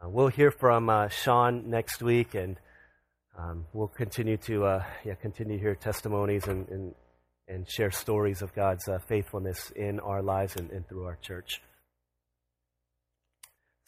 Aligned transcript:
Uh, 0.00 0.08
we'll 0.08 0.28
hear 0.28 0.52
from 0.52 0.88
uh, 0.88 1.08
Sean 1.08 1.70
next 1.70 2.02
week, 2.02 2.34
and 2.34 2.56
um, 3.36 3.66
we'll 3.72 3.88
continue 3.88 4.36
to 4.36 4.64
uh, 4.64 4.84
yeah, 5.04 5.14
continue 5.14 5.56
to 5.56 5.60
hear 5.60 5.74
testimonies 5.74 6.46
and, 6.46 6.68
and, 6.68 6.94
and 7.48 7.68
share 7.68 7.90
stories 7.90 8.40
of 8.40 8.54
God's 8.54 8.86
uh, 8.88 8.98
faithfulness 9.08 9.72
in 9.74 9.98
our 9.98 10.22
lives 10.22 10.54
and, 10.54 10.70
and, 10.70 10.88
through 10.88 11.04
our 11.04 11.18
church. 11.20 11.60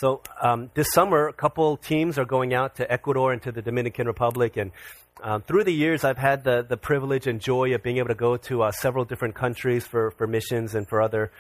So 0.00 0.22
um, 0.42 0.72
this 0.74 0.90
summer, 0.92 1.28
a 1.28 1.32
couple 1.32 1.76
teams 1.76 2.18
are 2.18 2.24
going 2.24 2.54
out 2.54 2.76
to 2.76 2.90
Ecuador 2.90 3.32
and 3.32 3.40
to 3.42 3.52
the 3.52 3.62
Dominican 3.62 4.08
Republic, 4.08 4.56
and 4.56 4.72
um, 5.22 5.42
through 5.42 5.62
the 5.62 5.72
years, 5.72 6.02
I've 6.02 6.18
had 6.18 6.42
the, 6.42 6.66
the 6.68 6.76
privilege 6.76 7.28
and 7.28 7.40
joy 7.40 7.72
of 7.74 7.84
being 7.84 7.98
able 7.98 8.08
to 8.08 8.14
go 8.14 8.36
to 8.36 8.62
uh, 8.62 8.72
several 8.72 9.04
different 9.04 9.36
countries 9.36 9.86
for, 9.86 10.10
for 10.12 10.26
missions 10.26 10.74
and 10.74 10.88
for 10.88 11.02
other 11.02 11.30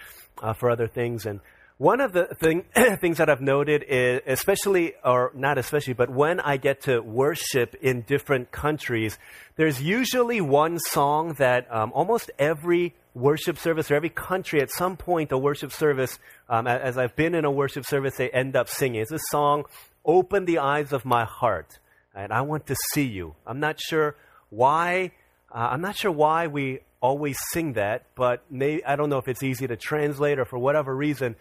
uh, 0.40 0.52
for 0.52 0.70
other 0.70 0.86
things. 0.86 1.26
And 1.26 1.40
one 1.80 2.02
of 2.02 2.12
the 2.12 2.26
thing, 2.38 2.66
things 3.00 3.16
that 3.16 3.30
I've 3.30 3.40
noted 3.40 3.82
is, 3.88 4.20
especially, 4.26 4.92
or 5.02 5.32
not 5.34 5.56
especially, 5.56 5.94
but 5.94 6.10
when 6.10 6.38
I 6.38 6.58
get 6.58 6.82
to 6.82 7.00
worship 7.00 7.74
in 7.80 8.02
different 8.02 8.50
countries, 8.52 9.18
there's 9.56 9.82
usually 9.82 10.42
one 10.42 10.78
song 10.78 11.36
that 11.38 11.74
um, 11.74 11.90
almost 11.94 12.30
every 12.38 12.94
worship 13.14 13.56
service 13.56 13.90
or 13.90 13.94
every 13.94 14.10
country 14.10 14.60
at 14.60 14.70
some 14.70 14.98
point, 14.98 15.32
a 15.32 15.38
worship 15.38 15.72
service, 15.72 16.18
um, 16.50 16.66
as 16.66 16.98
I've 16.98 17.16
been 17.16 17.34
in 17.34 17.46
a 17.46 17.50
worship 17.50 17.86
service, 17.86 18.14
they 18.16 18.28
end 18.28 18.56
up 18.56 18.68
singing. 18.68 19.00
It's 19.00 19.10
a 19.10 19.18
song, 19.30 19.64
Open 20.04 20.44
the 20.44 20.58
Eyes 20.58 20.92
of 20.92 21.06
My 21.06 21.24
Heart. 21.24 21.78
And 22.14 22.30
I 22.30 22.42
want 22.42 22.66
to 22.66 22.76
see 22.92 23.06
you. 23.06 23.36
I'm 23.46 23.58
not 23.58 23.80
sure 23.80 24.16
why. 24.50 25.12
Uh, 25.50 25.68
I'm 25.70 25.80
not 25.80 25.96
sure 25.96 26.12
why 26.12 26.46
we 26.46 26.80
always 27.00 27.38
sing 27.54 27.72
that, 27.72 28.04
but 28.14 28.44
may, 28.50 28.82
I 28.82 28.96
don't 28.96 29.08
know 29.08 29.16
if 29.16 29.28
it's 29.28 29.42
easy 29.42 29.66
to 29.66 29.76
translate 29.76 30.38
or 30.38 30.44
for 30.44 30.58
whatever 30.58 30.94
reason 30.94 31.36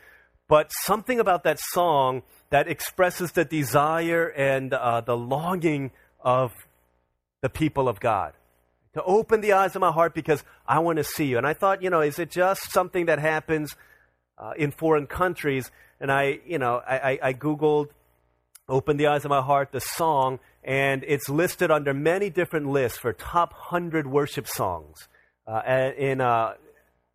but 0.50 0.72
something 0.84 1.20
about 1.20 1.44
that 1.44 1.60
song 1.60 2.24
that 2.50 2.68
expresses 2.68 3.32
the 3.32 3.46
desire 3.46 4.28
and 4.28 4.74
uh, 4.74 5.00
the 5.00 5.16
longing 5.16 5.92
of 6.20 6.52
the 7.42 7.50
people 7.50 7.88
of 7.88 8.00
God. 8.00 8.34
To 8.96 9.04
open 9.04 9.42
the 9.42 9.54
eyes 9.54 9.76
of 9.76 9.82
my 9.82 9.92
heart 9.92 10.16
because 10.16 10.44
I 10.68 10.80
want 10.80 10.98
to 10.98 11.04
see 11.04 11.26
you. 11.26 11.38
And 11.38 11.46
I 11.46 11.54
thought, 11.54 11.84
you 11.84 11.92
know, 11.92 12.02
is 12.02 12.18
it 12.18 12.32
just 12.32 12.72
something 12.72 13.06
that 13.06 13.20
happens 13.20 13.76
uh, 14.40 14.54
in 14.58 14.72
foreign 14.72 15.06
countries? 15.06 15.70
And 16.02 16.12
I, 16.12 16.40
you 16.46 16.58
know, 16.58 16.82
I, 16.86 16.98
I, 16.98 17.20
I 17.22 17.34
Googled 17.34 17.90
Open 18.68 18.98
the 18.98 19.08
Eyes 19.08 19.26
of 19.26 19.30
My 19.30 19.42
Heart, 19.42 19.72
the 19.72 19.80
song, 19.80 20.40
and 20.64 21.04
it's 21.08 21.30
listed 21.30 21.70
under 21.70 21.94
many 21.94 22.32
different 22.32 22.68
lists 22.68 22.98
for 22.98 23.14
top 23.14 23.52
100 23.52 24.08
worship 24.08 24.48
songs. 24.48 25.08
Uh, 25.46 25.92
in, 25.98 26.22
uh, 26.22 26.54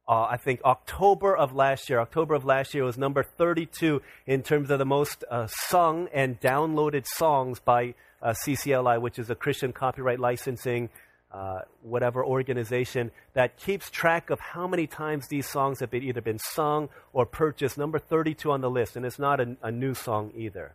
uh, 0.07 0.27
I 0.31 0.37
think 0.37 0.61
October 0.65 1.35
of 1.35 1.55
last 1.55 1.89
year. 1.89 1.99
October 1.99 2.35
of 2.35 2.45
last 2.45 2.75
year 2.75 2.85
was 2.85 2.99
number 2.99 3.23
32 3.23 4.03
in 4.27 4.43
terms 4.43 4.71
of 4.71 4.79
the 4.79 4.85
most 4.85 5.25
uh, 5.31 5.47
sung 5.47 6.09
and 6.13 6.39
downloaded 6.41 7.07
songs 7.07 7.59
by 7.59 7.95
uh, 8.21 8.35
CCLI, 8.45 9.01
which 9.01 9.19
is 9.19 9.31
a 9.31 9.35
Christian 9.35 9.73
copyright 9.73 10.21
licensing, 10.21 10.91
uh, 11.33 11.61
whatever 11.83 12.25
organization 12.25 13.11
that 13.33 13.57
keeps 13.57 13.91
track 13.91 14.29
of 14.29 14.39
how 14.41 14.69
many 14.69 14.87
times 14.87 15.29
these 15.29 15.49
songs 15.49 15.81
have 15.81 15.91
been 15.91 16.03
either 16.03 16.21
been 16.21 16.39
sung 16.39 16.91
or 17.15 17.25
purchased. 17.25 17.79
Number 17.79 17.99
32 17.99 18.51
on 18.51 18.61
the 18.61 18.71
list, 18.71 18.97
and 18.97 19.07
it's 19.07 19.19
not 19.19 19.41
a, 19.41 19.57
a 19.63 19.71
new 19.71 19.95
song 19.95 20.33
either. 20.37 20.75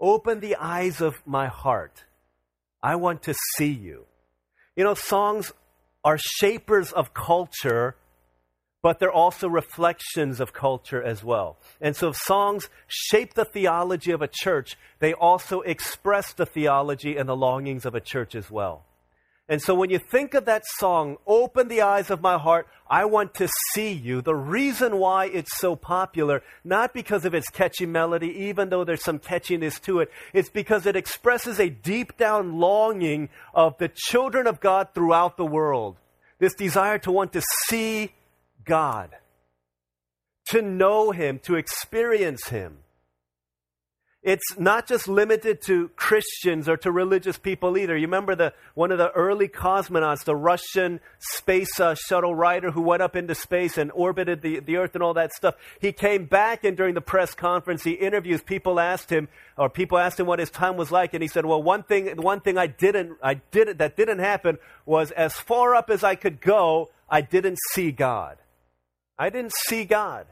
Open 0.00 0.40
the 0.40 0.56
eyes 0.56 1.00
of 1.02 1.14
my 1.26 1.48
heart. 1.48 2.04
I 2.82 2.96
want 2.96 3.24
to 3.24 3.34
see 3.56 3.72
you. 3.72 4.06
You 4.74 4.84
know, 4.84 4.94
songs 4.94 5.52
are 6.02 6.16
shapers 6.18 6.92
of 6.92 7.12
culture 7.12 7.96
but 8.82 8.98
they're 8.98 9.12
also 9.12 9.48
reflections 9.48 10.40
of 10.40 10.52
culture 10.52 11.02
as 11.02 11.24
well. 11.24 11.56
And 11.80 11.96
so 11.96 12.08
if 12.08 12.16
songs 12.16 12.68
shape 12.86 13.34
the 13.34 13.44
theology 13.44 14.12
of 14.12 14.22
a 14.22 14.28
church, 14.28 14.76
they 15.00 15.12
also 15.12 15.60
express 15.62 16.32
the 16.32 16.46
theology 16.46 17.16
and 17.16 17.28
the 17.28 17.36
longings 17.36 17.84
of 17.84 17.94
a 17.94 18.00
church 18.00 18.34
as 18.34 18.50
well. 18.50 18.84
And 19.50 19.62
so 19.62 19.74
when 19.74 19.88
you 19.88 19.98
think 19.98 20.34
of 20.34 20.44
that 20.44 20.62
song, 20.76 21.16
Open 21.26 21.68
the 21.68 21.80
Eyes 21.80 22.10
of 22.10 22.20
My 22.20 22.36
Heart, 22.36 22.68
I 22.88 23.06
want 23.06 23.32
to 23.36 23.48
see 23.72 23.92
you, 23.92 24.20
the 24.20 24.34
reason 24.34 24.98
why 24.98 25.24
it's 25.26 25.56
so 25.58 25.74
popular, 25.74 26.42
not 26.64 26.92
because 26.92 27.24
of 27.24 27.34
its 27.34 27.48
catchy 27.48 27.86
melody, 27.86 28.28
even 28.48 28.68
though 28.68 28.84
there's 28.84 29.02
some 29.02 29.18
catchiness 29.18 29.80
to 29.82 30.00
it, 30.00 30.10
it's 30.34 30.50
because 30.50 30.84
it 30.84 30.96
expresses 30.96 31.58
a 31.58 31.70
deep 31.70 32.18
down 32.18 32.58
longing 32.58 33.30
of 33.54 33.78
the 33.78 33.88
children 33.88 34.46
of 34.46 34.60
God 34.60 34.88
throughout 34.94 35.38
the 35.38 35.46
world. 35.46 35.96
This 36.38 36.54
desire 36.54 36.98
to 36.98 37.10
want 37.10 37.32
to 37.32 37.42
see 37.68 38.12
God, 38.68 39.10
to 40.50 40.62
know 40.62 41.10
Him, 41.10 41.40
to 41.40 41.56
experience 41.56 42.48
Him. 42.48 42.78
It's 44.20 44.58
not 44.58 44.88
just 44.88 45.06
limited 45.06 45.62
to 45.66 45.88
Christians 45.96 46.68
or 46.68 46.76
to 46.78 46.90
religious 46.90 47.38
people 47.38 47.78
either. 47.78 47.96
You 47.96 48.08
remember 48.08 48.34
the, 48.34 48.52
one 48.74 48.90
of 48.90 48.98
the 48.98 49.10
early 49.12 49.46
cosmonauts, 49.48 50.24
the 50.24 50.34
Russian 50.34 50.98
space 51.18 51.78
uh, 51.78 51.94
shuttle 51.94 52.34
rider 52.34 52.72
who 52.72 52.82
went 52.82 53.00
up 53.00 53.14
into 53.14 53.36
space 53.36 53.78
and 53.78 53.92
orbited 53.94 54.42
the, 54.42 54.58
the 54.58 54.76
Earth 54.76 54.94
and 54.94 55.04
all 55.04 55.14
that 55.14 55.32
stuff. 55.32 55.54
He 55.80 55.92
came 55.92 56.26
back 56.26 56.64
and 56.64 56.76
during 56.76 56.94
the 56.94 57.00
press 57.00 57.32
conference, 57.32 57.84
he 57.84 57.92
interviews, 57.92 58.42
people 58.42 58.80
asked 58.80 59.08
him, 59.08 59.28
or 59.56 59.70
people 59.70 59.98
asked 59.98 60.18
him 60.18 60.26
what 60.26 60.40
his 60.40 60.50
time 60.50 60.76
was 60.76 60.90
like, 60.90 61.14
and 61.14 61.22
he 61.22 61.28
said, 61.28 61.46
well, 61.46 61.62
one 61.62 61.84
thing, 61.84 62.20
one 62.20 62.40
thing 62.40 62.58
I 62.58 62.66
didn't, 62.66 63.16
I 63.22 63.34
did, 63.34 63.78
that 63.78 63.96
didn't 63.96 64.18
happen 64.18 64.58
was 64.84 65.12
as 65.12 65.34
far 65.34 65.76
up 65.76 65.90
as 65.90 66.02
I 66.02 66.16
could 66.16 66.40
go, 66.40 66.90
I 67.08 67.20
didn't 67.20 67.58
see 67.72 67.92
God. 67.92 68.36
I 69.18 69.30
didn't 69.30 69.52
see 69.66 69.84
God. 69.84 70.26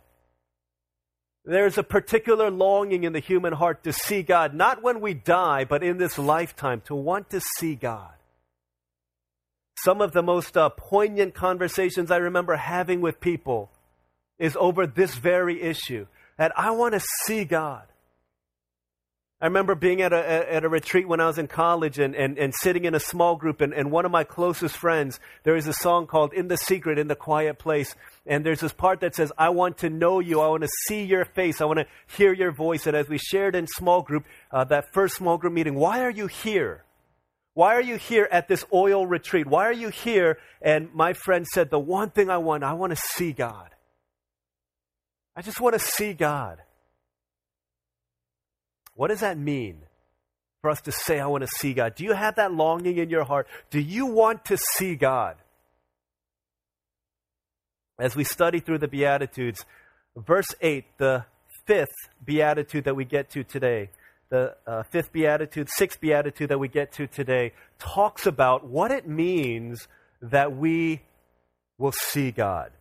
There's 1.45 1.79
a 1.79 1.83
particular 1.83 2.51
longing 2.51 3.05
in 3.05 3.13
the 3.13 3.21
human 3.21 3.53
heart 3.53 3.85
to 3.85 3.93
see 3.93 4.23
God, 4.23 4.53
not 4.53 4.83
when 4.83 5.01
we 5.01 5.15
die, 5.15 5.65
but 5.65 5.83
in 5.83 5.97
this 5.97 6.19
lifetime, 6.19 6.83
to 6.87 6.95
want 6.95 7.31
to 7.31 7.41
see 7.59 7.75
God. 7.75 8.11
Some 9.79 10.01
of 10.01 10.13
the 10.13 10.23
most 10.23 10.57
uh, 10.57 10.71
poignant 10.71 11.35
conversations 11.35 12.11
I 12.11 12.17
remember 12.17 12.57
having 12.57 13.01
with 13.01 13.21
people 13.21 13.71
is 14.39 14.57
over 14.59 14.87
this 14.87 15.15
very 15.15 15.63
issue 15.63 16.07
that 16.37 16.53
I 16.57 16.73
want 16.73 16.95
to 16.95 17.01
see 17.25 17.45
God. 17.45 17.85
I 19.39 19.47
remember 19.47 19.75
being 19.75 20.01
at 20.01 20.15
a, 20.15 20.55
at 20.55 20.65
a 20.65 20.69
retreat 20.69 21.07
when 21.07 21.21
I 21.21 21.27
was 21.27 21.37
in 21.37 21.47
college 21.47 21.99
and, 21.99 22.15
and, 22.15 22.39
and 22.39 22.55
sitting 22.55 22.87
in 22.87 22.95
a 22.95 23.01
small 23.01 23.37
group, 23.37 23.61
and, 23.61 23.75
and 23.75 23.91
one 23.91 24.07
of 24.07 24.11
my 24.11 24.25
closest 24.25 24.79
friends, 24.79 25.21
there 25.43 25.57
is 25.57 25.67
a 25.67 25.75
song 25.75 26.07
called 26.07 26.33
In 26.33 26.49
the 26.49 26.57
Secret, 26.57 26.99
In 26.99 27.07
the 27.07 27.15
Quiet 27.15 27.59
Place. 27.59 27.95
And 28.25 28.47
there's 28.47 28.61
this 28.61 28.73
part 28.73 29.01
that 29.01 29.15
says, 29.15 29.33
I 29.37 29.51
want 29.51 29.79
to 29.79 29.91
know 29.91 30.21
you. 30.21 30.41
I 30.41 30.49
want 30.49 30.63
to 30.63 30.71
see 30.89 31.05
your 31.05 31.27
face. 31.27 31.61
I 31.61 31.67
want 31.67 31.81
to 31.81 31.87
hear 32.17 32.33
your 32.33 32.51
voice. 32.51 32.87
And 32.87 32.97
as 32.97 33.11
we 33.11 33.19
shared 33.19 33.55
in 33.55 33.67
small 33.67 34.01
group, 34.01 34.25
uh, 34.51 34.65
that 34.65 34.95
first 34.95 35.17
small 35.17 35.37
group 35.37 35.53
meeting, 35.53 35.75
why 35.75 36.01
are 36.01 36.11
you 36.11 36.29
here? 36.29 36.85
Why 37.53 37.75
are 37.75 37.83
you 37.83 37.97
here 37.97 38.29
at 38.33 38.49
this 38.49 38.65
oil 38.73 39.07
retreat? 39.07 39.47
Why 39.47 39.67
are 39.67 39.73
you 39.73 39.91
here? 39.91 40.39
And 40.63 40.95
my 40.95 41.13
friend 41.13 41.47
said, 41.47 41.69
The 41.69 41.79
one 41.79 42.09
thing 42.09 42.31
I 42.31 42.39
want, 42.39 42.65
I 42.65 42.73
want 42.73 42.91
to 42.91 42.97
see 42.97 43.33
God. 43.33 43.69
I 45.35 45.43
just 45.43 45.61
want 45.61 45.75
to 45.75 45.79
see 45.79 46.15
God. 46.15 46.59
What 48.97 49.09
does 49.09 49.21
that 49.21 49.39
mean 49.39 49.77
for 50.63 50.71
us 50.71 50.81
to 50.83 50.93
say, 50.93 51.21
I 51.21 51.27
want 51.27 51.45
to 51.45 51.51
see 51.59 51.75
God? 51.75 51.95
Do 51.95 52.05
you 52.05 52.15
have 52.15 52.37
that 52.37 52.53
longing 52.53 52.97
in 52.97 53.11
your 53.11 53.25
heart? 53.25 53.47
Do 53.71 53.79
you 53.79 54.07
want 54.07 54.45
to 54.47 54.57
see 54.75 54.97
God? 54.97 55.37
As 57.99 58.17
we 58.17 58.25
study 58.25 58.59
through 58.61 58.79
the 58.79 58.89
Beatitudes, 58.89 59.65
verse 60.17 60.49
8, 60.61 60.85
the 60.99 61.25
fifth 61.67 61.95
Beatitude 62.25 62.85
that 62.85 62.97
we 62.97 63.05
get 63.05 63.31
to 63.31 63.45
today, 63.45 63.91
the 64.31 64.57
uh, 64.67 64.83
fifth 64.85 65.13
Beatitude, 65.13 65.69
sixth 65.71 66.01
Beatitude 66.01 66.49
that 66.49 66.59
we 66.59 66.69
get 66.69 66.93
to 66.93 67.07
today, 67.07 67.53
talks 67.79 68.27
about 68.27 68.67
what 68.67 68.91
it 68.91 69.07
means 69.07 69.89
that 70.21 70.57
we 70.57 71.03
will 71.79 71.93
see 71.93 72.31
God. 72.31 72.73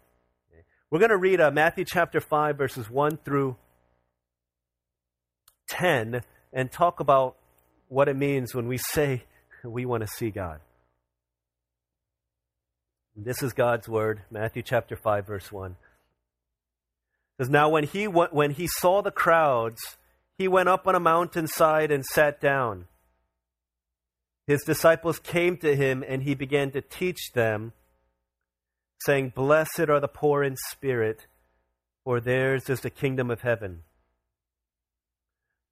We're 0.89 0.99
going 0.99 1.09
to 1.09 1.17
read 1.17 1.41
uh, 1.41 1.51
Matthew 1.51 1.83
chapter 1.85 2.21
5, 2.21 2.57
verses 2.57 2.89
1 2.89 3.17
through 3.25 3.57
10 5.77 6.21
and 6.53 6.71
talk 6.71 6.99
about 6.99 7.35
what 7.87 8.07
it 8.07 8.15
means 8.15 8.53
when 8.53 8.67
we 8.67 8.77
say 8.77 9.23
we 9.63 9.85
want 9.85 10.01
to 10.01 10.07
see 10.07 10.31
God. 10.31 10.59
This 13.15 13.41
is 13.41 13.53
God's 13.53 13.87
word, 13.87 14.21
Matthew 14.29 14.61
chapter 14.61 14.95
5 14.95 15.25
verse 15.25 15.51
1. 15.51 15.71
It 15.71 15.77
says 17.39 17.49
now 17.49 17.69
when 17.69 17.85
he 17.85 18.07
went, 18.07 18.33
when 18.33 18.51
he 18.51 18.67
saw 18.67 19.01
the 19.01 19.11
crowds, 19.11 19.97
he 20.37 20.47
went 20.47 20.69
up 20.69 20.87
on 20.87 20.95
a 20.95 20.99
mountainside 20.99 21.91
and 21.91 22.05
sat 22.05 22.41
down. 22.41 22.85
His 24.47 24.63
disciples 24.63 25.19
came 25.19 25.57
to 25.57 25.75
him 25.75 26.03
and 26.07 26.23
he 26.23 26.35
began 26.35 26.71
to 26.71 26.81
teach 26.81 27.31
them 27.33 27.73
saying, 29.05 29.33
"Blessed 29.35 29.89
are 29.89 29.99
the 29.99 30.07
poor 30.07 30.43
in 30.43 30.55
spirit, 30.69 31.25
for 32.03 32.19
theirs 32.19 32.69
is 32.69 32.81
the 32.81 32.89
kingdom 32.89 33.31
of 33.31 33.41
heaven." 33.41 33.83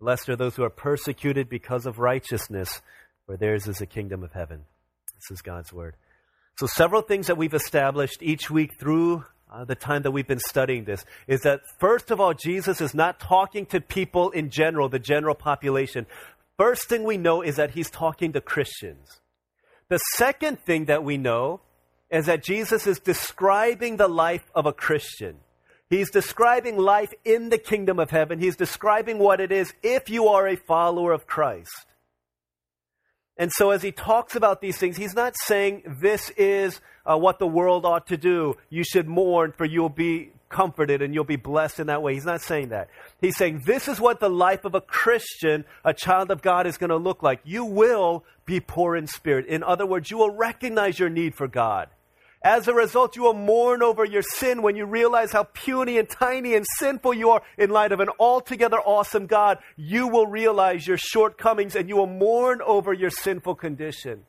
Blessed 0.00 0.28
are 0.28 0.36
those 0.36 0.56
who 0.56 0.64
are 0.64 0.70
persecuted 0.70 1.48
because 1.48 1.86
of 1.86 1.98
righteousness, 1.98 2.82
for 3.26 3.36
theirs 3.36 3.66
is 3.66 3.76
the 3.76 3.86
kingdom 3.86 4.22
of 4.22 4.32
heaven. 4.32 4.64
This 5.14 5.38
is 5.38 5.42
God's 5.42 5.72
word. 5.72 5.96
So, 6.56 6.66
several 6.66 7.02
things 7.02 7.26
that 7.26 7.36
we've 7.36 7.54
established 7.54 8.22
each 8.22 8.50
week 8.50 8.78
through 8.78 9.24
uh, 9.50 9.64
the 9.64 9.74
time 9.74 10.02
that 10.02 10.10
we've 10.10 10.26
been 10.26 10.40
studying 10.40 10.84
this 10.84 11.04
is 11.26 11.42
that, 11.42 11.60
first 11.78 12.10
of 12.10 12.20
all, 12.20 12.34
Jesus 12.34 12.80
is 12.80 12.94
not 12.94 13.20
talking 13.20 13.66
to 13.66 13.80
people 13.80 14.30
in 14.30 14.50
general, 14.50 14.88
the 14.88 14.98
general 14.98 15.34
population. 15.34 16.06
First 16.56 16.88
thing 16.88 17.04
we 17.04 17.16
know 17.16 17.42
is 17.42 17.56
that 17.56 17.70
he's 17.70 17.90
talking 17.90 18.32
to 18.32 18.40
Christians. 18.40 19.20
The 19.88 19.98
second 20.16 20.60
thing 20.60 20.86
that 20.86 21.04
we 21.04 21.16
know 21.16 21.60
is 22.10 22.26
that 22.26 22.42
Jesus 22.42 22.86
is 22.86 22.98
describing 22.98 23.96
the 23.96 24.08
life 24.08 24.50
of 24.54 24.66
a 24.66 24.72
Christian. 24.72 25.36
He's 25.90 26.10
describing 26.10 26.76
life 26.76 27.12
in 27.24 27.50
the 27.50 27.58
kingdom 27.58 27.98
of 27.98 28.10
heaven. 28.10 28.38
He's 28.38 28.56
describing 28.56 29.18
what 29.18 29.40
it 29.40 29.52
is 29.52 29.72
if 29.82 30.08
you 30.08 30.28
are 30.28 30.48
a 30.48 30.56
follower 30.56 31.12
of 31.12 31.26
Christ. 31.26 31.86
And 33.36 33.50
so, 33.52 33.70
as 33.70 33.82
he 33.82 33.90
talks 33.90 34.36
about 34.36 34.60
these 34.60 34.78
things, 34.78 34.96
he's 34.96 35.14
not 35.14 35.34
saying 35.36 35.82
this 36.00 36.30
is 36.30 36.80
uh, 37.04 37.18
what 37.18 37.38
the 37.38 37.46
world 37.46 37.84
ought 37.84 38.06
to 38.06 38.16
do. 38.16 38.54
You 38.70 38.84
should 38.84 39.08
mourn, 39.08 39.52
for 39.52 39.64
you'll 39.64 39.88
be 39.88 40.30
comforted 40.48 41.02
and 41.02 41.12
you'll 41.12 41.24
be 41.24 41.36
blessed 41.36 41.80
in 41.80 41.88
that 41.88 42.00
way. 42.00 42.14
He's 42.14 42.24
not 42.24 42.40
saying 42.40 42.68
that. 42.68 42.88
He's 43.20 43.36
saying 43.36 43.62
this 43.66 43.88
is 43.88 44.00
what 44.00 44.20
the 44.20 44.30
life 44.30 44.64
of 44.64 44.76
a 44.76 44.80
Christian, 44.80 45.64
a 45.84 45.92
child 45.92 46.30
of 46.30 46.42
God, 46.42 46.66
is 46.66 46.78
going 46.78 46.90
to 46.90 46.96
look 46.96 47.24
like. 47.24 47.40
You 47.42 47.64
will 47.64 48.24
be 48.46 48.60
poor 48.60 48.94
in 48.94 49.08
spirit. 49.08 49.46
In 49.46 49.64
other 49.64 49.84
words, 49.84 50.12
you 50.12 50.18
will 50.18 50.30
recognize 50.30 50.98
your 50.98 51.10
need 51.10 51.34
for 51.34 51.48
God. 51.48 51.88
As 52.44 52.68
a 52.68 52.74
result, 52.74 53.16
you 53.16 53.22
will 53.22 53.32
mourn 53.32 53.82
over 53.82 54.04
your 54.04 54.20
sin 54.20 54.60
when 54.60 54.76
you 54.76 54.84
realize 54.84 55.32
how 55.32 55.44
puny 55.44 55.96
and 55.96 56.06
tiny 56.06 56.54
and 56.54 56.66
sinful 56.76 57.14
you 57.14 57.30
are 57.30 57.42
in 57.56 57.70
light 57.70 57.90
of 57.90 58.00
an 58.00 58.10
altogether 58.20 58.78
awesome 58.80 59.26
God. 59.26 59.60
You 59.76 60.08
will 60.08 60.26
realize 60.26 60.86
your 60.86 60.98
shortcomings 60.98 61.74
and 61.74 61.88
you 61.88 61.96
will 61.96 62.06
mourn 62.06 62.60
over 62.60 62.92
your 62.92 63.08
sinful 63.08 63.54
condition. 63.54 64.24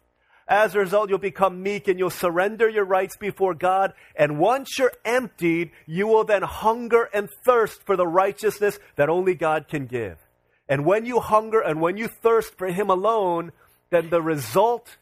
As 0.48 0.76
a 0.76 0.80
result, 0.80 1.10
you'll 1.10 1.18
become 1.18 1.62
meek 1.62 1.90
and 1.90 2.00
you'll 2.00 2.10
surrender 2.10 2.70
your 2.70 2.86
rights 2.86 3.18
before 3.18 3.54
God. 3.54 3.92
And 4.16 4.40
once 4.40 4.80
you're 4.80 4.94
emptied, 5.04 5.72
you 5.86 6.08
will 6.08 6.24
then 6.24 6.44
hunger 6.44 7.10
and 7.14 7.28
thirst 7.44 7.84
for 7.84 7.98
the 7.98 8.08
righteousness 8.08 8.80
that 8.96 9.10
only 9.10 9.36
God 9.36 9.68
can 9.68 9.88
give. 9.88 10.20
And 10.70 10.86
when 10.86 11.06
you 11.06 11.20
hunger 11.20 11.60
and 11.60 11.82
when 11.82 11.98
you 11.98 12.08
thirst 12.08 12.58
for 12.58 12.68
Him 12.68 12.90
alone, 12.90 13.52
then 13.90 14.10
the 14.10 14.22
result 14.22 14.96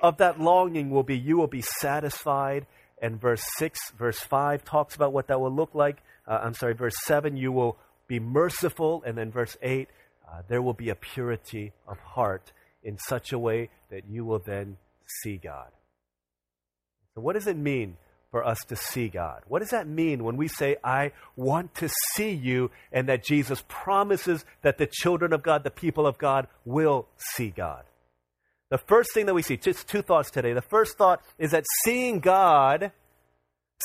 of 0.00 0.18
that 0.18 0.40
longing 0.40 0.90
will 0.90 1.02
be 1.02 1.16
you 1.16 1.36
will 1.36 1.46
be 1.46 1.62
satisfied. 1.62 2.66
And 3.02 3.20
verse 3.20 3.42
6, 3.56 3.78
verse 3.98 4.18
5 4.18 4.64
talks 4.64 4.94
about 4.94 5.12
what 5.12 5.28
that 5.28 5.40
will 5.40 5.54
look 5.54 5.74
like. 5.74 6.02
Uh, 6.26 6.40
I'm 6.42 6.54
sorry, 6.54 6.74
verse 6.74 6.96
7, 7.04 7.36
you 7.36 7.50
will 7.50 7.78
be 8.08 8.20
merciful. 8.20 9.02
And 9.06 9.16
then 9.16 9.30
verse 9.30 9.56
8, 9.62 9.88
uh, 10.30 10.42
there 10.48 10.60
will 10.60 10.74
be 10.74 10.90
a 10.90 10.94
purity 10.94 11.72
of 11.88 11.98
heart 11.98 12.52
in 12.82 12.98
such 12.98 13.32
a 13.32 13.38
way 13.38 13.70
that 13.90 14.04
you 14.08 14.24
will 14.24 14.38
then 14.38 14.76
see 15.22 15.36
God. 15.36 15.68
So, 17.14 17.20
what 17.20 17.34
does 17.34 17.46
it 17.46 17.56
mean 17.56 17.96
for 18.30 18.46
us 18.46 18.58
to 18.68 18.76
see 18.76 19.08
God? 19.08 19.42
What 19.48 19.60
does 19.60 19.70
that 19.70 19.88
mean 19.88 20.22
when 20.22 20.36
we 20.36 20.46
say, 20.46 20.76
I 20.84 21.12
want 21.36 21.74
to 21.76 21.88
see 22.14 22.30
you, 22.30 22.70
and 22.92 23.08
that 23.08 23.24
Jesus 23.24 23.64
promises 23.66 24.44
that 24.62 24.78
the 24.78 24.86
children 24.86 25.32
of 25.32 25.42
God, 25.42 25.64
the 25.64 25.70
people 25.70 26.06
of 26.06 26.18
God, 26.18 26.46
will 26.64 27.08
see 27.34 27.48
God? 27.48 27.84
The 28.70 28.78
first 28.78 29.12
thing 29.12 29.26
that 29.26 29.34
we 29.34 29.42
see, 29.42 29.56
just 29.56 29.88
two 29.88 30.00
thoughts 30.00 30.30
today. 30.30 30.52
The 30.52 30.62
first 30.62 30.96
thought 30.96 31.22
is 31.38 31.50
that 31.50 31.64
seeing 31.84 32.20
God, 32.20 32.92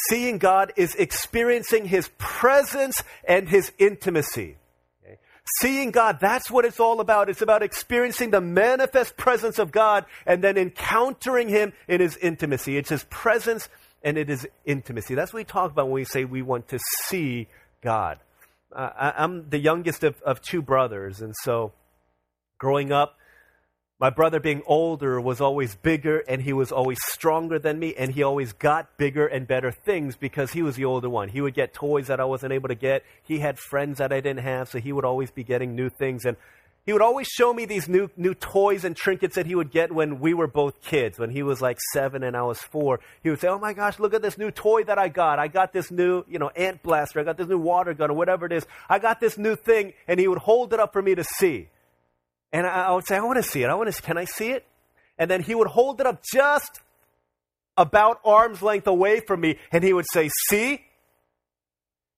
seeing 0.07 0.37
God 0.37 0.73
is 0.75 0.93
experiencing 0.95 1.85
His 1.85 2.09
presence 2.19 3.03
and 3.27 3.49
His 3.49 3.71
intimacy. 3.79 4.57
Okay? 5.03 5.17
Seeing 5.59 5.89
God, 5.89 6.19
that's 6.21 6.51
what 6.51 6.65
it's 6.65 6.79
all 6.79 6.99
about. 6.99 7.29
It's 7.29 7.41
about 7.41 7.63
experiencing 7.63 8.29
the 8.29 8.41
manifest 8.41 9.17
presence 9.17 9.57
of 9.57 9.71
God 9.71 10.05
and 10.27 10.43
then 10.43 10.55
encountering 10.55 11.49
Him 11.49 11.73
in 11.87 11.99
His 11.99 12.15
intimacy. 12.17 12.77
It's 12.77 12.89
His 12.89 13.05
presence 13.05 13.67
and 14.03 14.19
it 14.19 14.29
is 14.29 14.47
intimacy. 14.65 15.15
That's 15.15 15.33
what 15.33 15.39
we 15.39 15.45
talk 15.45 15.71
about 15.71 15.87
when 15.87 15.95
we 15.95 16.05
say 16.05 16.25
we 16.25 16.43
want 16.43 16.67
to 16.67 16.79
see 17.05 17.47
God. 17.81 18.19
Uh, 18.71 18.89
I, 18.95 19.23
am 19.23 19.49
the 19.49 19.57
youngest 19.57 20.03
of, 20.03 20.21
of 20.21 20.41
two 20.41 20.61
brothers, 20.61 21.21
and 21.21 21.33
so 21.43 21.73
growing 22.59 22.91
up, 22.91 23.17
my 24.06 24.12
brother, 24.12 24.40
being 24.40 24.62
older, 24.68 25.19
was 25.19 25.42
always 25.42 25.74
bigger 25.74 26.19
and 26.28 26.40
he 26.40 26.54
was 26.54 26.72
always 26.72 27.00
stronger 27.07 27.57
than 27.57 27.80
me, 27.80 27.96
and 27.96 28.12
he 28.13 28.22
always 28.22 28.54
got 28.54 28.98
bigger 28.98 29.25
and 29.25 29.48
better 29.48 29.72
things 29.72 30.16
because 30.16 30.52
he 30.52 30.62
was 30.62 30.75
the 30.75 30.86
older 30.86 31.10
one. 31.10 31.28
He 31.28 31.42
would 31.42 31.56
get 31.56 31.74
toys 31.74 32.06
that 32.06 32.19
I 32.19 32.25
wasn't 32.25 32.54
able 32.54 32.68
to 32.68 32.75
get. 32.75 33.04
He 33.24 33.40
had 33.40 33.57
friends 33.57 33.98
that 33.98 34.13
I 34.13 34.22
didn't 34.22 34.44
have, 34.44 34.69
so 34.69 34.78
he 34.78 34.94
would 34.94 35.06
always 35.06 35.31
be 35.31 35.44
getting 35.44 35.74
new 35.74 35.90
things. 35.90 36.24
And 36.24 36.38
he 36.86 36.94
would 36.94 37.02
always 37.02 37.25
show 37.25 37.52
me 37.52 37.66
these 37.66 37.90
new, 37.90 38.12
new 38.16 38.36
toys 38.36 38.86
and 38.86 38.96
trinkets 38.96 39.34
that 39.38 39.48
he 39.48 39.56
would 39.56 39.72
get 39.72 39.92
when 39.92 40.19
we 40.19 40.36
were 40.36 40.46
both 40.46 40.84
kids, 40.84 41.18
when 41.18 41.31
he 41.31 41.42
was 41.42 41.60
like 41.60 41.80
seven 41.92 42.22
and 42.22 42.38
I 42.38 42.44
was 42.44 42.60
four. 42.60 43.00
He 43.24 43.31
would 43.31 43.40
say, 43.40 43.48
Oh 43.48 43.57
my 43.57 43.74
gosh, 43.74 43.98
look 43.98 44.13
at 44.13 44.22
this 44.22 44.38
new 44.38 44.52
toy 44.52 44.84
that 44.84 45.00
I 45.00 45.07
got. 45.07 45.40
I 45.40 45.48
got 45.48 45.74
this 45.74 45.90
new, 45.90 46.24
you 46.30 46.38
know, 46.38 46.50
ant 46.50 46.84
blaster. 46.84 47.22
I 47.22 47.24
got 47.24 47.38
this 47.38 47.48
new 47.48 47.57
water 47.57 47.96
gun 47.96 48.12
or 48.12 48.13
whatever 48.13 48.46
it 48.46 48.52
is. 48.52 48.68
I 48.88 49.00
got 49.00 49.19
this 49.19 49.36
new 49.36 49.56
thing. 49.56 49.94
And 50.07 50.19
he 50.19 50.28
would 50.28 50.38
hold 50.38 50.74
it 50.74 50.80
up 50.80 50.94
for 50.94 51.02
me 51.02 51.16
to 51.16 51.24
see. 51.24 51.69
And 52.56 52.66
I, 52.66 52.94
would 52.94 53.06
say, 53.06 53.18
I 53.18 53.19
want 53.19 53.36
to 53.36 53.44
see 53.44 53.63
it. 53.63 53.69
I 53.69 53.74
want 53.74 53.94
to, 53.94 54.02
can 54.02 54.18
I 54.18 54.24
see 54.24 54.52
it? 54.52 54.66
And 55.18 55.30
then 55.30 55.44
he 55.44 55.54
would 55.54 55.68
hold 55.68 56.00
it 56.00 56.07
up 56.07 56.24
just 56.34 56.80
about 57.75 58.22
arm's 58.24 58.62
length 58.62 58.88
away 58.88 59.19
from 59.19 59.42
me, 59.42 59.60
and 59.74 59.84
he 59.84 59.92
would 59.92 60.06
say, 60.10 60.30
See? 60.48 60.81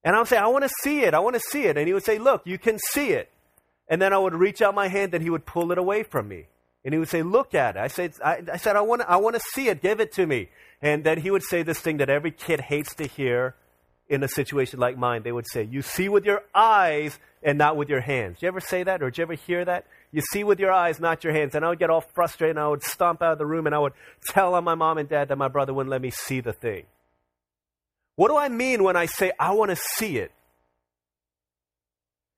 And 0.03 0.15
I 0.15 0.19
would 0.19 0.27
say, 0.27 0.37
I 0.37 0.45
want 0.45 0.63
to 0.63 0.69
see 0.83 1.01
it. 1.01 1.15
I 1.15 1.19
want 1.19 1.33
to 1.33 1.39
see 1.39 1.63
it. 1.63 1.75
And 1.75 1.87
he 1.87 1.93
would 1.93 2.05
say, 2.05 2.19
Look, 2.19 2.43
you 2.45 2.59
can 2.59 2.77
see 2.91 3.13
it. 3.13 3.31
And 3.87 3.99
then 3.99 4.13
I 4.13 4.19
would 4.19 4.35
reach 4.35 4.61
out 4.61 4.75
my 4.75 4.89
hand, 4.89 5.11
and 5.15 5.23
he 5.23 5.31
would 5.31 5.47
pull 5.47 5.71
it 5.71 5.79
away 5.79 6.03
from 6.03 6.27
me. 6.27 6.45
And 6.85 6.93
he 6.93 6.99
would 6.99 7.09
say, 7.09 7.23
Look 7.23 7.55
at 7.55 7.75
it. 7.75 7.79
I 7.79 7.87
said, 7.87 8.13
I, 8.23 8.43
I 8.53 8.57
said, 8.57 8.75
I 8.75 8.81
want, 8.81 9.01
I 9.07 9.17
want 9.17 9.35
to 9.37 9.41
see 9.55 9.69
it. 9.69 9.81
Give 9.81 9.99
it 9.99 10.11
to 10.13 10.27
me. 10.27 10.49
And 10.83 11.03
then 11.03 11.19
he 11.19 11.31
would 11.31 11.41
say 11.41 11.63
this 11.63 11.79
thing 11.79 11.97
that 11.97 12.11
every 12.11 12.29
kid 12.29 12.61
hates 12.61 12.93
to 12.93 13.07
hear 13.07 13.55
in 14.09 14.23
a 14.23 14.27
situation 14.27 14.79
like 14.79 14.97
mine. 14.97 15.23
They 15.23 15.31
would 15.31 15.45
say, 15.51 15.63
You 15.63 15.81
see 15.81 16.09
with 16.09 16.25
your 16.25 16.43
eyes 16.53 17.19
and 17.43 17.57
not 17.57 17.77
with 17.77 17.89
your 17.89 18.01
hands. 18.01 18.37
Did 18.39 18.43
you 18.43 18.47
ever 18.49 18.59
say 18.59 18.83
that, 18.83 19.01
or 19.01 19.09
did 19.09 19.17
you 19.17 19.21
ever 19.23 19.33
hear 19.33 19.65
that? 19.65 19.85
You 20.11 20.21
see 20.31 20.43
with 20.43 20.59
your 20.59 20.71
eyes, 20.71 20.99
not 20.99 21.23
your 21.23 21.33
hands. 21.33 21.55
And 21.55 21.65
I 21.65 21.69
would 21.69 21.79
get 21.79 21.89
all 21.89 22.01
frustrated 22.01 22.55
and 22.55 22.63
I 22.63 22.67
would 22.67 22.83
stomp 22.83 23.21
out 23.21 23.33
of 23.33 23.37
the 23.37 23.45
room 23.45 23.65
and 23.65 23.75
I 23.75 23.79
would 23.79 23.93
tell 24.29 24.55
on 24.55 24.63
my 24.63 24.75
mom 24.75 24.97
and 24.97 25.07
dad 25.07 25.27
that 25.29 25.37
my 25.37 25.47
brother 25.47 25.73
wouldn't 25.73 25.91
let 25.91 26.01
me 26.01 26.11
see 26.11 26.39
the 26.39 26.53
thing. 26.53 26.85
What 28.15 28.29
do 28.29 28.37
I 28.37 28.49
mean 28.49 28.83
when 28.83 28.95
I 28.95 29.05
say 29.05 29.31
I 29.39 29.51
want 29.51 29.69
to 29.69 29.75
see 29.75 30.17
it? 30.17 30.31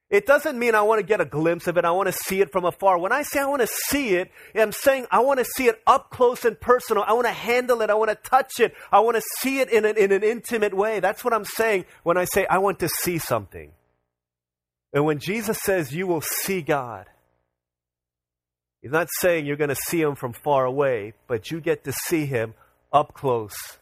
It 0.10 0.26
doesn't 0.26 0.58
mean 0.58 0.74
I 0.74 0.82
want 0.82 1.00
to 1.00 1.06
get 1.06 1.22
a 1.22 1.26
glimpse 1.26 1.68
of 1.68 1.78
it. 1.78 1.86
I 1.86 1.92
want 1.92 2.08
to 2.08 2.14
see 2.14 2.42
it 2.42 2.52
from 2.52 2.66
afar. 2.66 2.98
When 2.98 3.12
I 3.12 3.22
say 3.22 3.40
I 3.40 3.46
want 3.46 3.62
to 3.62 3.68
see 3.68 4.16
it, 4.16 4.32
I'm 4.56 4.72
saying 4.72 5.06
I 5.12 5.20
want 5.20 5.38
to 5.38 5.46
see 5.46 5.68
it 5.68 5.80
up 5.86 6.10
close 6.10 6.46
and 6.46 6.60
personal. 6.60 7.04
I 7.06 7.14
want 7.14 7.28
to 7.28 7.34
handle 7.34 7.82
it. 7.82 7.92
I 7.92 7.94
want 7.94 8.10
to 8.10 8.16
touch 8.16 8.60
it. 8.60 8.74
I 8.92 9.02
want 9.02 9.18
to 9.18 9.24
see 9.40 9.60
it 9.60 9.70
in 9.70 9.86
an, 9.86 9.98
in 9.98 10.12
an 10.12 10.24
intimate 10.24 10.74
way. 10.74 11.00
That's 11.00 11.24
what 11.24 11.34
I'm 11.34 11.46
saying 11.46 11.86
when 12.02 12.18
I 12.18 12.26
say 12.26 12.48
I 12.48 12.58
want 12.58 12.80
to 12.80 12.90
see 12.90 13.20
something. 13.20 13.72
And 14.94 15.06
when 15.06 15.20
Jesus 15.20 15.60
says 15.62 15.94
you 15.94 16.08
will 16.08 16.22
see 16.22 16.64
God, 16.64 17.06
He's 18.82 18.92
not 18.92 19.10
saying 19.20 19.46
you're 19.46 19.58
going 19.58 19.70
to 19.70 19.76
see 19.76 20.02
him 20.02 20.16
from 20.16 20.34
far 20.34 20.66
away, 20.66 21.14
but 21.28 21.52
you 21.52 21.60
get 21.60 21.84
to 21.84 21.92
see 21.92 22.26
him 22.26 22.54
up 22.94 23.14
close 23.14 23.78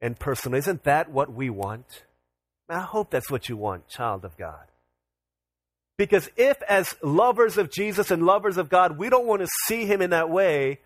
and 0.00 0.18
personal. 0.18 0.58
Isn't 0.58 0.84
that 0.84 1.10
what 1.10 1.32
we 1.32 1.48
want? 1.48 2.04
I 2.68 2.80
hope 2.80 3.10
that's 3.10 3.30
what 3.30 3.48
you 3.48 3.56
want, 3.56 3.88
child 3.88 4.24
of 4.24 4.36
God. 4.36 4.69
Because 6.00 6.30
if, 6.34 6.62
as 6.62 6.96
lovers 7.02 7.58
of 7.58 7.70
Jesus 7.70 8.10
and 8.10 8.24
lovers 8.24 8.56
of 8.56 8.70
God, 8.70 8.96
we 8.96 9.10
don't 9.10 9.26
want 9.26 9.42
to 9.42 9.48
see 9.66 9.84
him 9.84 10.00
in 10.00 10.08
that 10.08 10.30
way, 10.30 10.80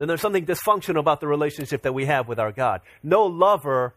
then 0.00 0.08
there's 0.08 0.20
something 0.20 0.44
dysfunctional 0.44 0.98
about 0.98 1.20
the 1.20 1.28
relationship 1.28 1.82
that 1.82 1.94
we 1.94 2.06
have 2.06 2.26
with 2.26 2.40
our 2.40 2.50
God. 2.50 2.80
No 3.04 3.26
lover 3.26 3.94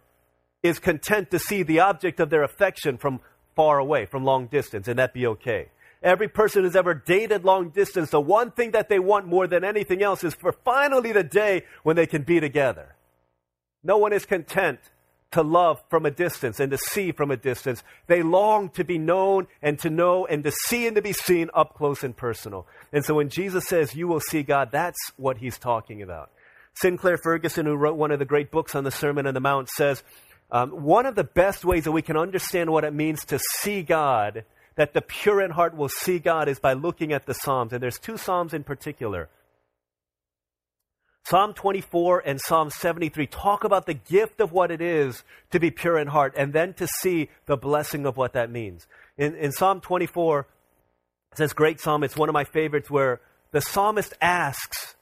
is 0.61 0.77
content 0.77 1.31
to 1.31 1.39
see 1.39 1.63
the 1.63 1.79
object 1.79 2.19
of 2.19 2.29
their 2.29 2.43
affection 2.43 2.99
from 2.99 3.19
far 3.55 3.79
away, 3.79 4.05
from 4.05 4.23
long 4.23 4.45
distance, 4.45 4.87
and 4.87 4.99
that 4.99 5.11
be 5.11 5.25
okay. 5.25 5.69
Every 6.03 6.27
person 6.27 6.63
who's 6.63 6.75
ever 6.75 6.93
dated 6.93 7.43
long 7.43 7.69
distance, 7.69 8.11
the 8.11 8.21
one 8.21 8.51
thing 8.51 8.69
that 8.73 8.89
they 8.89 8.99
want 8.99 9.25
more 9.25 9.47
than 9.47 9.63
anything 9.63 10.03
else 10.03 10.23
is 10.23 10.35
for 10.35 10.51
finally 10.51 11.13
the 11.13 11.23
day 11.23 11.63
when 11.81 11.95
they 11.95 12.05
can 12.05 12.21
be 12.21 12.39
together. 12.39 12.95
No 13.83 13.97
one 13.97 14.13
is 14.13 14.23
content 14.23 14.81
to 15.31 15.41
love 15.41 15.83
from 15.89 16.05
a 16.05 16.11
distance 16.11 16.59
and 16.59 16.71
to 16.71 16.77
see 16.77 17.11
from 17.11 17.31
a 17.31 17.37
distance. 17.37 17.83
They 18.07 18.23
long 18.23 18.69
to 18.71 18.83
be 18.83 18.97
known 18.97 19.47
and 19.61 19.77
to 19.79 19.89
know 19.89 20.25
and 20.25 20.43
to 20.43 20.51
see 20.51 20.87
and 20.87 20.95
to 20.95 21.01
be 21.01 21.13
seen 21.13 21.49
up 21.53 21.75
close 21.75 22.03
and 22.03 22.15
personal. 22.15 22.65
And 22.93 23.03
so 23.03 23.15
when 23.15 23.29
Jesus 23.29 23.65
says, 23.65 23.95
You 23.95 24.07
will 24.07 24.21
see 24.21 24.43
God, 24.43 24.69
that's 24.71 24.99
what 25.17 25.37
he's 25.37 25.57
talking 25.57 26.01
about. 26.01 26.31
Sinclair 26.75 27.17
Ferguson, 27.17 27.65
who 27.65 27.75
wrote 27.75 27.97
one 27.97 28.11
of 28.11 28.19
the 28.19 28.25
great 28.25 28.51
books 28.51 28.75
on 28.75 28.83
the 28.83 28.91
Sermon 28.91 29.25
on 29.27 29.33
the 29.33 29.39
Mount, 29.39 29.69
says, 29.69 30.03
um, 30.51 30.69
One 30.69 31.05
of 31.05 31.15
the 31.15 31.23
best 31.23 31.65
ways 31.65 31.83
that 31.83 31.91
we 31.91 32.01
can 32.01 32.17
understand 32.17 32.69
what 32.69 32.83
it 32.83 32.93
means 32.93 33.25
to 33.25 33.39
see 33.59 33.81
God 33.83 34.45
that 34.77 34.93
the 34.93 35.01
pure 35.01 35.41
in 35.41 35.51
heart 35.51 35.75
will 35.75 35.89
see 35.89 36.19
God 36.19 36.47
is 36.47 36.59
by 36.59 36.73
looking 36.73 37.11
at 37.11 37.25
the 37.25 37.33
Psalms. 37.33 37.73
And 37.73 37.83
there's 37.83 37.99
two 37.99 38.15
Psalms 38.15 38.53
in 38.53 38.63
particular. 38.63 39.27
Psalm 41.29 41.53
24 41.53 42.23
and 42.25 42.39
Psalm 42.39 42.69
73 42.69 43.27
talk 43.27 43.65
about 43.65 43.85
the 43.85 43.93
gift 43.93 44.39
of 44.39 44.53
what 44.53 44.71
it 44.71 44.79
is 44.79 45.25
to 45.51 45.59
be 45.59 45.69
pure 45.69 45.99
in 45.99 46.07
heart 46.07 46.33
and 46.37 46.53
then 46.53 46.73
to 46.75 46.87
see 46.87 47.27
the 47.47 47.57
blessing 47.57 48.05
of 48.05 48.15
what 48.15 48.31
that 48.31 48.49
means. 48.49 48.87
In, 49.17 49.35
in 49.35 49.51
Psalm 49.51 49.81
24, 49.81 50.47
it 51.33 51.37
says, 51.37 51.51
Great 51.51 51.81
Psalm, 51.81 52.05
it's 52.05 52.15
one 52.15 52.29
of 52.29 52.33
my 52.33 52.45
favorites 52.45 52.89
where 52.89 53.19
the 53.51 53.59
psalmist 53.59 54.13
asks, 54.21 54.95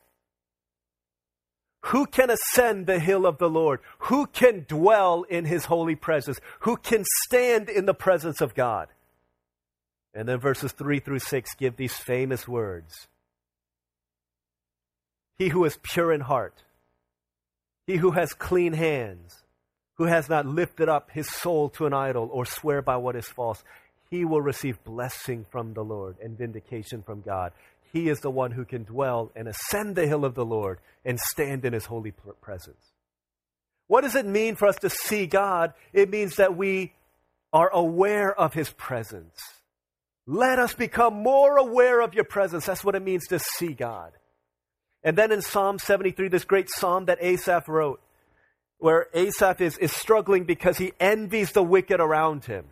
Who 1.81 2.07
can 2.07 2.31
ascend 2.31 2.87
the 2.87 2.99
hill 2.99 3.27
of 3.27 3.37
the 3.37 3.49
Lord? 3.49 3.81
Who 3.99 4.25
can 4.25 4.65
dwell 4.67 5.27
in 5.29 5.45
his 5.45 5.65
holy 5.65 5.95
presence? 5.95 6.39
Who 6.61 6.77
can 6.77 7.03
stand 7.25 7.69
in 7.69 7.85
the 7.85 7.93
presence 7.93 8.41
of 8.41 8.55
God? 8.55 8.87
And 10.15 10.27
then 10.27 10.39
verses 10.39 10.71
3 10.71 11.01
through 11.01 11.19
6 11.19 11.53
give 11.53 11.75
these 11.75 11.93
famous 11.93 12.47
words 12.47 13.07
He 15.37 15.49
who 15.49 15.65
is 15.65 15.77
pure 15.81 16.13
in 16.13 16.21
heart, 16.21 16.63
he 17.87 17.97
who 17.97 18.11
has 18.11 18.33
clean 18.33 18.73
hands, 18.73 19.43
who 19.95 20.05
has 20.05 20.29
not 20.29 20.45
lifted 20.45 20.89
up 20.89 21.11
his 21.11 21.29
soul 21.29 21.69
to 21.69 21.85
an 21.85 21.93
idol 21.93 22.29
or 22.31 22.45
swear 22.45 22.81
by 22.81 22.97
what 22.97 23.15
is 23.15 23.27
false, 23.27 23.63
he 24.09 24.23
will 24.25 24.41
receive 24.41 24.83
blessing 24.83 25.45
from 25.49 25.73
the 25.73 25.83
Lord 25.83 26.17
and 26.21 26.37
vindication 26.37 27.01
from 27.03 27.21
God. 27.21 27.51
He 27.91 28.09
is 28.09 28.19
the 28.19 28.31
one 28.31 28.51
who 28.51 28.65
can 28.65 28.83
dwell 28.83 29.31
and 29.35 29.47
ascend 29.47 29.95
the 29.95 30.07
hill 30.07 30.25
of 30.25 30.35
the 30.35 30.45
Lord 30.45 30.79
and 31.03 31.19
stand 31.19 31.65
in 31.65 31.73
his 31.73 31.85
holy 31.85 32.13
presence. 32.41 32.91
What 33.87 34.01
does 34.01 34.15
it 34.15 34.25
mean 34.25 34.55
for 34.55 34.67
us 34.67 34.77
to 34.77 34.89
see 34.89 35.27
God? 35.27 35.73
It 35.93 36.09
means 36.09 36.37
that 36.37 36.57
we 36.57 36.93
are 37.53 37.69
aware 37.69 38.37
of 38.37 38.53
his 38.53 38.69
presence. 38.71 39.39
Let 40.27 40.59
us 40.59 40.73
become 40.73 41.13
more 41.13 41.57
aware 41.57 42.01
of 42.01 42.13
your 42.13 42.23
presence. 42.23 42.65
That's 42.65 42.83
what 42.83 42.95
it 42.95 43.03
means 43.03 43.27
to 43.27 43.39
see 43.39 43.73
God. 43.73 44.11
And 45.05 45.15
then 45.15 45.31
in 45.31 45.43
Psalm 45.43 45.77
73, 45.77 46.29
this 46.29 46.45
great 46.45 46.67
psalm 46.69 47.05
that 47.05 47.19
Asaph 47.21 47.69
wrote, 47.69 48.01
where 48.79 49.07
Asaph 49.13 49.61
is, 49.61 49.77
is 49.77 49.91
struggling 49.91 50.45
because 50.45 50.79
he 50.79 50.93
envies 50.99 51.51
the 51.51 51.63
wicked 51.63 52.01
around 52.01 52.45
him. 52.45 52.65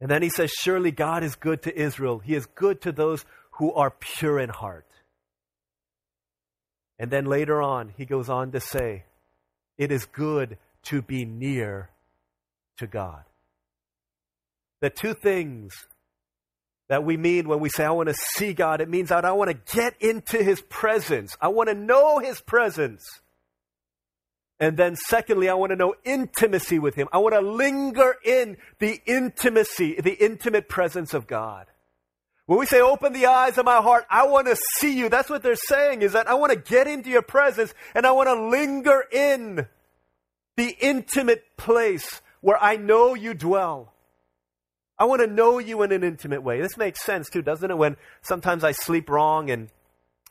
And 0.00 0.10
then 0.10 0.22
he 0.22 0.28
says, 0.28 0.50
Surely 0.50 0.90
God 0.90 1.22
is 1.22 1.36
good 1.36 1.62
to 1.62 1.76
Israel. 1.76 2.18
He 2.18 2.34
is 2.34 2.46
good 2.46 2.80
to 2.82 2.92
those 2.92 3.24
who 3.52 3.72
are 3.72 3.90
pure 3.90 4.40
in 4.40 4.50
heart. 4.50 4.86
And 6.98 7.10
then 7.10 7.24
later 7.24 7.62
on, 7.62 7.92
he 7.96 8.04
goes 8.04 8.28
on 8.28 8.50
to 8.52 8.60
say, 8.60 9.04
It 9.78 9.92
is 9.92 10.04
good 10.04 10.58
to 10.84 11.00
be 11.00 11.24
near 11.24 11.90
to 12.78 12.88
God. 12.88 13.22
The 14.80 14.90
two 14.90 15.14
things 15.14 15.86
that 16.88 17.04
we 17.04 17.16
mean 17.16 17.48
when 17.48 17.60
we 17.60 17.68
say, 17.68 17.84
I 17.84 17.90
want 17.90 18.08
to 18.08 18.14
see 18.14 18.54
God, 18.54 18.80
it 18.80 18.88
means 18.88 19.10
that 19.10 19.24
I 19.24 19.32
want 19.32 19.50
to 19.50 19.76
get 19.76 19.94
into 20.00 20.42
His 20.42 20.60
presence. 20.60 21.36
I 21.40 21.48
want 21.48 21.68
to 21.68 21.74
know 21.74 22.18
His 22.18 22.40
presence. 22.40 23.04
And 24.60 24.76
then, 24.76 24.96
secondly, 24.96 25.48
I 25.48 25.54
want 25.54 25.70
to 25.70 25.76
know 25.76 25.94
intimacy 26.04 26.78
with 26.78 26.94
Him. 26.94 27.08
I 27.12 27.18
want 27.18 27.34
to 27.34 27.40
linger 27.40 28.16
in 28.24 28.56
the 28.80 29.00
intimacy, 29.06 30.00
the 30.00 30.14
intimate 30.14 30.68
presence 30.68 31.14
of 31.14 31.26
God. 31.26 31.66
When 32.46 32.58
we 32.58 32.64
say, 32.64 32.80
open 32.80 33.12
the 33.12 33.26
eyes 33.26 33.58
of 33.58 33.66
my 33.66 33.76
heart, 33.76 34.06
I 34.08 34.26
want 34.26 34.46
to 34.46 34.56
see 34.78 34.96
you. 34.96 35.10
That's 35.10 35.28
what 35.28 35.42
they're 35.42 35.54
saying 35.54 36.00
is 36.00 36.14
that 36.14 36.28
I 36.28 36.34
want 36.34 36.50
to 36.50 36.58
get 36.58 36.86
into 36.86 37.10
your 37.10 37.22
presence 37.22 37.74
and 37.94 38.06
I 38.06 38.12
want 38.12 38.30
to 38.30 38.48
linger 38.48 39.04
in 39.12 39.66
the 40.56 40.76
intimate 40.80 41.44
place 41.58 42.22
where 42.40 42.56
I 42.60 42.76
know 42.76 43.14
you 43.14 43.34
dwell. 43.34 43.92
I 44.98 45.04
want 45.04 45.20
to 45.20 45.28
know 45.28 45.58
you 45.58 45.82
in 45.82 45.92
an 45.92 46.02
intimate 46.02 46.42
way. 46.42 46.60
This 46.60 46.76
makes 46.76 47.04
sense 47.04 47.30
too, 47.30 47.42
doesn't 47.42 47.70
it? 47.70 47.78
When 47.78 47.96
sometimes 48.22 48.64
I 48.64 48.72
sleep 48.72 49.08
wrong 49.08 49.50
and 49.50 49.68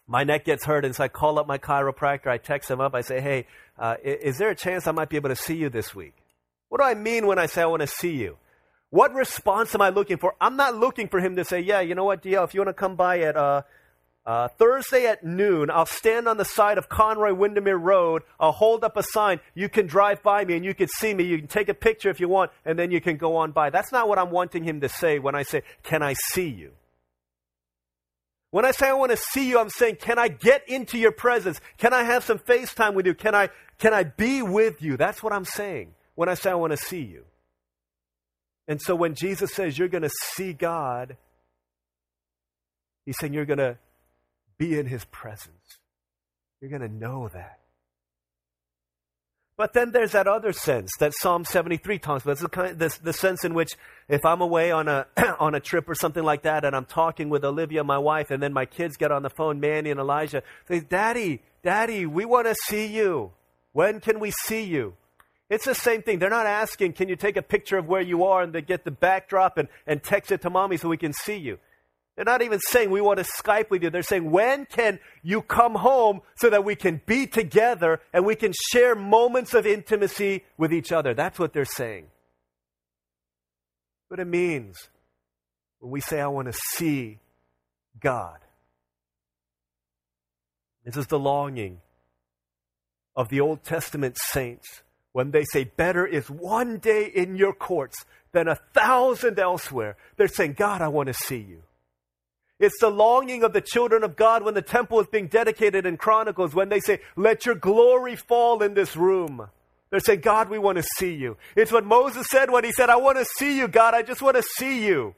my 0.07 0.23
neck 0.23 0.45
gets 0.45 0.65
hurt, 0.65 0.85
and 0.85 0.95
so 0.95 1.03
I 1.03 1.07
call 1.09 1.37
up 1.37 1.47
my 1.47 1.57
chiropractor. 1.57 2.27
I 2.27 2.37
text 2.37 2.71
him 2.71 2.79
up. 2.79 2.95
I 2.95 3.01
say, 3.01 3.19
"Hey, 3.19 3.45
uh, 3.77 3.95
is 4.03 4.37
there 4.37 4.49
a 4.49 4.55
chance 4.55 4.87
I 4.87 4.91
might 4.91 5.09
be 5.09 5.17
able 5.17 5.29
to 5.29 5.35
see 5.35 5.55
you 5.55 5.69
this 5.69 5.93
week?" 5.93 6.13
What 6.69 6.79
do 6.79 6.85
I 6.85 6.93
mean 6.95 7.27
when 7.27 7.39
I 7.39 7.45
say 7.45 7.61
I 7.61 7.65
want 7.65 7.81
to 7.81 7.87
see 7.87 8.15
you? 8.15 8.37
What 8.89 9.13
response 9.13 9.75
am 9.75 9.81
I 9.81 9.89
looking 9.89 10.17
for? 10.17 10.35
I'm 10.39 10.55
not 10.55 10.75
looking 10.75 11.09
for 11.09 11.19
him 11.19 11.35
to 11.35 11.43
say, 11.43 11.59
"Yeah, 11.59 11.81
you 11.81 11.93
know 11.93 12.05
what, 12.05 12.21
DL, 12.21 12.45
if 12.45 12.53
you 12.53 12.61
want 12.61 12.69
to 12.69 12.73
come 12.73 12.95
by 12.95 13.19
at 13.19 13.35
uh, 13.35 13.63
uh, 14.27 14.49
Thursday 14.49 15.05
at 15.05 15.23
noon, 15.23 15.71
I'll 15.71 15.85
stand 15.85 16.27
on 16.27 16.35
the 16.35 16.43
side 16.43 16.77
of 16.77 16.89
Conroy 16.89 17.33
Windermere 17.33 17.77
Road. 17.77 18.23
I'll 18.41 18.51
hold 18.51 18.83
up 18.83 18.97
a 18.97 19.03
sign. 19.03 19.39
You 19.55 19.69
can 19.69 19.87
drive 19.87 20.21
by 20.21 20.43
me 20.43 20.57
and 20.57 20.65
you 20.65 20.75
can 20.75 20.89
see 20.99 21.13
me. 21.13 21.23
You 21.23 21.37
can 21.37 21.47
take 21.47 21.69
a 21.69 21.73
picture 21.73 22.09
if 22.09 22.19
you 22.19 22.27
want, 22.27 22.51
and 22.65 22.77
then 22.77 22.91
you 22.91 22.99
can 22.99 23.15
go 23.15 23.37
on 23.37 23.53
by. 23.53 23.69
That's 23.69 23.93
not 23.93 24.09
what 24.09 24.19
I'm 24.19 24.29
wanting 24.29 24.65
him 24.65 24.81
to 24.81 24.89
say 24.89 25.17
when 25.17 25.33
I 25.33 25.43
say, 25.43 25.61
Can 25.81 26.03
I 26.03 26.13
see 26.33 26.49
you? 26.49 26.73
When 28.51 28.65
I 28.65 28.71
say 28.71 28.89
I 28.89 28.93
want 28.93 29.11
to 29.11 29.17
see 29.17 29.47
you, 29.47 29.59
I'm 29.59 29.69
saying, 29.69 29.97
can 29.97 30.17
I 30.17 30.29
get 30.29 30.67
into 30.69 30.97
your 30.97 31.11
presence? 31.11 31.59
Can 31.77 31.93
I 31.93 32.03
have 32.03 32.23
some 32.23 32.39
FaceTime 32.39 32.93
with 32.93 33.05
you? 33.05 33.13
Can 33.13 33.35
I, 33.35 33.49
can 33.77 33.93
I 33.93 34.03
be 34.03 34.41
with 34.41 34.81
you? 34.81 34.95
That's 34.95 35.21
what 35.21 35.33
I'm 35.33 35.43
saying 35.43 35.93
when 36.15 36.29
I 36.29 36.33
say 36.33 36.51
I 36.51 36.55
want 36.55 36.71
to 36.71 36.77
see 36.77 37.01
you. 37.01 37.25
And 38.69 38.81
so 38.81 38.95
when 38.95 39.15
Jesus 39.15 39.53
says 39.53 39.77
you're 39.77 39.89
going 39.89 40.03
to 40.03 40.11
see 40.33 40.53
God, 40.53 41.17
he's 43.05 43.17
saying 43.19 43.33
you're 43.33 43.45
going 43.45 43.59
to 43.59 43.77
be 44.57 44.77
in 44.77 44.85
his 44.85 45.05
presence. 45.05 45.79
You're 46.61 46.69
going 46.69 46.81
to 46.81 46.93
know 46.93 47.29
that. 47.33 47.59
But 49.57 49.73
then 49.73 49.91
there's 49.91 50.11
that 50.11 50.27
other 50.27 50.53
sense 50.53 50.91
that 50.99 51.13
Psalm 51.15 51.43
73 51.43 51.97
talks 51.97 52.23
about. 52.23 52.33
It's 52.33 52.41
the, 52.41 52.49
kind, 52.49 52.77
the, 52.77 52.95
the 53.01 53.13
sense 53.13 53.43
in 53.43 53.55
which 53.55 53.71
if 54.07 54.23
I'm 54.23 54.39
away 54.39 54.71
on 54.71 54.87
a, 54.87 55.07
on 55.39 55.55
a 55.55 55.59
trip 55.59 55.89
or 55.89 55.95
something 55.95 56.23
like 56.23 56.43
that 56.43 56.63
and 56.63 56.75
I'm 56.75 56.85
talking 56.85 57.29
with 57.29 57.43
Olivia, 57.43 57.83
my 57.83 57.97
wife, 57.97 58.29
and 58.29 58.41
then 58.41 58.53
my 58.53 58.65
kids 58.65 58.97
get 58.97 59.11
on 59.11 59.23
the 59.23 59.31
phone, 59.31 59.59
Manny 59.59 59.89
and 59.89 59.99
Elijah, 59.99 60.43
they 60.67 60.79
say, 60.79 60.85
Daddy, 60.87 61.41
Daddy, 61.63 62.05
we 62.05 62.23
want 62.23 62.45
to 62.45 62.55
see 62.67 62.85
you. 62.85 63.31
When 63.73 63.99
can 63.99 64.19
we 64.19 64.31
see 64.45 64.63
you? 64.63 64.93
It's 65.49 65.65
the 65.65 65.75
same 65.75 66.03
thing. 66.03 66.19
They're 66.19 66.29
not 66.29 66.45
asking, 66.45 66.93
can 66.93 67.09
you 67.09 67.15
take 67.15 67.37
a 67.37 67.41
picture 67.41 67.77
of 67.77 67.87
where 67.87 68.01
you 68.01 68.25
are 68.25 68.43
and 68.43 68.53
they 68.53 68.61
get 68.61 68.83
the 68.83 68.91
backdrop 68.91 69.57
and, 69.57 69.69
and 69.87 70.03
text 70.03 70.31
it 70.31 70.41
to 70.41 70.49
mommy 70.49 70.77
so 70.77 70.87
we 70.87 70.97
can 70.97 71.13
see 71.13 71.37
you? 71.37 71.57
They're 72.17 72.25
not 72.25 72.41
even 72.41 72.59
saying 72.59 72.89
we 72.89 72.99
want 72.99 73.19
to 73.19 73.25
Skype 73.25 73.69
with 73.69 73.83
you. 73.83 73.91
They're 73.91 74.01
saying, 74.01 74.31
when 74.31 74.65
can 74.65 74.99
you 75.21 75.43
come 75.43 75.75
home 75.75 76.21
so 76.35 76.49
that 76.49 76.65
we 76.65 76.75
can 76.75 76.99
be 77.05 77.27
together 77.27 78.01
and 78.11 78.25
we 78.25 78.35
can 78.35 78.53
share 78.71 78.95
moments 78.95 79.53
of 79.53 79.67
intimacy 79.67 80.43
with 80.57 80.73
each 80.73 80.91
other? 80.91 81.13
That's 81.13 81.37
what 81.37 81.53
they're 81.53 81.63
saying. 81.63 82.07
What 84.07 84.19
it 84.19 84.25
means 84.25 84.77
when 85.77 85.91
we 85.91 86.01
say, 86.01 86.19
I 86.19 86.27
want 86.27 86.51
to 86.51 86.59
see 86.73 87.19
God. 87.99 88.39
This 90.85 90.97
is 90.97 91.05
the 91.05 91.19
longing 91.19 91.81
of 93.15 93.29
the 93.29 93.41
Old 93.41 93.63
Testament 93.63 94.17
saints 94.17 94.81
when 95.11 95.29
they 95.29 95.43
say, 95.43 95.65
Better 95.65 96.07
is 96.07 96.31
one 96.31 96.79
day 96.79 97.11
in 97.13 97.35
your 97.35 97.53
courts 97.53 98.05
than 98.31 98.47
a 98.47 98.57
thousand 98.73 99.37
elsewhere. 99.37 99.97
They're 100.15 100.27
saying, 100.27 100.53
God, 100.53 100.81
I 100.81 100.87
want 100.87 101.07
to 101.07 101.13
see 101.13 101.37
you. 101.37 101.61
It's 102.59 102.79
the 102.79 102.89
longing 102.89 103.43
of 103.43 103.53
the 103.53 103.61
children 103.61 104.03
of 104.03 104.15
God 104.15 104.43
when 104.43 104.55
the 104.55 104.61
temple 104.61 104.99
is 104.99 105.07
being 105.07 105.27
dedicated 105.27 105.85
in 105.85 105.97
Chronicles, 105.97 106.55
when 106.55 106.69
they 106.69 106.79
say, 106.79 107.01
Let 107.15 107.45
your 107.45 107.55
glory 107.55 108.15
fall 108.15 108.63
in 108.63 108.73
this 108.73 108.95
room. 108.95 109.47
They're 109.89 109.99
saying, 109.99 110.21
God, 110.21 110.49
we 110.49 110.57
want 110.57 110.77
to 110.77 110.83
see 110.97 111.13
you. 111.13 111.37
It's 111.55 111.71
what 111.71 111.85
Moses 111.85 112.27
said 112.29 112.51
when 112.51 112.63
he 112.63 112.71
said, 112.71 112.89
I 112.89 112.97
want 112.97 113.17
to 113.19 113.25
see 113.37 113.57
you, 113.57 113.67
God. 113.67 113.93
I 113.93 114.01
just 114.01 114.21
want 114.21 114.35
to 114.35 114.43
see 114.43 114.85
you. 114.85 115.15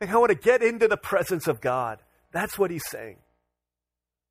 I 0.00 0.16
want 0.16 0.30
to 0.30 0.36
get 0.36 0.62
into 0.62 0.88
the 0.88 0.96
presence 0.96 1.46
of 1.46 1.60
God. 1.60 2.00
That's 2.32 2.58
what 2.58 2.70
he's 2.70 2.86
saying. 2.88 3.16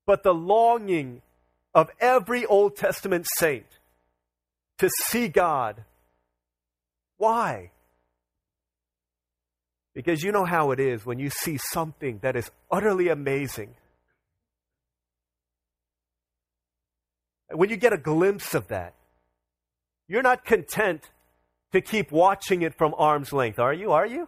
But 0.06 0.24
the 0.24 0.34
longing 0.34 1.22
of 1.74 1.90
every 2.00 2.46
Old 2.46 2.76
Testament 2.76 3.26
saint 3.38 3.66
to 4.78 4.90
see 5.08 5.28
God. 5.28 5.84
Why? 7.18 7.72
Because 9.98 10.22
you 10.22 10.32
know 10.32 10.46
how 10.46 10.70
it 10.70 10.80
is 10.80 11.08
when 11.08 11.18
you 11.18 11.32
see 11.32 11.58
something 11.72 12.20
that 12.22 12.36
is 12.36 12.52
utterly 12.70 13.08
amazing. 13.08 13.74
When 17.52 17.72
you 17.72 17.78
get 17.78 17.94
a 17.94 17.98
glimpse 17.98 18.54
of 18.54 18.68
that, 18.68 18.94
you're 20.08 20.22
not 20.22 20.46
content 20.46 21.10
to 21.72 21.82
keep 21.82 22.12
watching 22.12 22.62
it 22.62 22.78
from 22.78 22.94
arm's 22.96 23.34
length, 23.34 23.58
are 23.58 23.74
you? 23.74 23.92
Are 23.92 24.06
you? 24.06 24.28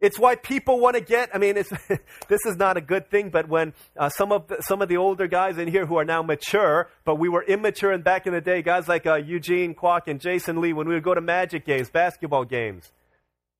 It's 0.00 0.18
why 0.18 0.36
people 0.36 0.80
want 0.80 0.96
to 0.96 1.02
get. 1.02 1.28
I 1.34 1.36
mean, 1.36 1.56
this 2.28 2.40
is 2.46 2.56
not 2.56 2.78
a 2.78 2.80
good 2.80 3.10
thing. 3.10 3.28
But 3.28 3.46
when 3.50 3.74
uh, 3.94 4.08
some 4.08 4.32
of 4.32 4.48
the, 4.48 4.56
some 4.62 4.80
of 4.80 4.88
the 4.88 4.96
older 4.96 5.26
guys 5.26 5.58
in 5.58 5.68
here 5.68 5.84
who 5.84 5.98
are 5.98 6.04
now 6.06 6.22
mature, 6.22 6.88
but 7.04 7.16
we 7.16 7.28
were 7.28 7.42
immature 7.42 7.92
and 7.92 8.02
back 8.02 8.26
in 8.26 8.32
the 8.32 8.40
day, 8.40 8.62
guys 8.62 8.88
like 8.88 9.04
uh, 9.04 9.16
Eugene 9.16 9.74
Kwok 9.74 10.06
and 10.06 10.18
Jason 10.18 10.62
Lee, 10.62 10.72
when 10.72 10.88
we 10.88 10.94
would 10.94 11.04
go 11.04 11.12
to 11.12 11.20
Magic 11.20 11.66
games, 11.66 11.90
basketball 11.90 12.46
games, 12.46 12.90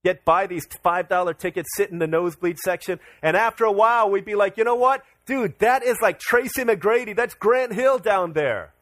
get 0.04 0.24
buy 0.24 0.46
these 0.46 0.66
$5 0.84 1.38
tickets, 1.38 1.68
sit 1.76 1.90
in 1.90 1.98
the 1.98 2.06
nosebleed 2.06 2.58
section. 2.58 3.00
And 3.22 3.36
after 3.36 3.64
a 3.64 3.72
while, 3.72 4.10
we'd 4.10 4.24
be 4.24 4.34
like, 4.34 4.56
you 4.56 4.64
know 4.64 4.76
what? 4.76 5.02
Dude, 5.26 5.58
that 5.58 5.82
is 5.82 5.96
like 6.00 6.20
Tracy 6.20 6.62
McGrady. 6.62 7.16
That's 7.16 7.34
Grant 7.34 7.72
Hill 7.72 7.98
down 7.98 8.34
there. 8.34 8.74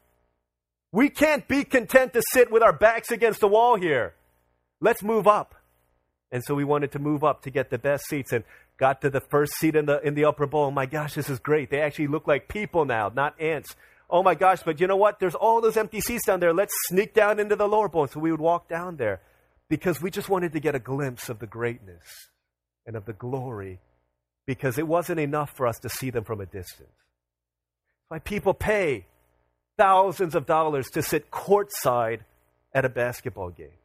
We 0.91 1.09
can't 1.09 1.47
be 1.49 1.64
content 1.64 2.12
to 2.12 2.23
sit 2.33 2.50
with 2.50 2.62
our 2.62 2.73
backs 2.73 3.11
against 3.11 3.41
the 3.41 3.49
wall 3.49 3.76
here. 3.76 4.14
Let's 4.81 5.02
move 5.02 5.26
up. 5.26 5.55
And 6.31 6.43
so 6.45 6.55
we 6.55 6.64
wanted 6.64 6.93
to 6.93 6.99
move 6.99 7.25
up 7.25 7.43
to 7.43 7.50
get 7.50 7.71
the 7.71 7.79
best 7.79 8.05
seats 8.09 8.33
and 8.33 8.45
got 8.76 9.00
to 9.02 9.11
the 9.11 9.21
first 9.21 9.55
seat 9.55 9.76
in 9.76 9.87
the, 9.87 10.00
in 10.00 10.14
the 10.14 10.25
upper 10.25 10.47
bowl. 10.47 10.67
Oh 10.67 10.71
my 10.71 10.87
gosh, 10.87 11.14
this 11.14 11.31
is 11.31 11.38
great. 11.38 11.71
They 11.71 11.81
actually 11.81 12.09
look 12.09 12.26
like 12.26 12.49
people 12.49 12.85
now, 12.85 13.11
not 13.14 13.41
ants. 13.41 13.76
Oh 14.11 14.23
my 14.23 14.35
gosh, 14.35 14.62
but 14.64 14.81
you 14.81 14.87
know 14.87 14.97
what? 14.97 15.21
There's 15.21 15.35
all 15.35 15.61
those 15.61 15.76
empty 15.76 16.00
seats 16.00 16.26
down 16.26 16.41
there. 16.41 16.52
Let's 16.52 16.75
sneak 16.88 17.14
down 17.14 17.38
into 17.38 17.57
the 17.57 17.69
lower 17.69 17.88
bowl. 17.88 18.07
So 18.09 18.19
we 18.21 18.31
would 18.31 18.41
walk 18.41 18.69
down 18.69 18.97
there 18.97 19.21
because 19.73 20.02
we 20.02 20.11
just 20.11 20.29
wanted 20.29 20.52
to 20.52 20.61
get 20.61 20.75
a 20.75 20.79
glimpse 20.79 21.31
of 21.31 21.38
the 21.38 21.47
greatness 21.47 22.29
and 22.85 22.95
of 22.95 23.07
the 23.07 23.14
glory 23.14 23.81
because 24.45 24.76
it 24.76 24.87
wasn't 24.87 25.19
enough 25.19 25.49
for 25.57 25.67
us 25.67 25.79
to 25.79 25.88
see 25.88 26.11
them 26.11 26.25
from 26.25 26.43
a 26.43 26.45
distance. 26.45 26.93
Why 28.09 28.19
people 28.19 28.52
pay 28.52 29.07
thousands 29.79 30.35
of 30.35 30.45
dollars 30.45 30.91
to 30.91 31.00
sit 31.02 31.31
courtside 31.31 32.21
at 32.75 32.85
a 32.85 32.91
basketball 32.91 33.49
game. 33.49 33.79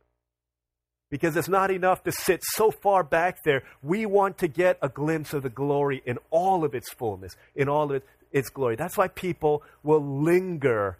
Because 1.09 1.37
it's 1.37 1.47
not 1.47 1.71
enough 1.71 2.03
to 2.03 2.11
sit 2.11 2.41
so 2.43 2.69
far 2.69 3.01
back 3.01 3.45
there. 3.45 3.63
We 3.81 4.05
want 4.05 4.39
to 4.39 4.49
get 4.49 4.77
a 4.81 4.89
glimpse 4.89 5.33
of 5.33 5.41
the 5.41 5.49
glory 5.49 6.03
in 6.05 6.19
all 6.31 6.65
of 6.65 6.75
its 6.75 6.91
fullness, 6.91 7.37
in 7.55 7.69
all 7.69 7.93
of 7.93 8.03
its 8.33 8.49
glory. 8.49 8.75
That's 8.75 8.97
why 8.97 9.07
people 9.07 9.63
will 9.83 10.03
linger 10.21 10.97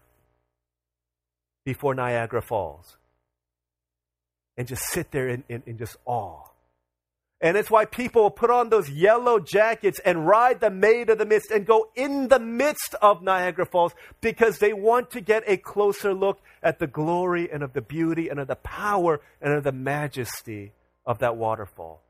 before 1.65 1.94
Niagara 1.94 2.41
Falls 2.41 2.96
and 4.58 4.68
just 4.68 4.84
sit 4.84 5.12
there 5.12 5.28
in, 5.30 5.44
in, 5.48 5.64
in 5.66 5.78
just 5.78 5.98
awe 6.06 6.48
and 7.40 7.56
it's 7.56 7.70
why 7.70 7.86
people 7.86 8.24
will 8.24 8.32
put 8.32 8.50
on 8.50 8.70
those 8.70 8.90
yellow 8.90 9.40
jackets 9.40 10.00
and 10.04 10.26
ride 10.26 10.60
the 10.60 10.72
Maid 10.72 11.10
of 11.12 11.20
the 11.20 11.26
Mist 11.26 11.52
and 11.52 11.68
go 11.68 11.90
in 11.96 12.30
the 12.30 12.40
midst 12.40 12.96
of 13.00 13.22
Niagara 13.22 13.66
Falls 13.68 13.94
because 14.22 14.58
they 14.58 14.74
want 14.74 15.12
to 15.12 15.22
get 15.22 15.44
a 15.46 15.58
closer 15.58 16.16
look 16.16 16.40
at 16.64 16.80
the 16.80 16.88
glory 16.88 17.52
and 17.52 17.62
of 17.62 17.74
the 17.74 17.82
beauty 17.82 18.30
and 18.30 18.40
of 18.40 18.48
the 18.48 18.56
power 18.56 19.22
and 19.40 19.54
of 19.54 19.64
the 19.64 19.72
majesty 19.72 20.72
of 21.06 21.20
that 21.20 21.38
waterfall. 21.38 22.02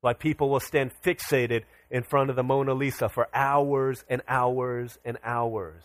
Why 0.00 0.12
people 0.12 0.48
will 0.48 0.60
stand 0.60 0.92
fixated 1.04 1.64
in 1.90 2.04
front 2.04 2.30
of 2.30 2.36
the 2.36 2.42
Mona 2.44 2.74
Lisa 2.74 3.08
for 3.08 3.28
hours 3.34 4.04
and 4.08 4.22
hours 4.28 4.96
and 5.04 5.18
hours. 5.24 5.82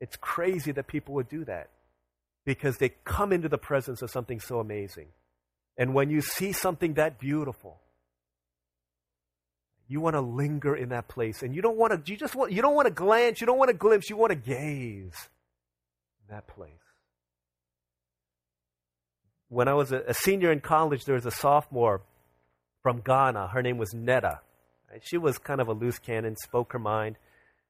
It's 0.00 0.16
crazy 0.16 0.72
that 0.72 0.88
people 0.88 1.14
would 1.14 1.28
do 1.28 1.44
that 1.44 1.70
because 2.44 2.78
they 2.78 2.90
come 3.04 3.32
into 3.32 3.48
the 3.48 3.58
presence 3.58 4.02
of 4.02 4.10
something 4.10 4.40
so 4.40 4.60
amazing. 4.60 5.08
And 5.76 5.94
when 5.94 6.10
you 6.10 6.20
see 6.20 6.52
something 6.52 6.94
that 6.94 7.18
beautiful, 7.18 7.80
you 9.88 10.00
want 10.00 10.14
to 10.14 10.20
linger 10.20 10.74
in 10.74 10.90
that 10.90 11.08
place. 11.08 11.42
And 11.42 11.54
you 11.54 11.62
don't 11.62 11.76
want 11.76 11.92
to, 11.92 12.12
you 12.12 12.16
just 12.16 12.34
want, 12.34 12.52
you 12.52 12.62
don't 12.62 12.74
want 12.74 12.86
to 12.86 12.94
glance, 12.94 13.40
you 13.40 13.46
don't 13.46 13.58
want 13.58 13.70
to 13.70 13.76
glimpse, 13.76 14.08
you 14.08 14.16
want 14.16 14.30
to 14.30 14.36
gaze 14.36 15.28
in 16.28 16.34
that 16.34 16.46
place. 16.46 16.70
When 19.48 19.66
I 19.66 19.74
was 19.74 19.90
a, 19.90 20.02
a 20.06 20.14
senior 20.14 20.52
in 20.52 20.60
college, 20.60 21.04
there 21.04 21.16
was 21.16 21.26
a 21.26 21.32
sophomore 21.32 22.02
from 22.82 23.00
Ghana. 23.00 23.48
Her 23.48 23.62
name 23.62 23.78
was 23.78 23.92
Netta. 23.92 24.40
She 25.02 25.18
was 25.18 25.38
kind 25.38 25.60
of 25.60 25.68
a 25.68 25.72
loose 25.72 25.98
cannon, 25.98 26.36
spoke 26.36 26.72
her 26.72 26.78
mind. 26.78 27.16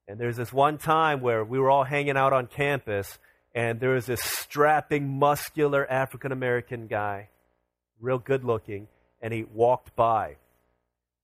And 0.07 0.19
there's 0.19 0.37
this 0.37 0.53
one 0.53 0.79
time 0.79 1.21
where 1.21 1.45
we 1.45 1.59
were 1.59 1.71
all 1.71 1.85
hanging 1.85 2.17
out 2.17 2.33
on 2.33 2.49
campus, 2.49 3.19
and 3.55 3.81
there 3.81 3.91
was 3.91 4.07
this 4.07 4.21
strapping, 4.23 5.09
muscular 5.09 5.91
African 5.91 6.33
American 6.33 6.87
guy 6.87 7.29
real 8.01 8.19
good 8.19 8.45
looking, 8.45 8.89
and 9.21 9.33
he 9.33 9.45
walked 9.45 9.95
by. 9.95 10.37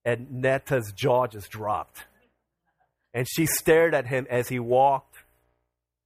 And 0.04 0.42
Netta's 0.42 0.92
jaw 0.94 1.26
just 1.26 1.50
dropped. 1.50 2.04
And 3.12 3.26
she 3.28 3.46
stared 3.46 3.94
at 3.94 4.06
him 4.06 4.26
as 4.30 4.48
he 4.48 4.58
walked, 4.58 5.16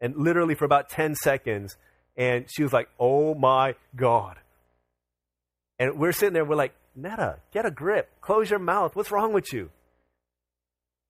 and 0.01 0.17
literally 0.17 0.55
for 0.55 0.65
about 0.65 0.89
10 0.89 1.17
seconds, 1.17 1.77
and 2.17 2.47
she 2.49 2.63
was 2.63 2.73
like, 2.73 2.89
Oh 2.99 3.35
my 3.35 3.75
God. 3.97 4.37
And 5.79 5.99
we're 5.99 6.13
sitting 6.13 6.35
there, 6.35 6.45
we're 6.45 6.57
like, 6.57 6.75
Netta, 6.95 7.39
get 7.53 7.67
a 7.67 7.71
grip. 7.71 8.11
Close 8.21 8.51
your 8.51 8.59
mouth. 8.59 8.95
What's 8.95 9.11
wrong 9.11 9.33
with 9.33 9.53
you? 9.53 9.71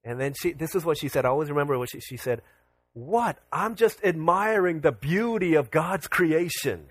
And 0.05 0.21
then 0.21 0.33
she, 0.35 0.53
this 0.53 0.75
is 0.75 0.85
what 0.85 0.97
she 0.99 1.09
said. 1.09 1.25
I 1.25 1.29
always 1.29 1.51
remember 1.51 1.79
what 1.79 1.91
she, 1.91 2.01
she 2.01 2.17
said. 2.17 2.43
What? 2.93 3.39
I'm 3.53 3.77
just 3.77 4.03
admiring 4.05 4.81
the 4.81 4.93
beauty 4.93 5.55
of 5.55 5.71
God's 5.71 6.09
creation. 6.09 6.87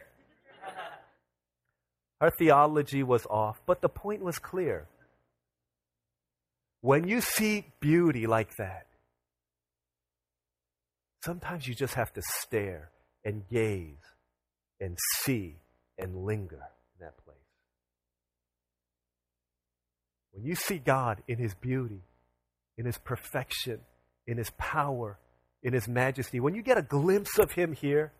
Her 2.21 2.31
theology 2.31 3.03
was 3.03 3.25
off, 3.27 3.61
but 3.65 3.81
the 3.81 3.89
point 3.89 4.21
was 4.21 4.39
clear. 4.39 4.87
When 6.81 7.07
you 7.07 7.21
see 7.21 7.65
beauty 7.79 8.27
like 8.27 8.55
that, 8.57 8.87
sometimes 11.23 11.67
you 11.67 11.75
just 11.75 11.95
have 11.95 12.11
to 12.13 12.21
stare 12.39 12.91
and 13.25 13.47
gaze 13.49 13.95
and 14.79 14.97
see 15.21 15.57
and 15.97 16.25
linger 16.25 16.55
in 16.55 17.05
that 17.05 17.17
place. 17.25 17.35
When 20.31 20.45
you 20.45 20.55
see 20.55 20.77
God 20.77 21.21
in 21.27 21.37
His 21.37 21.53
beauty, 21.53 22.01
in 22.77 22.85
His 22.85 22.97
perfection, 22.97 23.79
in 24.25 24.37
His 24.37 24.51
power, 24.51 25.17
in 25.61 25.73
His 25.73 25.87
majesty, 25.87 26.39
when 26.39 26.55
you 26.55 26.61
get 26.61 26.77
a 26.77 26.81
glimpse 26.81 27.37
of 27.37 27.51
Him 27.51 27.73
here, 27.73 28.11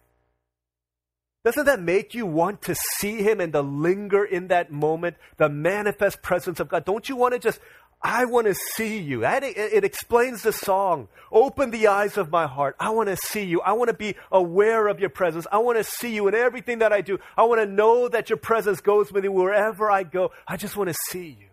doesn't 1.46 1.66
that 1.66 1.80
make 1.80 2.14
you 2.14 2.26
want 2.26 2.62
to 2.64 2.76
see 2.98 3.24
Him 3.24 3.40
and 3.40 3.54
to 3.54 3.62
linger 3.62 4.26
in 4.26 4.50
that 4.50 4.72
moment, 4.72 5.16
the 5.38 5.50
manifest 5.50 6.22
presence 6.22 6.60
of 6.60 6.68
God? 6.68 6.84
Don't 6.84 7.08
you 7.08 7.16
want 7.16 7.34
to 7.34 7.40
just, 7.40 7.62
I 8.02 8.26
want 8.26 8.48
to 8.48 8.54
see 8.54 8.98
you. 8.98 9.26
It 9.26 9.86
explains 9.86 10.44
the 10.44 10.52
song. 10.52 11.08
Open 11.32 11.72
the 11.72 11.88
eyes 11.88 12.18
of 12.18 12.30
my 12.30 12.46
heart. 12.46 12.76
I 12.78 12.90
want 12.90 13.08
to 13.08 13.16
see 13.16 13.44
you. 13.44 13.62
I 13.62 13.72
want 13.72 13.88
to 13.88 13.94
be 13.94 14.16
aware 14.32 14.88
of 14.88 15.00
your 15.00 15.10
presence. 15.10 15.48
I 15.50 15.60
want 15.60 15.78
to 15.78 15.84
see 15.84 16.14
you 16.14 16.28
in 16.28 16.36
everything 16.36 16.80
that 16.80 16.92
I 16.92 17.00
do. 17.02 17.20
I 17.38 17.44
want 17.44 17.62
to 17.62 17.66
know 17.66 18.10
that 18.10 18.30
your 18.30 18.38
presence 18.38 18.82
goes 18.82 19.12
with 19.12 19.24
me 19.24 19.30
wherever 19.30 19.90
I 19.90 20.04
go. 20.04 20.32
I 20.46 20.58
just 20.58 20.76
want 20.76 20.90
to 20.90 20.96
see 21.10 21.38
you. 21.40 21.48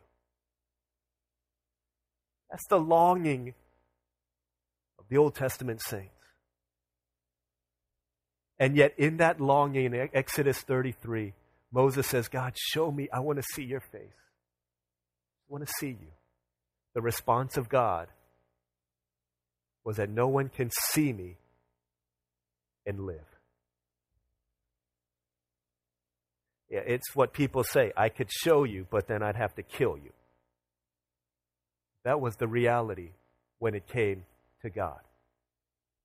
That's 2.50 2.66
the 2.68 2.78
longing 2.78 3.54
the 5.08 5.16
Old 5.16 5.34
Testament 5.34 5.80
saints. 5.82 6.12
And 8.58 8.76
yet, 8.76 8.94
in 8.96 9.18
that 9.18 9.40
longing, 9.40 9.94
in 9.94 10.08
Exodus 10.14 10.58
33, 10.60 11.34
Moses 11.70 12.06
says, 12.06 12.28
God, 12.28 12.54
show 12.56 12.90
me. 12.90 13.08
I 13.12 13.20
want 13.20 13.38
to 13.38 13.44
see 13.54 13.64
your 13.64 13.80
face. 13.80 14.00
I 14.02 15.52
want 15.52 15.66
to 15.66 15.72
see 15.78 15.88
you. 15.88 16.12
The 16.94 17.02
response 17.02 17.58
of 17.58 17.68
God 17.68 18.08
was 19.84 19.96
that 19.96 20.08
no 20.08 20.26
one 20.26 20.48
can 20.48 20.70
see 20.90 21.12
me 21.12 21.36
and 22.86 23.06
live. 23.06 23.20
Yeah, 26.70 26.80
it's 26.86 27.14
what 27.14 27.32
people 27.32 27.62
say. 27.62 27.92
I 27.96 28.08
could 28.08 28.30
show 28.30 28.64
you, 28.64 28.86
but 28.90 29.06
then 29.06 29.22
I'd 29.22 29.36
have 29.36 29.54
to 29.56 29.62
kill 29.62 29.96
you. 29.96 30.12
That 32.04 32.20
was 32.20 32.36
the 32.36 32.48
reality 32.48 33.10
when 33.58 33.74
it 33.74 33.86
came 33.86 34.24
to 34.62 34.70
God 34.70 35.00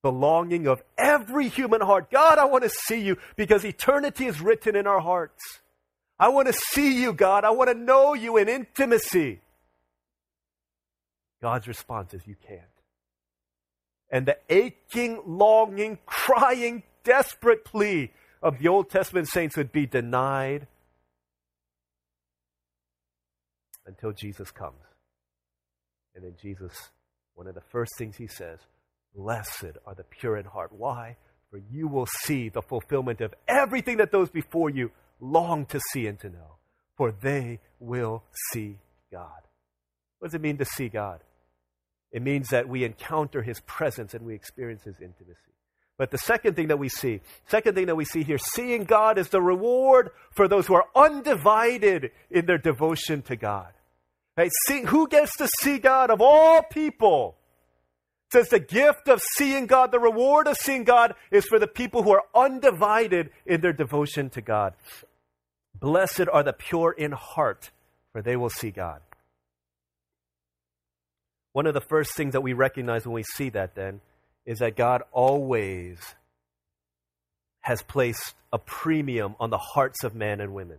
the 0.01 0.11
longing 0.11 0.67
of 0.67 0.81
every 0.97 1.47
human 1.47 1.81
heart. 1.81 2.09
God, 2.09 2.37
I 2.37 2.45
want 2.45 2.63
to 2.63 2.69
see 2.69 3.01
you 3.01 3.17
because 3.35 3.63
eternity 3.63 4.25
is 4.25 4.41
written 4.41 4.75
in 4.75 4.87
our 4.87 4.99
hearts. 4.99 5.59
I 6.19 6.29
want 6.29 6.47
to 6.47 6.53
see 6.53 7.01
you, 7.01 7.13
God. 7.13 7.43
I 7.43 7.51
want 7.51 7.69
to 7.69 7.75
know 7.75 8.13
you 8.13 8.37
in 8.37 8.49
intimacy. 8.49 9.39
God's 11.41 11.67
response 11.67 12.13
is, 12.13 12.25
You 12.25 12.35
can't. 12.47 12.61
And 14.09 14.25
the 14.25 14.37
aching, 14.49 15.21
longing, 15.25 15.99
crying, 16.05 16.83
desperate 17.03 17.63
plea 17.63 18.11
of 18.43 18.59
the 18.59 18.67
Old 18.67 18.89
Testament 18.89 19.27
saints 19.29 19.55
would 19.55 19.71
be 19.71 19.85
denied 19.85 20.67
until 23.85 24.11
Jesus 24.11 24.51
comes. 24.51 24.75
And 26.13 26.25
then 26.25 26.33
Jesus, 26.41 26.91
one 27.35 27.47
of 27.47 27.55
the 27.55 27.61
first 27.71 27.91
things 27.97 28.17
he 28.17 28.27
says, 28.27 28.59
Blessed 29.15 29.77
are 29.85 29.95
the 29.95 30.03
pure 30.03 30.37
in 30.37 30.45
heart. 30.45 30.71
Why? 30.71 31.17
For 31.49 31.59
you 31.69 31.87
will 31.87 32.07
see 32.23 32.49
the 32.49 32.61
fulfillment 32.61 33.19
of 33.21 33.33
everything 33.47 33.97
that 33.97 34.11
those 34.11 34.29
before 34.29 34.69
you 34.69 34.91
long 35.19 35.65
to 35.67 35.79
see 35.91 36.07
and 36.07 36.19
to 36.21 36.29
know. 36.29 36.57
For 36.95 37.11
they 37.11 37.59
will 37.79 38.23
see 38.51 38.77
God. 39.11 39.41
What 40.19 40.29
does 40.29 40.35
it 40.35 40.41
mean 40.41 40.57
to 40.57 40.65
see 40.65 40.87
God? 40.87 41.19
It 42.11 42.21
means 42.21 42.49
that 42.49 42.69
we 42.69 42.83
encounter 42.83 43.41
His 43.41 43.59
presence 43.61 44.13
and 44.13 44.25
we 44.25 44.35
experience 44.35 44.83
His 44.83 44.99
intimacy. 44.99 45.37
But 45.97 46.11
the 46.11 46.17
second 46.17 46.55
thing 46.55 46.69
that 46.69 46.79
we 46.79 46.89
see, 46.89 47.21
second 47.47 47.75
thing 47.75 47.85
that 47.87 47.95
we 47.95 48.05
see 48.05 48.23
here, 48.23 48.37
seeing 48.37 48.85
God 48.85 49.17
is 49.17 49.29
the 49.29 49.41
reward 49.41 50.11
for 50.31 50.47
those 50.47 50.67
who 50.67 50.73
are 50.75 50.87
undivided 50.95 52.11
in 52.29 52.45
their 52.45 52.57
devotion 52.57 53.21
to 53.23 53.35
God. 53.35 53.71
See, 54.67 54.83
who 54.83 55.07
gets 55.07 55.35
to 55.37 55.47
see 55.61 55.77
God 55.77 56.09
of 56.09 56.21
all 56.21 56.63
people? 56.63 57.35
says 58.31 58.49
the 58.49 58.59
gift 58.59 59.07
of 59.07 59.21
seeing 59.37 59.65
God, 59.65 59.91
the 59.91 59.99
reward 59.99 60.47
of 60.47 60.55
seeing 60.57 60.83
God 60.83 61.15
is 61.31 61.45
for 61.45 61.59
the 61.59 61.67
people 61.67 62.03
who 62.03 62.11
are 62.11 62.23
undivided 62.33 63.29
in 63.45 63.61
their 63.61 63.73
devotion 63.73 64.29
to 64.31 64.41
God. 64.41 64.73
Blessed 65.79 66.27
are 66.31 66.43
the 66.43 66.53
pure 66.53 66.91
in 66.91 67.11
heart, 67.11 67.71
for 68.13 68.21
they 68.21 68.35
will 68.35 68.49
see 68.49 68.71
God. 68.71 69.01
One 71.53 71.67
of 71.67 71.73
the 71.73 71.81
first 71.81 72.15
things 72.15 72.33
that 72.33 72.41
we 72.41 72.53
recognize 72.53 73.05
when 73.05 73.13
we 73.13 73.23
see 73.23 73.49
that 73.49 73.75
then 73.75 73.99
is 74.45 74.59
that 74.59 74.77
God 74.77 75.03
always 75.11 75.99
has 77.61 77.81
placed 77.81 78.33
a 78.53 78.57
premium 78.57 79.35
on 79.39 79.49
the 79.49 79.57
hearts 79.57 80.03
of 80.03 80.15
men 80.15 80.39
and 80.39 80.53
women. 80.53 80.77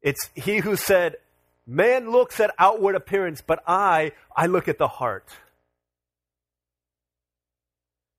It's 0.00 0.30
he 0.34 0.58
who 0.58 0.76
said, 0.76 1.16
Man 1.66 2.10
looks 2.10 2.40
at 2.40 2.52
outward 2.58 2.96
appearance, 2.96 3.40
but 3.40 3.62
I, 3.66 4.12
I 4.36 4.46
look 4.46 4.68
at 4.68 4.78
the 4.78 4.88
heart. 4.88 5.28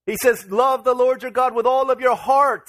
He 0.05 0.17
says, 0.17 0.49
Love 0.49 0.83
the 0.83 0.93
Lord 0.93 1.21
your 1.21 1.31
God 1.31 1.53
with 1.53 1.65
all 1.65 1.89
of 1.91 1.99
your 1.99 2.15
heart. 2.15 2.67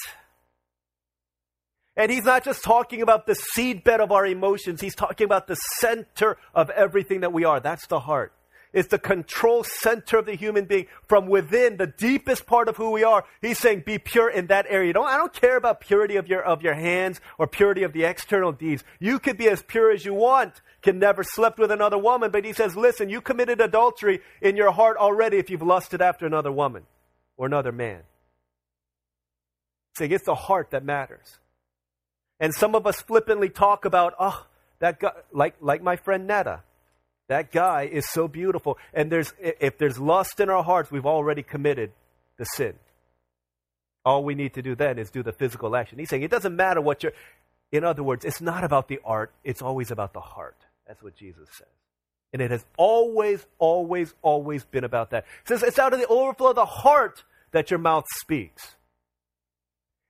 And 1.97 2.11
he's 2.11 2.25
not 2.25 2.45
just 2.45 2.65
talking 2.65 3.03
about 3.03 3.27
the 3.27 3.37
seedbed 3.57 4.01
of 4.01 4.11
our 4.11 4.27
emotions, 4.27 4.81
he's 4.81 4.97
talking 4.97 5.25
about 5.25 5.47
the 5.47 5.57
center 5.81 6.39
of 6.55 6.71
everything 6.71 7.21
that 7.21 7.33
we 7.33 7.45
are. 7.45 7.61
That's 7.61 7.87
the 7.87 8.01
heart. 8.01 8.33
It's 8.75 8.89
the 8.89 8.99
control 8.99 9.63
center 9.63 10.19
of 10.19 10.27
the 10.27 10.35
human 10.35 10.65
being 10.65 10.87
from 11.07 11.29
within, 11.29 11.77
the 11.77 11.87
deepest 11.87 12.45
part 12.45 12.69
of 12.69 12.77
who 12.77 12.91
we 12.91 13.05
are. 13.05 13.25
He's 13.41 13.59
saying, 13.59 13.85
be 13.87 13.99
pure 13.99 14.29
in 14.29 14.49
that 14.49 14.67
area. 14.69 14.93
Don't, 14.93 15.07
I 15.07 15.17
don't 15.17 15.33
care 15.33 15.57
about 15.57 15.81
purity 15.81 16.17
of 16.17 16.27
your, 16.27 16.43
of 16.43 16.61
your 16.61 16.75
hands 16.75 17.21
or 17.39 17.47
purity 17.47 17.85
of 17.85 17.93
the 17.93 18.03
external 18.03 18.51
deeds. 18.51 18.83
You 18.99 19.21
could 19.21 19.39
be 19.39 19.49
as 19.49 19.63
pure 19.63 19.93
as 19.93 20.05
you 20.05 20.13
want, 20.13 20.61
can 20.83 20.99
never 20.99 21.23
slept 21.23 21.61
with 21.61 21.71
another 21.71 21.97
woman, 21.97 22.33
but 22.33 22.45
he 22.45 22.53
says, 22.53 22.77
listen, 22.77 23.09
you 23.09 23.21
committed 23.21 23.61
adultery 23.61 24.21
in 24.43 24.57
your 24.57 24.73
heart 24.73 24.97
already 24.97 25.37
if 25.39 25.51
you've 25.51 25.63
lusted 25.63 26.03
after 26.03 26.27
another 26.27 26.51
woman 26.51 26.83
or 27.37 27.47
another 27.47 27.71
man. 27.71 28.01
Saying 29.97 30.11
it's 30.11 30.27
the 30.27 30.35
heart 30.35 30.73
that 30.73 30.85
matters. 30.85 31.39
And 32.41 32.53
some 32.53 32.75
of 32.75 32.89
us 32.89 33.01
flippantly 33.01 33.51
talk 33.51 33.85
about, 33.85 34.15
oh, 34.19 34.45
that 34.81 34.99
guy, 34.99 35.13
like, 35.33 35.55
like 35.61 35.81
my 35.81 35.95
friend 35.95 36.27
Netta. 36.27 36.65
That 37.29 37.51
guy 37.51 37.89
is 37.91 38.09
so 38.11 38.29
beautiful. 38.29 38.79
And 38.93 39.11
there's, 39.11 39.33
if 39.39 39.79
there's 39.79 39.99
lust 39.99 40.41
in 40.41 40.51
our 40.51 40.63
hearts, 40.63 40.91
we've 40.91 41.07
already 41.07 41.43
committed 41.43 41.93
the 42.39 42.45
sin. 42.45 42.75
All 44.05 44.23
we 44.23 44.35
need 44.35 44.55
to 44.55 44.63
do 44.63 44.75
then 44.75 44.99
is 44.99 45.11
do 45.11 45.23
the 45.23 45.33
physical 45.33 45.75
action. 45.75 45.99
He's 45.99 46.11
saying 46.11 46.23
it 46.23 46.31
doesn't 46.31 46.55
matter 46.55 46.81
what 46.81 47.03
you're. 47.03 47.13
In 47.73 47.85
other 47.85 48.03
words, 48.03 48.25
it's 48.25 48.41
not 48.41 48.63
about 48.63 48.89
the 48.89 49.01
art, 49.05 49.33
it's 49.43 49.63
always 49.63 49.91
about 49.91 50.13
the 50.13 50.21
heart. 50.21 50.57
That's 50.87 51.03
what 51.03 51.17
Jesus 51.17 51.49
says. 51.57 51.67
And 52.33 52.43
it 52.43 52.51
has 52.51 52.65
always, 52.77 53.47
always, 53.59 54.13
always 54.21 54.65
been 54.65 54.85
about 54.85 55.11
that. 55.11 55.25
It 55.43 55.49
says 55.49 55.63
it's 55.63 55.79
out 55.79 55.93
of 55.93 56.01
the 56.01 56.07
overflow 56.07 56.51
of 56.51 56.57
the 56.57 56.67
heart 56.67 57.25
that 57.53 57.71
your 57.71 57.79
mouth 57.79 58.05
speaks. 58.19 58.77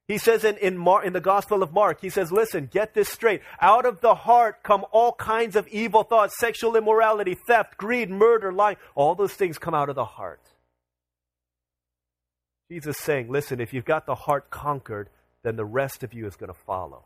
He 0.06 0.18
says 0.18 0.44
in, 0.44 0.58
in, 0.58 0.76
Mar- 0.76 1.02
in, 1.02 1.14
the 1.14 1.20
Gospel 1.20 1.62
of 1.62 1.72
Mark, 1.72 2.00
he 2.02 2.10
says, 2.10 2.30
listen, 2.30 2.68
get 2.70 2.92
this 2.92 3.08
straight. 3.08 3.40
Out 3.60 3.86
of 3.86 4.02
the 4.02 4.14
heart 4.14 4.62
come 4.62 4.84
all 4.92 5.12
kinds 5.12 5.56
of 5.56 5.66
evil 5.68 6.02
thoughts, 6.02 6.38
sexual 6.38 6.76
immorality, 6.76 7.36
theft, 7.46 7.78
greed, 7.78 8.10
murder, 8.10 8.52
lying. 8.52 8.76
All 8.94 9.14
those 9.14 9.32
things 9.32 9.58
come 9.58 9.74
out 9.74 9.88
of 9.88 9.94
the 9.94 10.04
heart. 10.04 10.42
Jesus 12.70 12.98
saying, 12.98 13.30
listen, 13.30 13.60
if 13.60 13.72
you've 13.72 13.84
got 13.84 14.04
the 14.04 14.14
heart 14.14 14.50
conquered, 14.50 15.08
then 15.42 15.56
the 15.56 15.64
rest 15.64 16.02
of 16.02 16.12
you 16.12 16.26
is 16.26 16.36
going 16.36 16.52
to 16.52 16.58
follow. 16.66 17.04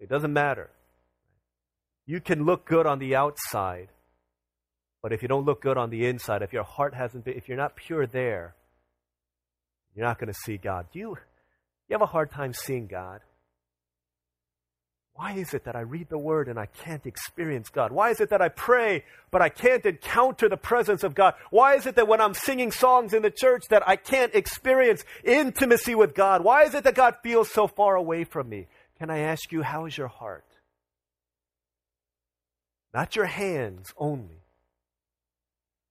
It 0.00 0.08
doesn't 0.08 0.32
matter. 0.32 0.70
You 2.06 2.20
can 2.20 2.44
look 2.44 2.64
good 2.64 2.86
on 2.86 2.98
the 3.00 3.16
outside, 3.16 3.88
but 5.02 5.12
if 5.12 5.20
you 5.20 5.28
don't 5.28 5.44
look 5.44 5.60
good 5.60 5.76
on 5.76 5.90
the 5.90 6.06
inside, 6.06 6.40
if 6.40 6.54
your 6.54 6.64
heart 6.64 6.94
hasn't 6.94 7.24
been, 7.24 7.36
if 7.36 7.48
you're 7.48 7.56
not 7.56 7.76
pure 7.76 8.06
there, 8.06 8.54
you're 9.94 10.06
not 10.06 10.18
going 10.18 10.32
to 10.32 10.38
see 10.44 10.56
God. 10.56 10.86
Do 10.92 10.98
you, 10.98 11.18
you 11.88 11.94
have 11.94 12.02
a 12.02 12.06
hard 12.06 12.30
time 12.30 12.52
seeing 12.52 12.86
God? 12.86 13.20
Why 15.14 15.32
is 15.32 15.52
it 15.52 15.64
that 15.64 15.74
I 15.74 15.80
read 15.80 16.08
the 16.10 16.18
Word 16.18 16.46
and 16.46 16.60
I 16.60 16.66
can't 16.66 17.04
experience 17.04 17.70
God? 17.70 17.90
Why 17.90 18.10
is 18.10 18.20
it 18.20 18.30
that 18.30 18.40
I 18.40 18.50
pray 18.50 19.02
but 19.32 19.42
I 19.42 19.48
can't 19.48 19.84
encounter 19.84 20.48
the 20.48 20.56
presence 20.56 21.02
of 21.02 21.16
God? 21.16 21.34
Why 21.50 21.74
is 21.74 21.86
it 21.86 21.96
that 21.96 22.06
when 22.06 22.20
I'm 22.20 22.34
singing 22.34 22.70
songs 22.70 23.12
in 23.12 23.22
the 23.22 23.30
church 23.30 23.64
that 23.70 23.82
I 23.88 23.96
can't 23.96 24.32
experience 24.32 25.02
intimacy 25.24 25.96
with 25.96 26.14
God? 26.14 26.44
Why 26.44 26.62
is 26.62 26.74
it 26.74 26.84
that 26.84 26.94
God 26.94 27.16
feels 27.24 27.50
so 27.50 27.66
far 27.66 27.96
away 27.96 28.22
from 28.22 28.48
me? 28.48 28.68
Can 29.00 29.10
I 29.10 29.18
ask 29.18 29.50
you, 29.50 29.62
how 29.62 29.86
is 29.86 29.98
your 29.98 30.06
heart? 30.06 30.44
Not 32.94 33.16
your 33.16 33.26
hands 33.26 33.92
only, 33.96 34.44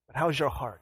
but 0.07 0.15
how's 0.15 0.39
your 0.39 0.49
heart? 0.49 0.81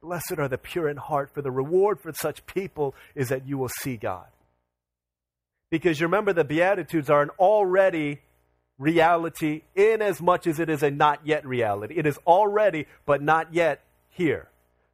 Blessed 0.00 0.34
are 0.38 0.48
the 0.48 0.58
pure 0.58 0.88
in 0.88 0.96
heart, 0.96 1.30
for 1.32 1.42
the 1.42 1.50
reward 1.50 2.00
for 2.00 2.12
such 2.12 2.44
people 2.46 2.94
is 3.14 3.28
that 3.28 3.46
you 3.46 3.58
will 3.58 3.70
see 3.80 3.96
God. 3.96 4.26
Because 5.70 6.00
you 6.00 6.06
remember, 6.06 6.32
the 6.32 6.44
Beatitudes 6.44 7.10
are 7.10 7.22
an 7.22 7.30
already 7.38 8.20
reality 8.78 9.62
in 9.74 10.02
as 10.02 10.20
much 10.20 10.46
as 10.46 10.58
it 10.58 10.68
is 10.68 10.82
a 10.82 10.90
not 10.90 11.26
yet 11.26 11.46
reality. 11.46 11.94
It 11.96 12.06
is 12.06 12.18
already, 12.26 12.86
but 13.06 13.22
not 13.22 13.52
yet 13.52 13.80
here. 14.10 14.48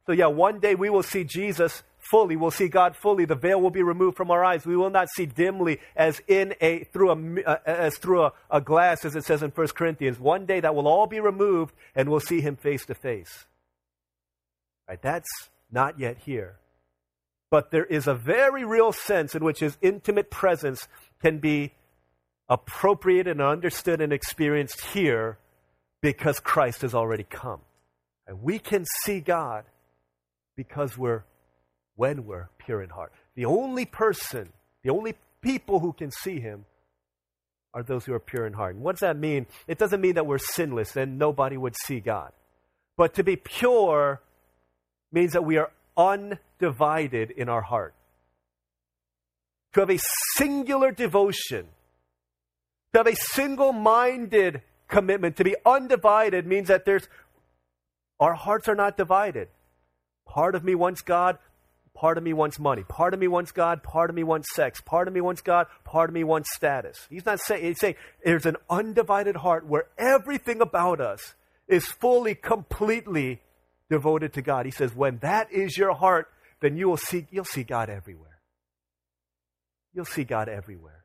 So, 0.05 0.13
yeah, 0.13 0.27
one 0.27 0.59
day 0.59 0.75
we 0.75 0.89
will 0.89 1.03
see 1.03 1.23
Jesus 1.23 1.83
fully. 1.99 2.35
We'll 2.35 2.51
see 2.51 2.67
God 2.67 2.95
fully. 2.95 3.25
The 3.25 3.35
veil 3.35 3.61
will 3.61 3.69
be 3.69 3.83
removed 3.83 4.17
from 4.17 4.31
our 4.31 4.43
eyes. 4.43 4.65
We 4.65 4.75
will 4.75 4.89
not 4.89 5.07
see 5.15 5.25
dimly 5.25 5.79
as 5.95 6.21
in 6.27 6.55
a 6.59 6.83
through 6.85 7.11
a 7.11 7.43
uh, 7.43 7.57
as 7.65 7.97
through 7.97 8.23
a, 8.23 8.33
a 8.49 8.61
glass, 8.61 9.05
as 9.05 9.15
it 9.15 9.23
says 9.23 9.43
in 9.43 9.51
1 9.51 9.67
Corinthians. 9.69 10.19
One 10.19 10.45
day 10.45 10.59
that 10.59 10.75
will 10.75 10.87
all 10.87 11.07
be 11.07 11.19
removed, 11.19 11.75
and 11.95 12.09
we'll 12.09 12.19
see 12.19 12.41
Him 12.41 12.55
face 12.55 12.85
to 12.87 12.95
face. 12.95 13.45
Right? 14.91 15.01
That's 15.01 15.29
not 15.71 16.01
yet 16.01 16.17
here. 16.25 16.57
But 17.49 17.71
there 17.71 17.85
is 17.85 18.07
a 18.07 18.13
very 18.13 18.65
real 18.65 18.91
sense 18.91 19.35
in 19.35 19.41
which 19.41 19.59
his 19.59 19.77
intimate 19.81 20.29
presence 20.29 20.85
can 21.21 21.37
be 21.37 21.71
appropriate 22.49 23.25
and 23.25 23.41
understood 23.41 24.01
and 24.01 24.11
experienced 24.11 24.81
here 24.87 25.37
because 26.01 26.41
Christ 26.41 26.81
has 26.81 26.93
already 26.93 27.23
come. 27.23 27.61
And 28.27 28.43
we 28.43 28.59
can 28.59 28.83
see 29.05 29.21
God 29.21 29.63
because 30.57 30.97
we're, 30.97 31.23
when 31.95 32.25
we're 32.25 32.49
pure 32.57 32.83
in 32.83 32.89
heart. 32.89 33.13
The 33.35 33.45
only 33.45 33.85
person, 33.85 34.49
the 34.83 34.89
only 34.89 35.15
people 35.39 35.79
who 35.79 35.93
can 35.93 36.11
see 36.11 36.41
him 36.41 36.65
are 37.73 37.81
those 37.81 38.03
who 38.03 38.13
are 38.13 38.19
pure 38.19 38.45
in 38.45 38.51
heart. 38.51 38.75
And 38.75 38.83
what 38.83 38.97
does 38.97 39.07
that 39.07 39.15
mean? 39.15 39.45
It 39.69 39.77
doesn't 39.77 40.01
mean 40.01 40.15
that 40.15 40.25
we're 40.25 40.37
sinless 40.37 40.97
and 40.97 41.17
nobody 41.17 41.55
would 41.55 41.75
see 41.85 42.01
God. 42.01 42.33
But 42.97 43.13
to 43.13 43.23
be 43.23 43.37
pure 43.37 44.19
means 45.11 45.33
that 45.33 45.43
we 45.43 45.57
are 45.57 45.71
undivided 45.97 47.31
in 47.31 47.49
our 47.49 47.61
heart. 47.61 47.93
To 49.73 49.81
have 49.81 49.89
a 49.89 49.99
singular 50.35 50.91
devotion, 50.91 51.67
to 52.93 52.99
have 52.99 53.07
a 53.07 53.15
single 53.15 53.71
minded 53.73 54.61
commitment, 54.87 55.37
to 55.37 55.43
be 55.43 55.55
undivided 55.65 56.45
means 56.45 56.67
that 56.67 56.85
there's, 56.85 57.07
our 58.19 58.33
hearts 58.33 58.67
are 58.67 58.75
not 58.75 58.97
divided. 58.97 59.47
Part 60.25 60.55
of 60.55 60.63
me 60.63 60.75
wants 60.75 61.01
God, 61.01 61.37
part 61.93 62.17
of 62.17 62.23
me 62.23 62.33
wants 62.33 62.59
money. 62.59 62.83
Part 62.83 63.13
of 63.13 63.19
me 63.19 63.27
wants 63.27 63.51
God, 63.51 63.83
part 63.83 64.09
of 64.09 64.15
me 64.15 64.23
wants 64.23 64.47
sex. 64.53 64.81
Part 64.81 65.07
of 65.07 65.13
me 65.13 65.21
wants 65.21 65.41
God, 65.41 65.67
part 65.83 66.09
of 66.09 66.13
me 66.13 66.23
wants 66.23 66.49
status. 66.55 67.07
He's 67.09 67.25
not 67.25 67.39
saying, 67.39 67.63
he's 67.63 67.79
saying 67.79 67.95
there's 68.23 68.45
an 68.45 68.57
undivided 68.69 69.37
heart 69.37 69.65
where 69.65 69.85
everything 69.97 70.61
about 70.61 70.99
us 70.99 71.35
is 71.67 71.85
fully, 71.85 72.35
completely 72.35 73.41
devoted 73.91 74.33
to 74.33 74.41
God. 74.41 74.65
He 74.65 74.71
says, 74.71 74.95
when 74.95 75.17
that 75.17 75.51
is 75.51 75.77
your 75.77 75.93
heart, 75.93 76.29
then 76.61 76.77
you 76.77 76.87
will 76.87 76.97
see, 76.97 77.27
you'll 77.29 77.43
see 77.43 77.63
God 77.63 77.89
everywhere. 77.89 78.39
You'll 79.93 80.05
see 80.05 80.23
God 80.23 80.47
everywhere. 80.47 81.03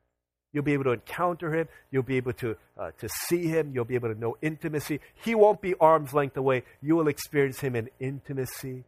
You'll 0.53 0.63
be 0.63 0.75
able 0.75 0.85
to 0.85 0.93
encounter 0.93 1.53
Him. 1.53 1.69
You'll 1.91 2.05
be 2.05 2.17
able 2.17 2.33
to, 2.35 2.57
uh, 2.79 2.93
to 3.01 3.09
see 3.27 3.49
Him. 3.49 3.73
You'll 3.75 3.85
be 3.85 3.97
able 3.97 4.15
to 4.15 4.19
know 4.19 4.37
intimacy. 4.41 5.01
He 5.25 5.35
won't 5.35 5.61
be 5.61 5.75
arm's 5.81 6.15
length 6.15 6.37
away. 6.37 6.63
You 6.81 6.95
will 6.95 7.09
experience 7.09 7.59
Him 7.59 7.75
in 7.75 7.91
intimacy 7.99 8.85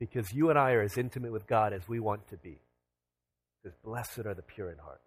because 0.00 0.32
you 0.32 0.48
and 0.48 0.58
I 0.58 0.72
are 0.72 0.82
as 0.82 0.96
intimate 0.96 1.30
with 1.30 1.46
God 1.46 1.74
as 1.74 1.86
we 1.86 2.00
want 2.00 2.26
to 2.30 2.38
be. 2.38 2.58
Because 3.62 3.76
blessed 3.84 4.26
are 4.26 4.34
the 4.34 4.42
pure 4.42 4.70
in 4.70 4.78
heart. 4.78 5.02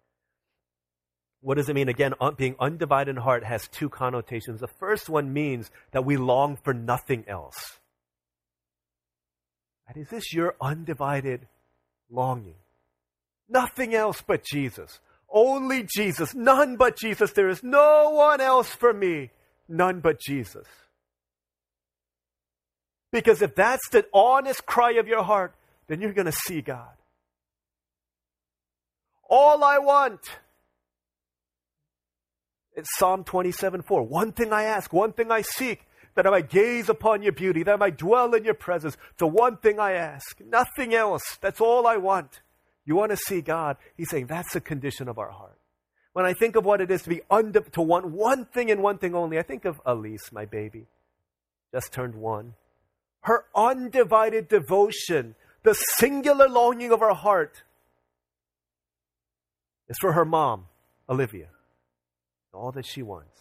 What 1.46 1.58
does 1.58 1.68
it 1.68 1.74
mean? 1.74 1.88
Again, 1.88 2.12
being 2.36 2.56
undivided 2.58 3.14
in 3.14 3.22
heart 3.22 3.44
has 3.44 3.68
two 3.68 3.88
connotations. 3.88 4.58
The 4.58 4.66
first 4.66 5.08
one 5.08 5.32
means 5.32 5.70
that 5.92 6.04
we 6.04 6.16
long 6.16 6.56
for 6.56 6.74
nothing 6.74 7.24
else. 7.28 7.78
And 9.86 9.96
is 9.96 10.08
this 10.08 10.32
your 10.32 10.56
undivided 10.60 11.46
longing? 12.10 12.56
Nothing 13.48 13.94
else 13.94 14.24
but 14.26 14.42
Jesus. 14.42 14.98
Only 15.30 15.84
Jesus. 15.84 16.34
None 16.34 16.74
but 16.74 16.98
Jesus. 16.98 17.30
There 17.30 17.48
is 17.48 17.62
no 17.62 18.10
one 18.10 18.40
else 18.40 18.70
for 18.70 18.92
me. 18.92 19.30
None 19.68 20.00
but 20.00 20.18
Jesus. 20.18 20.66
Because 23.12 23.40
if 23.40 23.54
that's 23.54 23.88
the 23.90 24.04
honest 24.12 24.66
cry 24.66 24.94
of 24.94 25.06
your 25.06 25.22
heart, 25.22 25.54
then 25.86 26.00
you're 26.00 26.12
going 26.12 26.26
to 26.26 26.32
see 26.32 26.60
God. 26.60 26.96
All 29.30 29.62
I 29.62 29.78
want 29.78 30.22
it's 32.76 32.88
Psalm 32.98 33.24
27 33.24 33.82
4. 33.82 34.02
One 34.02 34.32
thing 34.32 34.52
I 34.52 34.64
ask, 34.64 34.92
one 34.92 35.12
thing 35.12 35.32
I 35.32 35.40
seek, 35.40 35.80
that 36.14 36.26
I 36.26 36.30
might 36.30 36.50
gaze 36.50 36.88
upon 36.88 37.22
your 37.22 37.32
beauty, 37.32 37.62
that 37.62 37.74
I 37.74 37.76
might 37.76 37.98
dwell 37.98 38.34
in 38.34 38.44
your 38.44 38.54
presence. 38.54 38.96
The 39.18 39.26
one 39.26 39.56
thing 39.56 39.80
I 39.80 39.92
ask, 39.92 40.40
nothing 40.40 40.94
else. 40.94 41.22
That's 41.40 41.60
all 41.60 41.86
I 41.86 41.96
want. 41.96 42.40
You 42.84 42.96
want 42.96 43.10
to 43.10 43.16
see 43.16 43.40
God? 43.40 43.76
He's 43.96 44.10
saying 44.10 44.26
that's 44.26 44.52
the 44.52 44.60
condition 44.60 45.08
of 45.08 45.18
our 45.18 45.30
heart. 45.30 45.58
When 46.12 46.24
I 46.24 46.32
think 46.32 46.56
of 46.56 46.64
what 46.64 46.80
it 46.80 46.90
is 46.90 47.02
to 47.02 47.08
be 47.08 47.20
unde- 47.30 47.72
to 47.72 47.82
want 47.82 48.06
one 48.06 48.46
thing 48.46 48.70
and 48.70 48.82
one 48.82 48.98
thing 48.98 49.14
only, 49.14 49.38
I 49.38 49.42
think 49.42 49.64
of 49.64 49.80
Elise, 49.84 50.32
my 50.32 50.46
baby, 50.46 50.86
just 51.74 51.92
turned 51.92 52.14
one. 52.14 52.54
Her 53.22 53.44
undivided 53.54 54.48
devotion, 54.48 55.34
the 55.62 55.74
singular 55.74 56.48
longing 56.48 56.92
of 56.92 57.00
her 57.00 57.12
heart 57.12 57.62
is 59.88 59.98
for 60.00 60.12
her 60.12 60.24
mom, 60.24 60.66
Olivia. 61.08 61.48
All 62.56 62.72
that 62.72 62.86
she 62.86 63.02
wants. 63.02 63.40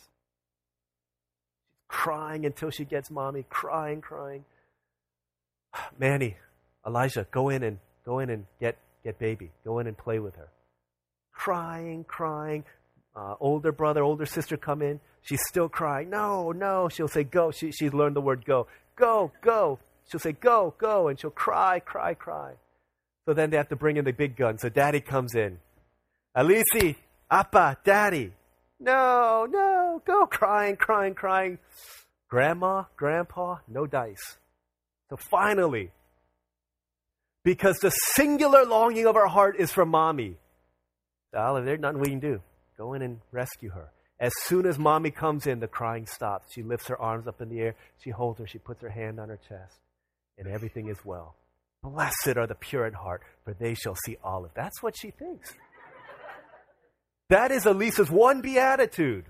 She's 1.72 1.86
crying 1.88 2.46
until 2.46 2.70
she 2.70 2.86
gets 2.86 3.10
mommy, 3.10 3.46
crying, 3.50 4.02
crying. 4.02 4.46
Manny, 6.00 6.38
Elijah, 6.86 7.28
go 7.32 7.50
in 7.50 7.64
and 7.64 7.80
go 8.06 8.20
in 8.20 8.30
and 8.30 8.46
get 8.60 8.78
get 9.04 9.20
baby. 9.20 9.52
Go 9.64 9.80
in 9.80 9.88
and 9.88 9.98
play 9.98 10.20
with 10.20 10.36
her. 10.36 10.50
Crying, 11.34 12.04
crying. 12.04 12.64
Uh, 13.16 13.36
older 13.40 13.72
brother, 13.72 14.04
older 14.04 14.26
sister 14.26 14.58
come 14.58 14.82
in. 14.82 15.00
She's 15.22 15.42
still 15.48 15.70
crying. 15.70 16.10
No, 16.10 16.52
no. 16.52 16.90
She'll 16.90 17.08
say 17.08 17.24
go. 17.24 17.52
She, 17.52 17.72
she's 17.72 17.94
learned 17.94 18.16
the 18.16 18.22
word 18.22 18.46
go. 18.46 18.68
Go, 18.96 19.32
go. 19.42 19.80
She'll 20.10 20.20
say 20.20 20.34
go, 20.34 20.74
go. 20.78 21.08
And 21.08 21.20
she'll 21.20 21.32
cry, 21.32 21.80
cry, 21.80 22.14
cry. 22.14 22.54
So 23.26 23.34
then 23.34 23.50
they 23.50 23.58
have 23.58 23.70
to 23.70 23.76
bring 23.76 23.98
in 23.98 24.06
the 24.06 24.14
big 24.14 24.36
gun. 24.36 24.60
So 24.60 24.70
daddy 24.70 25.00
comes 25.02 25.34
in. 25.34 25.60
Alici, 26.38 26.96
Appa, 27.32 27.78
daddy. 27.84 28.34
No, 28.80 29.48
no. 29.50 30.02
Go 30.06 30.26
crying, 30.26 30.76
crying, 30.76 31.14
crying. 31.14 31.60
Grandma, 32.30 32.84
grandpa, 32.98 33.58
no 33.68 33.86
dice. 33.86 34.38
So 35.10 35.18
finally, 35.18 35.92
because 37.44 37.78
the 37.78 37.92
singular 37.92 38.66
longing 38.66 39.06
of 39.06 39.16
our 39.16 39.28
heart 39.28 39.56
is 39.60 39.72
for 39.72 39.86
mommy. 39.86 40.38
Olive, 41.36 41.66
there's 41.66 41.80
nothing 41.80 42.00
we 42.00 42.10
can 42.10 42.20
do. 42.20 42.42
Go 42.78 42.94
in 42.94 43.02
and 43.02 43.20
rescue 43.32 43.70
her. 43.70 43.92
As 44.20 44.32
soon 44.44 44.66
as 44.66 44.80
mommy 44.80 45.12
comes 45.12 45.46
in, 45.46 45.60
the 45.60 45.68
crying 45.68 46.08
stops. 46.08 46.54
She 46.54 46.64
lifts 46.64 46.88
her 46.88 47.00
arms 47.00 47.28
up 47.28 47.42
in 47.42 47.50
the 47.50 47.60
air. 47.60 47.76
She 48.04 48.10
holds 48.10 48.40
her. 48.40 48.48
She 48.48 48.58
puts 48.58 48.82
her 48.82 48.90
hand 48.90 49.20
on 49.20 49.30
her 49.30 49.40
chest. 49.48 49.80
And 50.38 50.48
everything 50.48 50.88
is 50.90 50.98
well. 51.06 51.36
Blessed 51.84 52.38
are 52.38 52.48
the 52.48 52.56
pure 52.56 52.88
in 52.88 52.94
heart, 52.94 53.22
for 53.44 53.54
they 53.54 53.76
shall 53.76 53.96
see 54.06 54.18
Olive. 54.24 54.52
That's 54.56 54.82
what 54.82 54.96
she 54.98 55.12
thinks. 55.12 55.54
That 57.30 57.52
is 57.52 57.66
Elisa's 57.66 58.12
one 58.12 58.42
beatitude. 58.42 59.26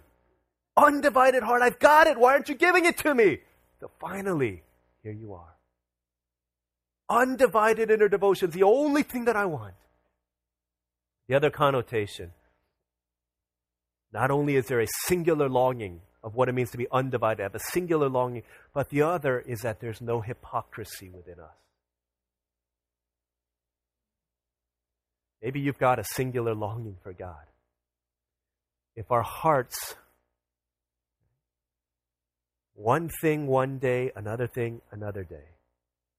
Undivided 0.77 1.43
heart. 1.43 1.62
I've 1.62 1.79
got 1.79 2.08
it. 2.08 2.17
Why 2.17 2.34
aren't 2.34 2.49
you 2.49 2.55
giving 2.55 2.86
it 2.86 2.97
to 2.99 3.15
me? 3.15 3.39
So 3.79 3.89
finally, 3.99 4.63
here 5.03 5.13
you 5.13 5.34
are 5.34 5.55
undivided 7.10 7.91
inner 7.91 8.10
devotion 8.10 8.49
is 8.49 8.55
the 8.55 8.63
only 8.63 9.03
thing 9.03 9.25
that 9.25 9.36
I 9.36 9.45
want. 9.45 9.75
The 11.27 11.36
other 11.36 11.49
connotation 11.49 12.31
not 14.12 14.31
only 14.31 14.55
is 14.55 14.67
there 14.67 14.79
a 14.79 14.88
singular 15.05 15.49
longing 15.49 16.01
of 16.23 16.36
what 16.36 16.49
it 16.49 16.53
means 16.53 16.71
to 16.71 16.77
be 16.77 16.88
undivided, 16.91 17.43
have 17.43 17.55
a 17.55 17.60
singular 17.60 18.10
longing, 18.10 18.43
but 18.73 18.89
the 18.89 19.01
other 19.01 19.39
is 19.39 19.62
that 19.62 19.79
there's 19.79 20.01
no 20.01 20.21
hypocrisy 20.21 21.10
within 21.10 21.39
us. 21.39 21.55
Maybe 25.41 25.60
you've 25.60 25.77
got 25.77 25.99
a 25.99 26.03
singular 26.03 26.55
longing 26.55 26.97
for 27.03 27.13
God. 27.13 27.45
If 28.95 29.12
our 29.12 29.23
hearts, 29.23 29.95
one 32.73 33.10
thing 33.21 33.47
one 33.47 33.77
day, 33.77 34.12
another 34.15 34.47
thing 34.47 34.81
another 34.91 35.23
day, 35.23 35.55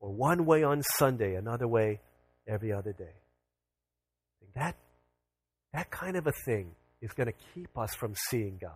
or 0.00 0.10
one 0.10 0.44
way 0.44 0.62
on 0.62 0.82
Sunday, 0.82 1.34
another 1.34 1.66
way 1.66 2.00
every 2.46 2.72
other 2.72 2.92
day. 2.92 3.14
That, 4.54 4.76
that 5.72 5.90
kind 5.90 6.16
of 6.16 6.26
a 6.26 6.32
thing 6.46 6.70
is 7.02 7.12
going 7.12 7.26
to 7.26 7.34
keep 7.54 7.76
us 7.76 7.94
from 7.94 8.14
seeing 8.30 8.58
God. 8.60 8.72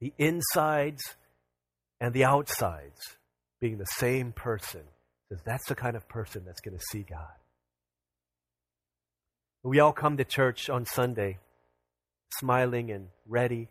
The 0.00 0.12
insides 0.18 1.02
and 2.00 2.12
the 2.12 2.24
outsides 2.24 3.00
being 3.60 3.78
the 3.78 3.86
same 3.86 4.32
person 4.32 4.82
says 5.28 5.38
that's 5.44 5.68
the 5.68 5.74
kind 5.74 5.96
of 5.96 6.08
person 6.08 6.42
that's 6.44 6.60
going 6.60 6.76
to 6.76 6.84
see 6.90 7.04
God. 7.08 7.41
We 9.64 9.78
all 9.78 9.92
come 9.92 10.16
to 10.16 10.24
church 10.24 10.68
on 10.68 10.86
Sunday 10.86 11.38
smiling 12.38 12.90
and 12.90 13.08
ready, 13.26 13.68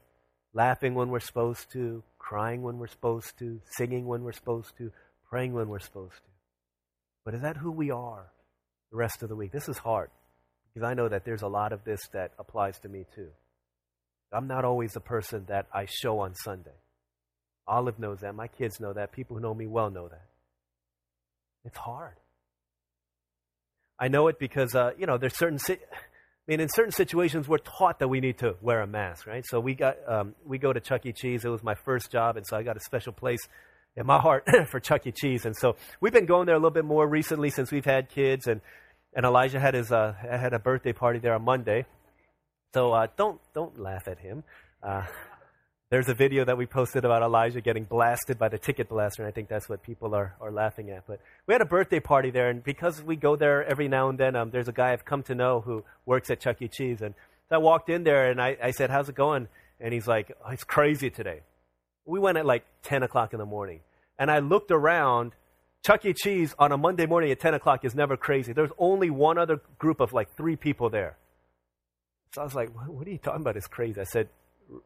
laughing 0.53 0.93
when 0.93 1.09
we're 1.09 1.19
supposed 1.19 1.71
to, 1.73 2.03
crying 2.17 2.61
when 2.61 2.77
we're 2.77 2.87
supposed 2.87 3.37
to, 3.39 3.59
singing 3.77 4.05
when 4.05 4.23
we're 4.23 4.31
supposed 4.31 4.77
to, 4.77 4.91
praying 5.29 5.53
when 5.53 5.67
we're 5.67 5.79
supposed 5.79 6.15
to. 6.15 6.31
But 7.25 7.33
is 7.33 7.41
that 7.41 7.57
who 7.57 7.71
we 7.71 7.91
are 7.91 8.31
the 8.91 8.97
rest 8.97 9.21
of 9.21 9.29
the 9.29 9.35
week? 9.35 9.51
This 9.51 9.67
is 9.67 9.79
hard 9.79 10.09
because 10.73 10.87
I 10.87 10.93
know 10.93 11.09
that 11.09 11.25
there's 11.25 11.41
a 11.41 11.47
lot 11.47 11.73
of 11.73 11.83
this 11.83 11.99
that 12.13 12.31
applies 12.39 12.79
to 12.79 12.89
me 12.89 13.05
too. 13.13 13.29
I'm 14.31 14.47
not 14.47 14.63
always 14.63 14.93
the 14.93 15.01
person 15.01 15.45
that 15.49 15.67
I 15.73 15.87
show 15.89 16.19
on 16.19 16.35
Sunday. 16.35 16.79
Olive 17.67 17.99
knows 17.99 18.19
that. 18.21 18.33
My 18.33 18.47
kids 18.47 18.79
know 18.79 18.93
that. 18.93 19.11
People 19.11 19.35
who 19.35 19.41
know 19.41 19.53
me 19.53 19.67
well 19.67 19.89
know 19.89 20.07
that. 20.07 20.27
It's 21.65 21.77
hard. 21.77 22.15
I 24.01 24.07
know 24.07 24.27
it 24.29 24.39
because, 24.39 24.73
uh, 24.73 24.91
you 24.97 25.05
know, 25.05 25.19
there's 25.19 25.37
certain. 25.37 25.59
Si- 25.59 25.73
I 25.73 26.51
mean, 26.51 26.59
in 26.59 26.69
certain 26.69 26.91
situations, 26.91 27.47
we're 27.47 27.59
taught 27.59 27.99
that 27.99 28.07
we 28.07 28.19
need 28.19 28.39
to 28.39 28.55
wear 28.59 28.81
a 28.81 28.87
mask, 28.87 29.27
right? 29.27 29.45
So 29.45 29.59
we 29.59 29.75
got 29.75 29.97
um, 30.07 30.33
we 30.43 30.57
go 30.57 30.73
to 30.73 30.79
Chuck 30.79 31.05
E. 31.05 31.13
Cheese. 31.13 31.45
It 31.45 31.49
was 31.49 31.63
my 31.63 31.75
first 31.75 32.11
job, 32.11 32.35
and 32.35 32.45
so 32.45 32.57
I 32.57 32.63
got 32.63 32.75
a 32.75 32.79
special 32.79 33.13
place 33.13 33.39
in 33.95 34.07
my 34.07 34.19
heart 34.19 34.49
for 34.71 34.79
Chuck 34.79 35.05
E. 35.05 35.11
Cheese. 35.11 35.45
And 35.45 35.55
so 35.55 35.75
we've 36.01 36.11
been 36.11 36.25
going 36.25 36.47
there 36.47 36.55
a 36.55 36.57
little 36.57 36.71
bit 36.71 36.83
more 36.83 37.07
recently 37.07 37.51
since 37.51 37.71
we've 37.71 37.85
had 37.85 38.09
kids, 38.09 38.47
and 38.47 38.59
and 39.13 39.23
Elijah 39.23 39.59
had 39.59 39.75
his 39.75 39.91
uh, 39.91 40.13
had 40.19 40.53
a 40.53 40.59
birthday 40.59 40.93
party 40.93 41.19
there 41.19 41.35
on 41.35 41.43
Monday. 41.43 41.85
So 42.73 42.93
uh, 42.93 43.07
don't 43.15 43.39
don't 43.53 43.79
laugh 43.79 44.07
at 44.07 44.17
him. 44.17 44.43
There's 45.91 46.07
a 46.07 46.13
video 46.13 46.45
that 46.45 46.57
we 46.57 46.65
posted 46.65 47.03
about 47.03 47.21
Elijah 47.21 47.59
getting 47.59 47.83
blasted 47.83 48.39
by 48.39 48.47
the 48.47 48.57
ticket 48.57 48.87
blaster, 48.87 49.23
and 49.23 49.27
I 49.27 49.33
think 49.33 49.49
that's 49.49 49.67
what 49.67 49.83
people 49.83 50.15
are, 50.15 50.33
are 50.39 50.49
laughing 50.49 50.89
at. 50.89 51.05
But 51.05 51.19
we 51.47 51.53
had 51.53 51.59
a 51.59 51.65
birthday 51.65 51.99
party 51.99 52.31
there, 52.31 52.49
and 52.49 52.63
because 52.63 53.03
we 53.03 53.17
go 53.17 53.35
there 53.35 53.65
every 53.65 53.89
now 53.89 54.07
and 54.07 54.17
then, 54.17 54.37
um, 54.37 54.51
there's 54.51 54.69
a 54.69 54.71
guy 54.71 54.93
I've 54.93 55.03
come 55.03 55.21
to 55.23 55.35
know 55.35 55.59
who 55.59 55.83
works 56.05 56.29
at 56.29 56.39
Chuck 56.39 56.61
E. 56.61 56.69
Cheese. 56.69 57.01
And 57.01 57.13
so 57.49 57.55
I 57.55 57.57
walked 57.57 57.89
in 57.89 58.05
there, 58.05 58.31
and 58.31 58.41
I, 58.41 58.55
I 58.63 58.71
said, 58.71 58.89
How's 58.89 59.09
it 59.09 59.15
going? 59.15 59.49
And 59.81 59.93
he's 59.93 60.07
like, 60.07 60.31
oh, 60.45 60.51
It's 60.51 60.63
crazy 60.63 61.09
today. 61.09 61.41
We 62.05 62.19
went 62.19 62.37
at 62.37 62.45
like 62.45 62.63
10 62.83 63.03
o'clock 63.03 63.33
in 63.33 63.39
the 63.39 63.45
morning. 63.45 63.81
And 64.17 64.31
I 64.31 64.39
looked 64.39 64.71
around. 64.71 65.33
Chuck 65.85 66.05
E. 66.05 66.13
Cheese 66.13 66.55
on 66.57 66.71
a 66.71 66.77
Monday 66.77 67.05
morning 67.05 67.31
at 67.31 67.41
10 67.41 67.53
o'clock 67.55 67.83
is 67.83 67.95
never 67.95 68.15
crazy. 68.15 68.53
There's 68.53 68.71
only 68.77 69.09
one 69.09 69.37
other 69.37 69.59
group 69.77 69.99
of 69.99 70.13
like 70.13 70.37
three 70.37 70.55
people 70.55 70.89
there. 70.89 71.17
So 72.33 72.39
I 72.39 72.45
was 72.45 72.55
like, 72.55 72.69
What 72.87 73.05
are 73.05 73.11
you 73.11 73.17
talking 73.17 73.41
about? 73.41 73.57
It's 73.57 73.67
crazy. 73.67 73.99
I 73.99 74.05
said, 74.05 74.29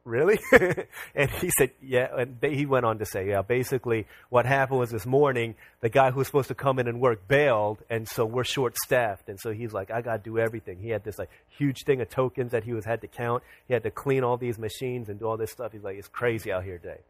really? 0.03 0.39
and 1.15 1.29
he 1.29 1.49
said, 1.57 1.71
yeah. 1.81 2.07
And 2.17 2.37
he 2.41 2.65
went 2.65 2.85
on 2.85 2.99
to 2.99 3.05
say, 3.05 3.29
yeah, 3.29 3.41
basically 3.41 4.07
what 4.29 4.45
happened 4.45 4.79
was 4.79 4.89
this 4.89 5.05
morning, 5.05 5.55
the 5.81 5.89
guy 5.89 6.11
who 6.11 6.19
was 6.19 6.27
supposed 6.27 6.47
to 6.49 6.55
come 6.55 6.79
in 6.79 6.87
and 6.87 6.99
work 6.99 7.27
bailed, 7.27 7.79
and 7.89 8.07
so 8.07 8.25
we're 8.25 8.43
short 8.43 8.75
staffed. 8.83 9.29
And 9.29 9.39
so 9.39 9.51
he's 9.51 9.73
like, 9.73 9.91
I 9.91 10.01
got 10.01 10.23
to 10.23 10.29
do 10.29 10.39
everything. 10.39 10.79
He 10.79 10.89
had 10.89 11.03
this 11.03 11.17
like 11.17 11.29
huge 11.57 11.83
thing 11.85 12.01
of 12.01 12.09
tokens 12.09 12.51
that 12.51 12.63
he 12.63 12.73
was 12.73 12.85
had 12.85 13.01
to 13.01 13.07
count. 13.07 13.43
He 13.67 13.73
had 13.73 13.83
to 13.83 13.91
clean 13.91 14.23
all 14.23 14.37
these 14.37 14.57
machines 14.57 15.09
and 15.09 15.19
do 15.19 15.25
all 15.25 15.37
this 15.37 15.51
stuff. 15.51 15.71
He's 15.71 15.83
like, 15.83 15.97
it's 15.97 16.07
crazy 16.07 16.51
out 16.51 16.63
here 16.63 16.77
today. 16.77 17.01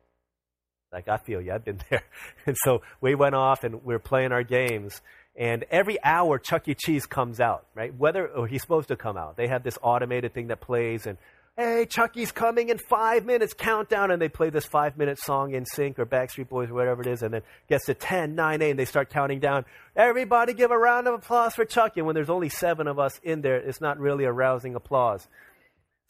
Like, 0.92 1.08
I 1.08 1.18
feel 1.18 1.42
you. 1.42 1.52
I've 1.52 1.66
been 1.66 1.82
there. 1.90 2.04
And 2.46 2.56
so 2.64 2.82
we 3.02 3.16
went 3.16 3.36
off 3.36 3.64
and 3.64 3.84
we 3.84 3.94
are 3.94 4.00
playing 4.00 4.32
our 4.32 4.44
games. 4.44 5.02
And 5.38 5.66
every 5.70 6.02
hour, 6.02 6.40
Chuck 6.40 6.68
E. 6.70 6.74
Cheese 6.74 7.06
comes 7.06 7.42
out, 7.42 7.66
right? 7.76 7.94
Whether 7.94 8.28
or 8.28 8.48
he's 8.48 8.62
supposed 8.62 8.88
to 8.88 8.96
come 8.96 9.18
out. 9.18 9.36
They 9.36 9.48
have 9.48 9.64
this 9.64 9.78
automated 9.82 10.34
thing 10.34 10.48
that 10.48 10.62
plays, 10.62 11.06
and 11.06 11.18
hey, 11.58 11.86
Chucky's 11.86 12.32
coming 12.32 12.70
in 12.70 12.78
five 12.78 13.26
minutes, 13.26 13.54
countdown, 13.54 14.12
and 14.12 14.22
they 14.22 14.28
play 14.28 14.50
this 14.50 14.66
five 14.66 14.98
minute 14.98 15.18
song 15.20 15.52
NSYNC 15.52 15.98
or 16.00 16.06
Backstreet 16.06 16.50
Boys 16.50 16.70
or 16.70 16.74
whatever 16.74 17.02
it 17.02 17.08
is, 17.08 17.22
and 17.24 17.34
then 17.34 17.42
gets 17.70 17.86
to 17.86 17.94
10, 17.94 18.36
9, 18.36 18.62
8, 18.62 18.70
and 18.72 18.80
they 18.80 18.86
start 18.86 19.10
counting 19.10 19.40
down. 19.40 19.66
Everybody 19.96 20.54
give 20.54 20.72
a 20.72 20.78
round 20.78 21.08
of 21.08 21.14
applause 21.14 21.56
for 21.56 21.64
Chucky. 21.64 22.02
And 22.02 22.08
when 22.08 22.14
there's 22.14 22.30
only 22.30 22.50
seven 22.50 22.88
of 22.88 23.00
us 23.00 23.20
in 23.24 23.42
there, 23.42 23.56
it's 23.56 23.80
not 23.80 24.00
really 24.00 24.26
a 24.26 24.32
rousing 24.32 24.76
applause. 24.76 25.28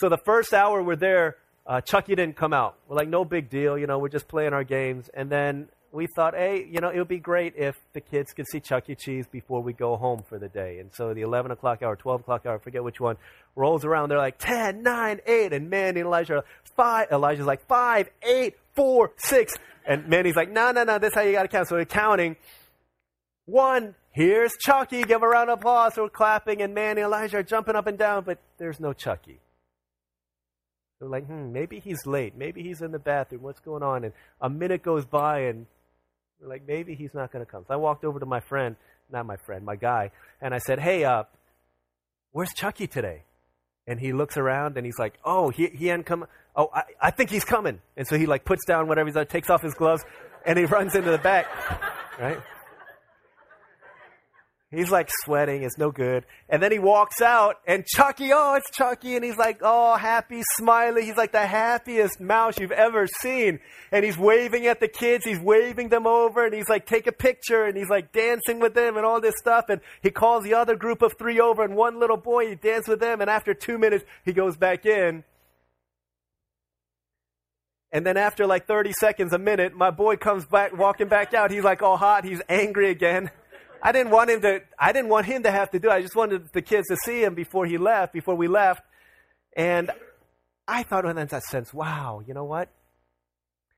So 0.02 0.10
the 0.10 0.18
first 0.18 0.54
hour 0.54 0.82
we're 0.82 0.96
there, 0.96 1.38
uh, 1.68 1.82
Chucky 1.82 2.16
didn't 2.16 2.36
come 2.36 2.54
out. 2.54 2.78
We're 2.88 2.96
like, 2.96 3.10
no 3.10 3.24
big 3.24 3.50
deal, 3.50 3.78
you 3.78 3.88
know, 3.88 4.00
we're 4.00 4.10
just 4.10 4.28
playing 4.28 4.54
our 4.54 4.64
games. 4.64 5.10
And 5.14 5.30
then 5.30 5.70
we 5.96 6.08
thought, 6.08 6.36
hey, 6.36 6.68
you 6.70 6.82
know, 6.82 6.90
it 6.90 6.98
would 6.98 7.08
be 7.08 7.20
great 7.20 7.56
if 7.56 7.76
the 7.94 8.02
kids 8.02 8.34
could 8.34 8.46
see 8.52 8.60
Chuck 8.60 8.90
E. 8.90 8.96
Cheese 8.96 9.26
before 9.32 9.62
we 9.62 9.74
go 9.74 9.96
home 9.96 10.24
for 10.28 10.38
the 10.38 10.50
day. 10.50 10.80
And 10.80 10.92
so 10.94 11.14
the 11.14 11.22
11 11.22 11.52
o'clock 11.52 11.82
hour, 11.82 11.96
12 11.96 12.22
o'clock 12.22 12.46
hour, 12.46 12.56
I 12.56 12.58
forget 12.60 12.84
which 12.84 13.00
one, 13.00 13.16
rolls 13.56 13.86
around. 13.86 14.10
They're 14.10 14.18
like 14.18 14.38
10, 14.38 14.84
9, 14.84 15.22
8. 15.26 15.54
And 15.54 15.70
Manny 15.70 16.02
and 16.02 16.08
Elijah 16.08 16.36
are 16.36 16.46
5. 16.76 17.08
Elijah's 17.12 17.46
like 17.46 17.66
5, 17.68 18.10
8, 18.22 18.56
4, 18.76 19.12
6. 19.18 19.54
And 19.88 20.08
Manny's 20.08 20.36
like, 20.36 20.52
no, 20.52 20.72
no, 20.72 20.84
no, 20.84 21.00
that's 21.00 21.16
how 21.16 21.22
you 21.22 21.32
got 21.32 21.44
to 21.44 21.48
count. 21.48 21.70
So 21.70 21.76
they're 21.76 21.86
counting. 21.86 22.36
One, 23.46 23.96
here's 24.12 24.52
Chucky. 24.60 25.04
Give 25.04 25.24
a 25.24 25.28
round 25.28 25.50
of 25.50 25.60
applause. 25.60 25.94
So 25.96 26.04
we're 26.04 26.10
clapping. 26.10 26.62
And 26.62 26.74
Manny 26.74 27.02
and 27.02 27.08
Elijah 27.08 27.38
are 27.38 27.44
jumping 27.44 27.76
up 27.76 27.88
and 27.88 27.98
down, 27.98 28.24
but 28.26 28.40
there's 28.58 28.80
no 28.80 28.92
Chucky. 28.94 29.40
They're 31.00 31.10
like, 31.10 31.28
hmm, 31.28 31.52
maybe 31.52 31.80
he's 31.80 32.06
late. 32.06 32.36
Maybe 32.38 32.64
he's 32.64 32.82
in 32.82 32.92
the 32.92 33.00
bathroom. 33.00 33.44
What's 33.44 33.60
going 33.60 33.84
on? 33.84 34.06
And 34.06 34.14
a 34.42 34.50
minute 34.50 34.82
goes 34.82 35.06
by, 35.06 35.42
and 35.42 35.66
we're 36.42 36.50
like, 36.50 36.64
maybe 36.68 36.96
he's 36.96 37.14
not 37.14 37.32
going 37.32 37.46
to 37.46 37.52
come. 37.52 37.64
So 37.68 37.74
I 37.74 37.78
walked 37.78 38.04
over 38.04 38.20
to 38.20 38.26
my 38.26 38.40
friend, 38.40 38.76
not 39.12 39.26
my 39.26 39.38
friend, 39.38 39.66
my 39.66 39.76
guy, 39.76 40.12
and 40.42 40.54
I 40.54 40.60
said, 40.60 40.80
hey, 40.80 41.04
uh, 41.04 41.24
where's 42.32 42.54
Chucky 42.54 42.88
today? 42.88 43.24
And 43.88 44.00
he 44.00 44.14
looks 44.14 44.36
around 44.38 44.78
and 44.78 44.86
he's 44.86 44.98
like, 44.98 45.14
oh, 45.24 45.50
he, 45.50 45.68
he 45.68 45.88
hadn't 45.88 46.06
come. 46.06 46.26
Oh, 46.56 46.70
I, 46.74 46.84
I 47.02 47.12
think 47.12 47.30
he's 47.30 47.46
coming. 47.46 47.82
And 47.96 48.08
so 48.08 48.18
he 48.18 48.26
like 48.26 48.44
puts 48.44 48.66
down 48.66 48.88
whatever 48.88 49.08
he's 49.08 49.16
done, 49.16 49.28
takes 49.28 49.50
off 49.50 49.62
his 49.62 49.76
gloves, 49.76 50.04
and 50.46 50.58
he 50.58 50.66
runs 50.66 50.96
into 50.96 51.12
the 51.12 51.18
back, 51.18 51.48
right? 52.20 52.40
He's 54.72 54.90
like 54.90 55.10
sweating. 55.24 55.64
It's 55.64 55.78
no 55.78 55.92
good. 55.92 56.26
And 56.50 56.62
then 56.62 56.72
he 56.72 56.80
walks 56.80 57.22
out, 57.22 57.58
and 57.68 57.86
Chucky, 57.86 58.32
oh, 58.34 58.56
it's 58.56 58.70
Chucky. 58.72 59.16
And 59.16 59.24
he's 59.24 59.38
like, 59.38 59.60
oh, 59.62 59.96
happy, 59.96 60.42
smiling. 60.58 61.06
He's 61.06 61.16
like 61.16 61.32
the 61.32 61.46
happiest 61.46 62.20
mouse 62.20 62.60
you've 62.60 62.72
ever 62.72 63.08
seen. 63.22 63.60
And 63.92 64.04
he's 64.04 64.18
waving 64.18 64.66
at 64.66 64.80
the 64.80 64.88
kids. 64.88 65.24
He's 65.24 65.40
waving 65.40 65.90
them 65.90 66.08
over. 66.08 66.46
And 66.46 66.54
he's 66.54 66.68
like, 66.68 66.88
take 66.88 67.06
a 67.06 67.12
picture. 67.12 67.66
And 67.66 67.78
he's 67.78 67.90
like 67.90 68.12
dancing 68.12 68.60
with 68.60 68.74
them 68.74 68.98
and 68.98 69.06
all 69.06 69.22
this 69.22 69.36
stuff. 69.38 69.66
And 69.70 69.82
he 70.02 70.10
calls 70.10 70.44
the 70.44 70.56
other 70.56 70.76
group 70.76 71.04
of 71.04 71.14
three 71.18 71.40
over. 71.40 71.64
And 71.64 71.76
one 71.76 72.00
little 72.00 72.18
boy, 72.18 72.50
he 72.50 72.56
dances 72.56 72.88
with 72.88 73.00
them. 73.00 73.22
And 73.22 73.30
after 73.30 73.54
two 73.54 73.78
minutes, 73.78 74.04
he 74.26 74.34
goes 74.34 74.58
back 74.58 74.86
in. 74.86 75.24
And 77.92 78.06
then 78.06 78.18
after 78.18 78.46
like 78.46 78.68
30 78.68 78.92
seconds, 79.00 79.32
a 79.32 79.38
minute, 79.38 79.74
my 79.74 79.92
boy 79.92 80.18
comes 80.18 80.46
back, 80.46 80.76
walking 80.76 81.08
back 81.08 81.34
out. 81.34 81.52
He's 81.52 81.64
like 81.64 81.82
all 81.82 81.98
hot. 81.98 82.26
He's 82.26 82.42
angry 82.50 82.90
again. 82.90 83.30
I 83.86 83.92
didn't 83.92 84.10
want 84.10 84.32
him 84.32 84.42
to, 84.42 84.62
I 84.80 84.92
didn't 84.94 85.10
want 85.10 85.28
him 85.28 85.44
to 85.44 85.52
have 85.52 85.70
to 85.70 85.78
do 85.78 85.90
it. 85.90 85.94
I 85.94 86.02
just 86.02 86.16
wanted 86.16 86.52
the 86.54 86.64
kids 86.64 86.88
to 86.88 86.98
see 86.98 87.24
him 87.24 87.36
before 87.36 87.68
he 87.68 87.78
left, 87.78 88.14
before 88.14 88.34
we 88.34 88.48
left. 88.48 88.82
And 89.56 89.92
I 90.68 90.82
thought 90.82 91.06
in 91.06 91.16
that 91.16 91.44
sense, 91.44 91.72
wow, 91.72 92.24
you 92.26 92.34
know 92.34 92.46
what? 92.46 92.70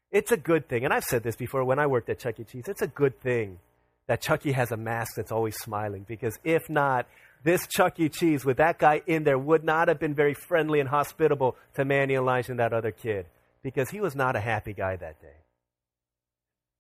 It's 0.10 0.32
a 0.32 0.38
good 0.38 0.70
thing. 0.70 0.86
And 0.86 0.94
I've 0.94 1.04
said 1.04 1.24
this 1.24 1.36
before 1.36 1.66
when 1.66 1.78
I 1.78 1.88
worked 1.88 2.10
at 2.10 2.20
Chuck 2.20 2.40
E. 2.40 2.46
Cheese. 2.46 2.70
It's 2.70 2.82
a 2.82 2.88
good 2.88 3.20
thing 3.20 3.60
that 4.08 4.22
Chucky 4.22 4.54
has 4.54 4.72
a 4.72 4.78
mask 4.78 5.16
that's 5.18 5.34
always 5.34 5.58
smiling 5.58 6.06
because 6.08 6.40
if 6.46 6.70
not, 6.70 7.06
this 7.44 7.68
Chuck 7.68 8.00
E. 8.00 8.08
Cheese 8.08 8.46
with 8.46 8.56
that 8.58 8.80
guy 8.80 9.02
in 9.08 9.26
there 9.26 9.38
would 9.38 9.66
not 9.66 9.90
have 9.90 10.00
been 10.00 10.16
very 10.16 10.34
friendly 10.34 10.80
and 10.80 10.88
hospitable 10.88 11.58
to 11.74 11.84
Manny 11.84 12.14
Elijah 12.14 12.54
and 12.54 12.62
that 12.62 12.72
other 12.72 12.92
kid 12.92 13.26
because 13.62 13.90
he 13.90 14.00
was 14.00 14.16
not 14.16 14.38
a 14.38 14.40
happy 14.40 14.72
guy 14.72 14.96
that 14.96 15.22
day. 15.22 15.36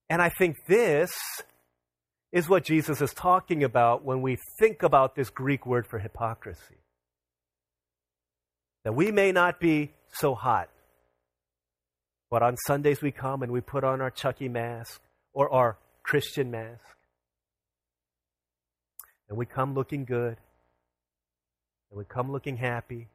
And 0.09 0.21
I 0.21 0.29
think 0.29 0.55
this 0.69 1.11
is 2.31 2.49
what 2.49 2.65
Jesus 2.65 3.01
is 3.01 3.13
talking 3.13 3.63
about 3.63 4.03
when 4.03 4.21
we 4.21 4.37
think 4.59 4.83
about 4.83 5.15
this 5.15 5.29
Greek 5.29 5.65
word 5.65 5.87
for 5.87 5.99
hypocrisy. 5.99 6.77
That 8.83 8.93
we 8.93 9.11
may 9.11 9.31
not 9.31 9.59
be 9.59 9.91
so 10.13 10.35
hot, 10.35 10.69
but 12.29 12.43
on 12.43 12.57
Sundays 12.57 13.01
we 13.01 13.11
come 13.11 13.43
and 13.43 13.51
we 13.51 13.61
put 13.61 13.83
on 13.83 14.01
our 14.01 14.11
Chucky 14.11 14.49
mask 14.49 15.01
or 15.33 15.51
our 15.53 15.77
Christian 16.03 16.51
mask. 16.51 16.81
And 19.29 19.37
we 19.37 19.45
come 19.45 19.73
looking 19.73 20.05
good. 20.05 20.37
And 21.89 21.97
we 21.97 22.05
come 22.05 22.31
looking 22.31 22.57
happy. 22.57 23.07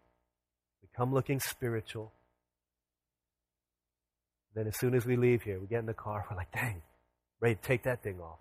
We 0.83 0.89
come 0.97 1.13
looking 1.13 1.41
spiritual. 1.41 2.13
Then 4.55 4.67
as 4.67 4.79
soon 4.79 4.95
as 4.95 5.07
we 5.07 5.17
leave 5.17 5.43
here, 5.43 5.59
we 5.59 5.67
get 5.67 5.81
in 5.81 5.87
the 5.87 5.95
car, 5.95 6.25
we're 6.31 6.37
like, 6.37 6.53
dang, 6.53 6.83
ready 7.41 7.55
to 7.55 7.63
take 7.63 7.85
that 7.85 8.03
thing 8.03 8.21
off. 8.21 8.39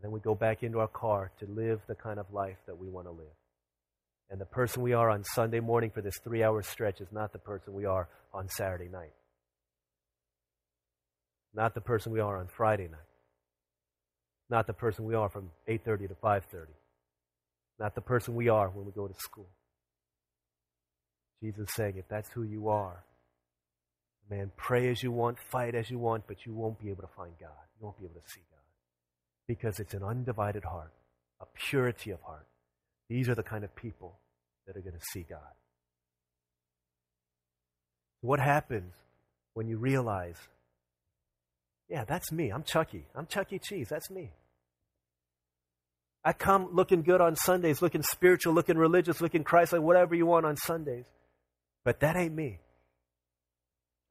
And 0.00 0.06
then 0.06 0.12
we 0.12 0.20
go 0.20 0.34
back 0.34 0.62
into 0.62 0.78
our 0.78 0.88
car 0.88 1.30
to 1.40 1.46
live 1.46 1.82
the 1.86 1.94
kind 1.94 2.18
of 2.18 2.32
life 2.32 2.56
that 2.66 2.78
we 2.78 2.88
want 2.88 3.06
to 3.06 3.10
live. 3.10 3.36
And 4.30 4.40
the 4.40 4.46
person 4.46 4.80
we 4.80 4.94
are 4.94 5.10
on 5.10 5.24
Sunday 5.24 5.60
morning 5.60 5.90
for 5.90 6.00
this 6.00 6.18
three 6.24 6.42
hour 6.42 6.62
stretch 6.62 7.02
is 7.02 7.08
not 7.12 7.34
the 7.34 7.38
person 7.38 7.74
we 7.74 7.84
are 7.84 8.08
on 8.32 8.48
Saturday 8.48 8.88
night. 8.90 9.12
Not 11.52 11.74
the 11.74 11.82
person 11.82 12.12
we 12.12 12.20
are 12.20 12.38
on 12.38 12.46
Friday 12.46 12.88
night. 12.88 13.00
Not 14.48 14.66
the 14.66 14.72
person 14.72 15.04
we 15.04 15.14
are 15.14 15.28
from 15.28 15.50
8:30 15.68 16.08
to 16.08 16.14
5:30. 16.14 16.72
Not 17.78 17.94
the 17.94 18.00
person 18.00 18.34
we 18.34 18.48
are 18.48 18.70
when 18.70 18.86
we 18.86 18.92
go 18.92 19.06
to 19.06 19.14
school. 19.14 19.50
Jesus 21.42 21.68
is 21.68 21.74
saying, 21.74 21.96
if 21.98 22.08
that's 22.08 22.30
who 22.30 22.42
you 22.42 22.68
are, 22.68 23.04
man, 24.30 24.50
pray 24.56 24.88
as 24.88 25.02
you 25.02 25.12
want, 25.12 25.38
fight 25.38 25.74
as 25.74 25.90
you 25.90 25.98
want, 25.98 26.26
but 26.26 26.46
you 26.46 26.54
won't 26.54 26.78
be 26.78 26.88
able 26.88 27.02
to 27.02 27.14
find 27.14 27.32
God. 27.38 27.66
You 27.78 27.84
won't 27.84 27.98
be 27.98 28.06
able 28.06 28.20
to 28.20 28.30
see 28.30 28.40
God 28.50 28.59
because 29.50 29.80
it's 29.80 29.94
an 29.94 30.04
undivided 30.04 30.62
heart, 30.62 30.92
a 31.40 31.46
purity 31.68 32.12
of 32.12 32.20
heart. 32.22 32.46
These 33.08 33.28
are 33.28 33.34
the 33.34 33.42
kind 33.42 33.64
of 33.64 33.74
people 33.74 34.16
that 34.64 34.76
are 34.76 34.80
going 34.80 34.94
to 34.94 35.04
see 35.12 35.26
God. 35.28 35.40
What 38.20 38.38
happens 38.38 38.94
when 39.54 39.66
you 39.66 39.76
realize, 39.76 40.36
yeah, 41.88 42.04
that's 42.04 42.30
me. 42.30 42.50
I'm 42.50 42.62
Chucky. 42.62 43.06
I'm 43.12 43.26
Chucky 43.26 43.58
Cheese. 43.58 43.88
That's 43.88 44.08
me. 44.08 44.30
I 46.24 46.32
come 46.32 46.68
looking 46.72 47.02
good 47.02 47.20
on 47.20 47.34
Sundays, 47.34 47.82
looking 47.82 48.04
spiritual, 48.04 48.54
looking 48.54 48.78
religious, 48.78 49.20
looking 49.20 49.42
Christ 49.42 49.72
like 49.72 49.82
whatever 49.82 50.14
you 50.14 50.26
want 50.26 50.46
on 50.46 50.56
Sundays. 50.56 51.06
But 51.84 51.98
that 52.00 52.14
ain't 52.14 52.36
me. 52.36 52.60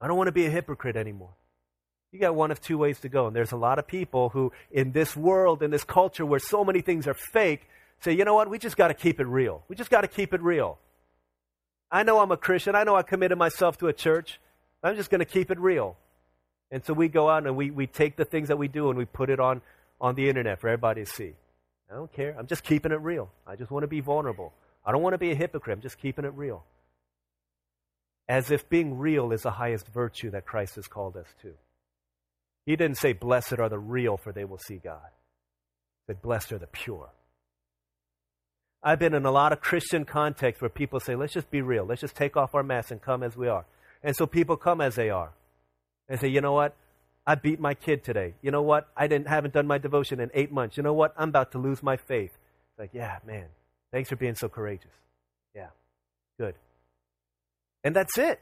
I 0.02 0.08
don't 0.10 0.18
want 0.18 0.28
to 0.28 0.34
be 0.34 0.48
a 0.48 0.50
hypocrite 0.50 0.98
anymore. 0.98 1.36
You 2.12 2.20
got 2.20 2.36
one 2.36 2.52
of 2.52 2.60
two 2.60 2.78
ways 2.78 3.00
to 3.02 3.10
go. 3.10 3.28
And 3.28 3.36
there's 3.36 3.52
a 3.52 3.58
lot 3.58 3.78
of 3.80 3.88
people 3.88 4.30
who, 4.30 4.52
in 4.72 4.92
this 4.92 5.16
world, 5.16 5.62
in 5.62 5.72
this 5.72 5.84
culture 5.84 6.26
where 6.26 6.40
so 6.40 6.64
many 6.64 6.82
things 6.82 7.08
are 7.08 7.14
fake, 7.14 7.68
say, 8.02 8.14
you 8.14 8.26
know 8.26 8.34
what? 8.34 8.50
We 8.50 8.58
just 8.58 8.78
got 8.78 8.88
to 8.88 8.94
keep 8.94 9.20
it 9.20 9.28
real. 9.28 9.64
We 9.68 9.76
just 9.76 9.92
got 9.92 10.02
to 10.02 10.08
keep 10.08 10.34
it 10.34 10.42
real. 10.42 10.80
I 11.92 12.04
know 12.04 12.20
I'm 12.20 12.32
a 12.32 12.38
Christian. 12.38 12.76
I 12.76 12.84
know 12.84 12.96
I 12.96 13.04
committed 13.04 13.38
myself 13.38 13.78
to 13.80 13.88
a 13.88 13.94
church. 13.94 14.40
I'm 14.84 14.96
just 14.96 15.10
going 15.10 15.20
to 15.20 15.26
keep 15.26 15.52
it 15.52 15.60
real. 15.60 15.98
And 16.72 16.84
so 16.86 16.94
we 16.94 17.08
go 17.08 17.30
out 17.30 17.46
and 17.46 17.56
we, 17.56 17.72
we 17.72 17.88
take 17.88 18.16
the 18.16 18.26
things 18.26 18.48
that 18.48 18.58
we 18.58 18.68
do 18.68 18.90
and 18.90 18.98
we 18.98 19.06
put 19.06 19.30
it 19.30 19.40
on, 19.40 19.62
on 20.00 20.16
the 20.16 20.30
internet 20.30 20.62
for 20.62 20.68
everybody 20.68 21.04
to 21.04 21.10
see. 21.10 21.34
I 21.92 21.96
don't 21.96 22.12
care. 22.14 22.36
I'm 22.38 22.48
just 22.48 22.64
keeping 22.64 22.92
it 22.92 23.02
real. 23.02 23.30
I 23.48 23.56
just 23.56 23.72
want 23.72 23.84
to 23.84 23.88
be 23.88 24.00
vulnerable. 24.00 24.54
I 24.86 24.92
don't 24.92 25.02
want 25.02 25.14
to 25.14 25.18
be 25.18 25.32
a 25.32 25.36
hypocrite. 25.36 25.76
I'm 25.76 25.82
just 25.82 26.00
keeping 26.00 26.26
it 26.26 26.34
real. 26.36 26.64
As 28.28 28.52
if 28.52 28.70
being 28.70 29.00
real 29.00 29.32
is 29.32 29.42
the 29.42 29.52
highest 29.52 29.88
virtue 29.88 30.30
that 30.32 30.46
Christ 30.46 30.76
has 30.76 30.88
called 30.88 31.18
us 31.18 31.26
to. 31.42 31.54
He 32.66 32.76
didn't 32.76 32.98
say, 32.98 33.14
Blessed 33.14 33.60
are 33.60 33.70
the 33.70 33.80
real, 33.80 34.18
for 34.18 34.32
they 34.32 34.46
will 34.46 34.60
see 34.60 34.78
God. 34.78 35.10
He 36.08 36.14
said, 36.14 36.22
Blessed 36.22 36.52
are 36.52 36.60
the 36.60 36.68
pure. 36.68 37.10
I've 38.82 39.00
been 39.00 39.14
in 39.14 39.26
a 39.26 39.32
lot 39.32 39.52
of 39.52 39.60
Christian 39.60 40.06
contexts 40.06 40.62
where 40.62 40.70
people 40.70 41.00
say, 41.00 41.16
Let's 41.16 41.34
just 41.34 41.52
be 41.52 41.62
real. 41.62 41.86
Let's 41.86 42.02
just 42.02 42.16
take 42.16 42.38
off 42.38 42.56
our 42.56 42.64
masks 42.64 42.92
and 42.92 43.02
come 43.02 43.24
as 43.24 43.36
we 43.36 43.48
are. 43.48 43.66
And 44.04 44.16
so 44.16 44.26
people 44.26 44.56
come 44.58 44.82
as 44.82 44.96
they 44.96 45.10
are. 45.10 45.32
They 46.08 46.18
say, 46.18 46.28
You 46.28 46.42
know 46.42 46.54
what? 46.54 46.76
I 47.30 47.36
beat 47.36 47.60
my 47.60 47.76
kid 47.76 48.04
today. 48.04 48.34
You 48.42 48.50
know 48.50 48.64
what? 48.64 48.88
I 48.98 49.06
didn't, 49.06 49.28
haven't 49.28 49.54
done 49.54 49.68
my 49.68 49.78
devotion 49.78 50.20
in 50.20 50.32
eight 50.34 50.52
months. 50.52 50.78
You 50.78 50.84
know 50.84 50.94
what? 50.94 51.14
I'm 51.16 51.30
about 51.30 51.52
to 51.52 51.60
lose 51.60 51.84
my 51.84 51.96
faith. 51.96 52.32
It's 52.32 52.80
like, 52.80 52.90
yeah, 52.92 53.20
man. 53.24 53.46
Thanks 53.92 54.10
for 54.10 54.16
being 54.16 54.34
so 54.34 54.50
courageous. 54.50 54.90
Yeah. 55.54 55.68
Good. 56.40 56.56
And 57.84 57.96
that's 57.96 58.18
it. 58.18 58.40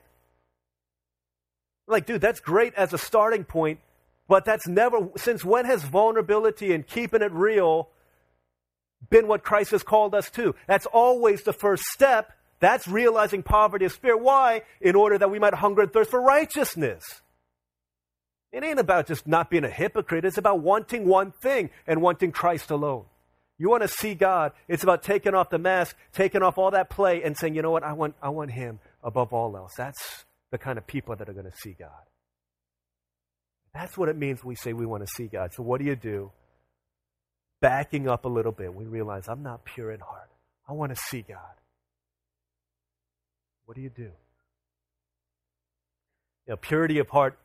Like, 1.86 2.06
dude, 2.06 2.22
that's 2.22 2.40
great 2.40 2.74
as 2.76 2.94
a 2.94 2.98
starting 2.98 3.44
point, 3.44 3.80
but 4.28 4.46
that's 4.46 4.68
never, 4.68 5.10
since 5.16 5.44
when 5.46 5.66
has 5.66 5.84
vulnerability 5.84 6.74
and 6.74 6.86
keeping 6.86 7.22
it 7.22 7.32
real 7.32 7.90
been 9.10 9.28
what 9.28 9.44
Christ 9.44 9.72
has 9.72 9.84
called 9.84 10.14
us 10.14 10.30
to? 10.32 10.56
That's 10.68 10.86
always 10.88 11.44
the 11.44 11.54
first 11.54 11.84
step. 11.84 12.34
That's 12.60 12.88
realizing 12.88 13.44
poverty 13.44 13.86
of 13.86 13.92
spirit. 13.92 14.22
Why? 14.22 14.64
In 14.82 14.96
order 14.96 15.18
that 15.18 15.30
we 15.30 15.40
might 15.40 15.54
hunger 15.54 15.84
and 15.84 15.94
thirst 15.94 16.10
for 16.10 16.22
righteousness. 16.22 17.04
It 18.52 18.64
ain't 18.64 18.80
about 18.80 19.08
just 19.08 19.28
not 19.28 19.50
being 19.50 19.64
a 19.64 19.70
hypocrite. 19.70 20.26
It's 20.26 20.38
about 20.38 20.62
wanting 20.62 21.06
one 21.06 21.32
thing 21.32 21.70
and 21.86 22.02
wanting 22.02 22.32
Christ 22.32 22.72
alone. 22.72 23.06
You 23.60 23.70
want 23.70 23.84
to 23.84 23.88
see 23.88 24.14
God. 24.16 24.54
It's 24.68 24.84
about 24.84 25.04
taking 25.04 25.34
off 25.34 25.50
the 25.50 25.58
mask, 25.58 25.96
taking 26.14 26.42
off 26.42 26.58
all 26.58 26.72
that 26.72 26.90
play, 26.90 27.24
and 27.24 27.36
saying, 27.38 27.56
you 27.56 27.62
know 27.62 27.72
what? 27.72 27.84
I 27.84 27.94
want, 27.94 28.16
I 28.22 28.30
want 28.30 28.52
Him 28.52 28.80
above 29.04 29.34
all 29.34 29.56
else. 29.58 29.74
That's 29.78 30.26
the 30.52 30.58
kind 30.58 30.78
of 30.78 30.86
people 30.88 31.16
that 31.16 31.28
are 31.28 31.34
going 31.34 31.46
to 31.46 31.58
see 31.62 31.76
God. 31.78 31.90
That's 33.78 33.96
what 33.96 34.10
it 34.10 34.18
means 34.18 34.44
we 34.44 34.56
say 34.56 34.74
we 34.74 34.88
want 34.88 35.06
to 35.06 35.14
see 35.16 35.28
God. 35.28 35.54
So, 35.54 35.62
what 35.62 35.80
do 35.80 35.86
you 35.86 35.96
do? 35.96 36.32
Backing 37.62 38.10
up 38.10 38.26
a 38.26 38.28
little 38.28 38.52
bit, 38.52 38.74
we 38.74 38.86
realize 38.86 39.28
I'm 39.28 39.44
not 39.44 39.66
pure 39.66 39.92
in 39.92 40.00
heart. 40.00 40.32
I 40.68 40.74
want 40.74 40.96
to 40.96 41.00
see 41.10 41.22
God. 41.22 41.38
What 43.66 43.76
do 43.76 43.82
you 43.82 43.90
do? 43.90 44.10
You 46.48 46.54
know, 46.54 46.56
purity 46.56 46.98
of 46.98 47.08
heart, 47.10 47.38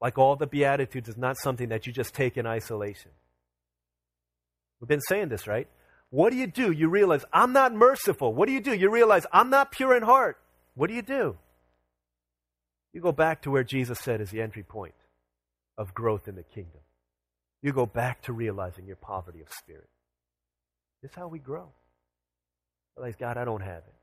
like 0.00 0.16
all 0.16 0.36
the 0.36 0.46
Beatitudes, 0.46 1.08
is 1.08 1.16
not 1.16 1.38
something 1.38 1.70
that 1.70 1.88
you 1.88 1.92
just 1.92 2.14
take 2.14 2.36
in 2.36 2.46
isolation. 2.46 3.10
We've 4.80 4.88
been 4.88 5.00
saying 5.00 5.28
this, 5.28 5.48
right? 5.48 5.66
What 6.10 6.30
do 6.30 6.36
you 6.36 6.46
do? 6.46 6.70
You 6.70 6.88
realize, 6.88 7.24
I'm 7.32 7.52
not 7.52 7.74
merciful. 7.74 8.32
What 8.32 8.46
do 8.46 8.52
you 8.52 8.60
do? 8.60 8.72
You 8.72 8.90
realize, 8.90 9.26
I'm 9.32 9.50
not 9.50 9.72
pure 9.72 9.96
in 9.96 10.04
heart. 10.04 10.38
What 10.74 10.88
do 10.88 10.94
you 10.94 11.02
do? 11.02 11.36
You 12.92 13.00
go 13.00 13.10
back 13.10 13.42
to 13.42 13.50
where 13.50 13.64
Jesus 13.64 13.98
said 13.98 14.20
is 14.20 14.30
the 14.30 14.40
entry 14.40 14.62
point 14.62 14.94
of 15.76 15.94
growth 15.94 16.28
in 16.28 16.36
the 16.36 16.42
kingdom. 16.42 16.80
You 17.62 17.72
go 17.72 17.86
back 17.86 18.22
to 18.22 18.32
realizing 18.32 18.86
your 18.86 18.96
poverty 18.96 19.40
of 19.40 19.48
spirit. 19.50 19.88
This 21.02 21.10
is 21.10 21.16
how 21.16 21.28
we 21.28 21.38
grow. 21.38 21.68
Realize, 22.96 23.16
God, 23.18 23.36
I 23.36 23.44
don't 23.44 23.62
have 23.62 23.82
it. 23.86 23.94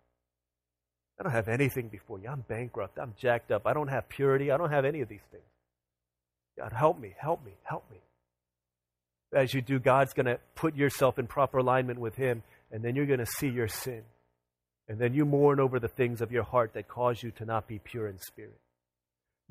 I 1.19 1.23
don't 1.23 1.31
have 1.31 1.47
anything 1.47 1.87
before 1.87 2.19
you. 2.19 2.27
I'm 2.27 2.43
bankrupt. 2.47 2.97
I'm 2.99 3.13
jacked 3.17 3.51
up. 3.51 3.67
I 3.67 3.73
don't 3.73 3.87
have 3.87 4.09
purity. 4.09 4.51
I 4.51 4.57
don't 4.57 4.71
have 4.71 4.85
any 4.85 5.01
of 5.01 5.09
these 5.09 5.21
things. 5.31 5.43
God, 6.57 6.73
help 6.73 6.99
me, 6.99 7.13
help 7.17 7.45
me, 7.45 7.51
help 7.63 7.89
me. 7.91 7.97
As 9.33 9.53
you 9.53 9.61
do, 9.61 9.79
God's 9.79 10.13
going 10.13 10.25
to 10.25 10.39
put 10.55 10.75
yourself 10.75 11.19
in 11.19 11.27
proper 11.27 11.59
alignment 11.59 11.99
with 11.99 12.15
Him, 12.15 12.43
and 12.71 12.83
then 12.83 12.95
you're 12.95 13.05
going 13.05 13.19
to 13.19 13.25
see 13.25 13.47
your 13.47 13.67
sin. 13.67 14.01
And 14.89 14.99
then 14.99 15.13
you 15.13 15.23
mourn 15.23 15.59
over 15.59 15.79
the 15.79 15.87
things 15.87 16.21
of 16.21 16.31
your 16.31 16.43
heart 16.43 16.73
that 16.73 16.87
cause 16.87 17.23
you 17.23 17.31
to 17.31 17.45
not 17.45 17.67
be 17.67 17.79
pure 17.79 18.07
in 18.07 18.17
spirit. 18.19 18.59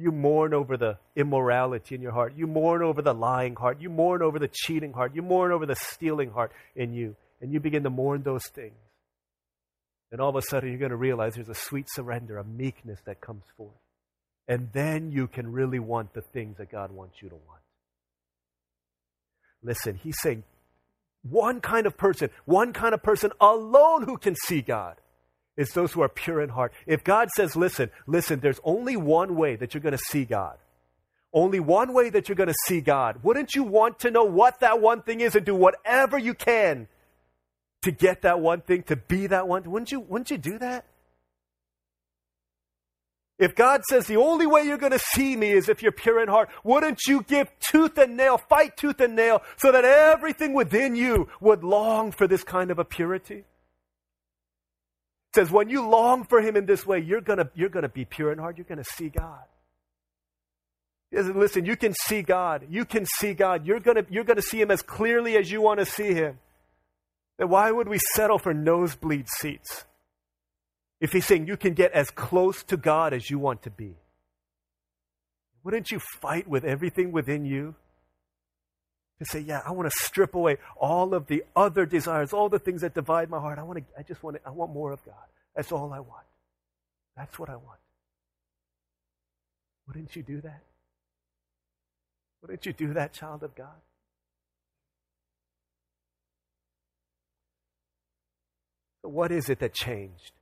You 0.01 0.12
mourn 0.12 0.55
over 0.55 0.78
the 0.78 0.96
immorality 1.14 1.94
in 1.94 2.01
your 2.01 2.12
heart. 2.12 2.32
You 2.34 2.46
mourn 2.46 2.82
over 2.82 3.03
the 3.03 3.12
lying 3.12 3.55
heart. 3.55 3.82
You 3.82 3.90
mourn 3.90 4.22
over 4.22 4.38
the 4.38 4.48
cheating 4.51 4.94
heart. 4.94 5.14
You 5.14 5.20
mourn 5.20 5.53
over 5.53 5.66
the 5.66 5.76
stealing 5.76 6.30
heart 6.30 6.53
in 6.74 6.94
you. 6.94 7.16
and 7.42 7.53
you 7.53 7.61
begin 7.61 7.82
to 7.82 7.90
mourn 7.90 8.22
those 8.22 8.46
things, 8.55 8.76
And 10.11 10.20
all 10.20 10.30
of 10.30 10.36
a 10.36 10.42
sudden 10.42 10.70
you're 10.70 10.78
going 10.78 10.90
to 10.90 10.96
realize 10.96 11.34
there's 11.34 11.48
a 11.51 11.55
sweet 11.55 11.86
surrender, 11.90 12.38
a 12.38 12.44
meekness 12.44 13.01
that 13.05 13.20
comes 13.20 13.44
forth. 13.57 13.80
And 14.48 14.70
then 14.72 15.11
you 15.11 15.26
can 15.26 15.53
really 15.53 15.78
want 15.78 16.12
the 16.14 16.22
things 16.22 16.57
that 16.57 16.70
God 16.70 16.92
wants 16.92 17.22
you 17.22 17.28
to 17.28 17.36
want. 17.36 17.62
Listen, 19.62 20.01
he's 20.03 20.16
saying 20.20 20.44
one 21.22 21.61
kind 21.61 21.86
of 21.86 21.96
person, 21.96 22.30
one 22.46 22.72
kind 22.72 22.94
of 22.94 23.03
person 23.03 23.30
alone 23.40 24.05
who 24.05 24.16
can 24.16 24.34
see 24.46 24.62
God 24.62 24.96
is 25.61 25.70
those 25.70 25.92
who 25.92 26.00
are 26.00 26.08
pure 26.08 26.40
in 26.40 26.48
heart. 26.48 26.72
If 26.86 27.04
God 27.04 27.28
says, 27.36 27.54
listen, 27.54 27.90
listen, 28.06 28.40
there's 28.40 28.61
only 28.64 28.96
one 28.96 29.36
way 29.36 29.56
that 29.56 29.74
you're 29.74 29.82
going 29.82 29.96
to 29.96 30.04
see 30.08 30.24
God. 30.24 30.56
Only 31.32 31.61
one 31.61 31.92
way 31.92 32.11
that 32.11 32.28
you're 32.28 32.36
going 32.36 32.48
to 32.48 32.54
see 32.66 32.80
God. 32.80 33.22
Wouldn't 33.22 33.54
you 33.54 33.62
want 33.62 34.00
to 34.00 34.11
know 34.11 34.24
what 34.24 34.61
that 34.61 34.80
one 34.80 35.02
thing 35.02 35.20
is 35.20 35.34
and 35.36 35.44
do 35.44 35.54
whatever 35.54 36.18
you 36.18 36.34
can 36.34 36.88
to 37.82 37.90
get 37.92 38.22
that 38.22 38.40
one 38.40 38.62
thing, 38.62 38.82
to 38.84 38.96
be 38.96 39.26
that 39.28 39.46
one? 39.46 39.62
Wouldn't 39.70 39.92
you, 39.92 40.00
wouldn't 40.00 40.30
you 40.30 40.38
do 40.38 40.58
that? 40.58 40.86
If 43.38 43.54
God 43.54 43.82
says 43.88 44.06
the 44.06 44.16
only 44.16 44.46
way 44.46 44.64
you're 44.64 44.76
going 44.76 44.92
to 44.92 44.98
see 44.98 45.34
me 45.36 45.50
is 45.50 45.68
if 45.68 45.82
you're 45.82 45.92
pure 45.92 46.22
in 46.22 46.28
heart, 46.28 46.50
wouldn't 46.62 47.06
you 47.06 47.22
give 47.22 47.50
tooth 47.61 47.96
and 47.96 48.16
nail, 48.16 48.36
fight 48.36 48.76
tooth 48.76 49.00
and 49.00 49.16
nail, 49.16 49.42
so 49.56 49.72
that 49.72 49.84
everything 49.84 50.52
within 50.52 50.94
you 50.94 51.28
would 51.40 51.64
long 51.64 52.12
for 52.12 52.26
this 52.26 52.44
kind 52.44 52.70
of 52.70 52.78
a 52.78 52.84
purity? 52.84 53.44
Says 55.35 55.51
when 55.51 55.68
you 55.68 55.87
long 55.89 56.24
for 56.24 56.41
Him 56.41 56.57
in 56.57 56.66
this 56.66 56.87
way, 56.87 56.99
you're 56.99 57.20
going 57.20 57.39
to, 57.39 57.49
you're 57.55 57.68
to 57.68 57.89
be 57.89 58.05
pure 58.05 58.33
in 58.33 58.39
heart. 58.39 58.59
You're 58.59 58.64
going 58.64 58.83
to 58.83 58.85
see 58.85 59.09
God. 59.09 59.45
Listen, 61.12 61.64
you 61.64 61.76
can 61.76 61.93
see 62.07 62.22
God. 62.22 62.66
You 62.70 62.85
can 62.85 63.05
see 63.05 63.35
God. 63.35 63.66
You're 63.66 63.81
going 63.81 64.07
you're 64.11 64.24
to 64.24 64.43
see 64.43 64.61
Him 64.61 64.70
as 64.70 64.83
clearly 64.83 65.37
as 65.37 65.51
you 65.51 65.61
want 65.61 65.81
to 65.81 65.87
see 65.87 66.14
Him. 66.14 66.39
Then 67.39 67.49
why 67.49 67.70
would 67.70 67.89
we 67.89 67.99
settle 68.14 68.39
for 68.39 68.55
nosebleed 68.55 69.26
seats? 69.39 69.85
If 71.01 71.12
he's 71.12 71.24
saying 71.24 71.47
you 71.47 71.57
can 71.57 71.72
get 71.72 71.93
as 71.93 72.11
close 72.11 72.62
to 72.64 72.76
God 72.76 73.14
as 73.14 73.31
you 73.31 73.39
want 73.39 73.62
to 73.62 73.70
be, 73.70 73.97
wouldn't 75.64 75.91
you 75.91 76.01
fight 76.20 76.47
with 76.47 76.64
everything 76.64 77.12
within 77.12 77.47
you? 77.47 77.74
To 79.21 79.25
say, 79.27 79.41
yeah, 79.41 79.61
I 79.64 79.73
want 79.73 79.89
to 79.89 79.97
strip 80.05 80.35
away 80.35 80.57
all 80.77 81.14
of 81.14 81.27
the 81.27 81.45
other 81.55 81.87
desires, 81.87 82.33
all 82.33 82.49
the 82.49 82.59
things 82.59 82.81
that 82.81 82.95
divide 82.95 83.31
my 83.31 83.39
heart. 83.39 83.59
I 83.59 83.62
want 83.62 83.79
to, 83.79 83.85
I 83.99 84.03
just 84.03 84.23
want 84.23 84.37
to, 84.37 84.43
I 84.47 84.51
want 84.51 84.73
more 84.73 84.93
of 84.93 85.05
God. 85.05 85.14
That's 85.55 85.71
all 85.73 85.93
I 85.93 86.01
want. 86.01 86.25
That's 87.16 87.39
what 87.39 87.51
I 87.51 87.57
want. 87.57 87.79
Wouldn't 89.87 90.16
you 90.16 90.23
do 90.23 90.41
that? 90.41 90.62
Wouldn't 92.41 92.64
you 92.64 92.73
do 92.73 92.95
that, 92.95 93.12
child 93.12 93.43
of 93.43 93.55
God? 93.55 93.68
What 99.03 99.33
is 99.33 99.49
it 99.51 99.59
that 99.59 99.75
changed? 99.75 100.33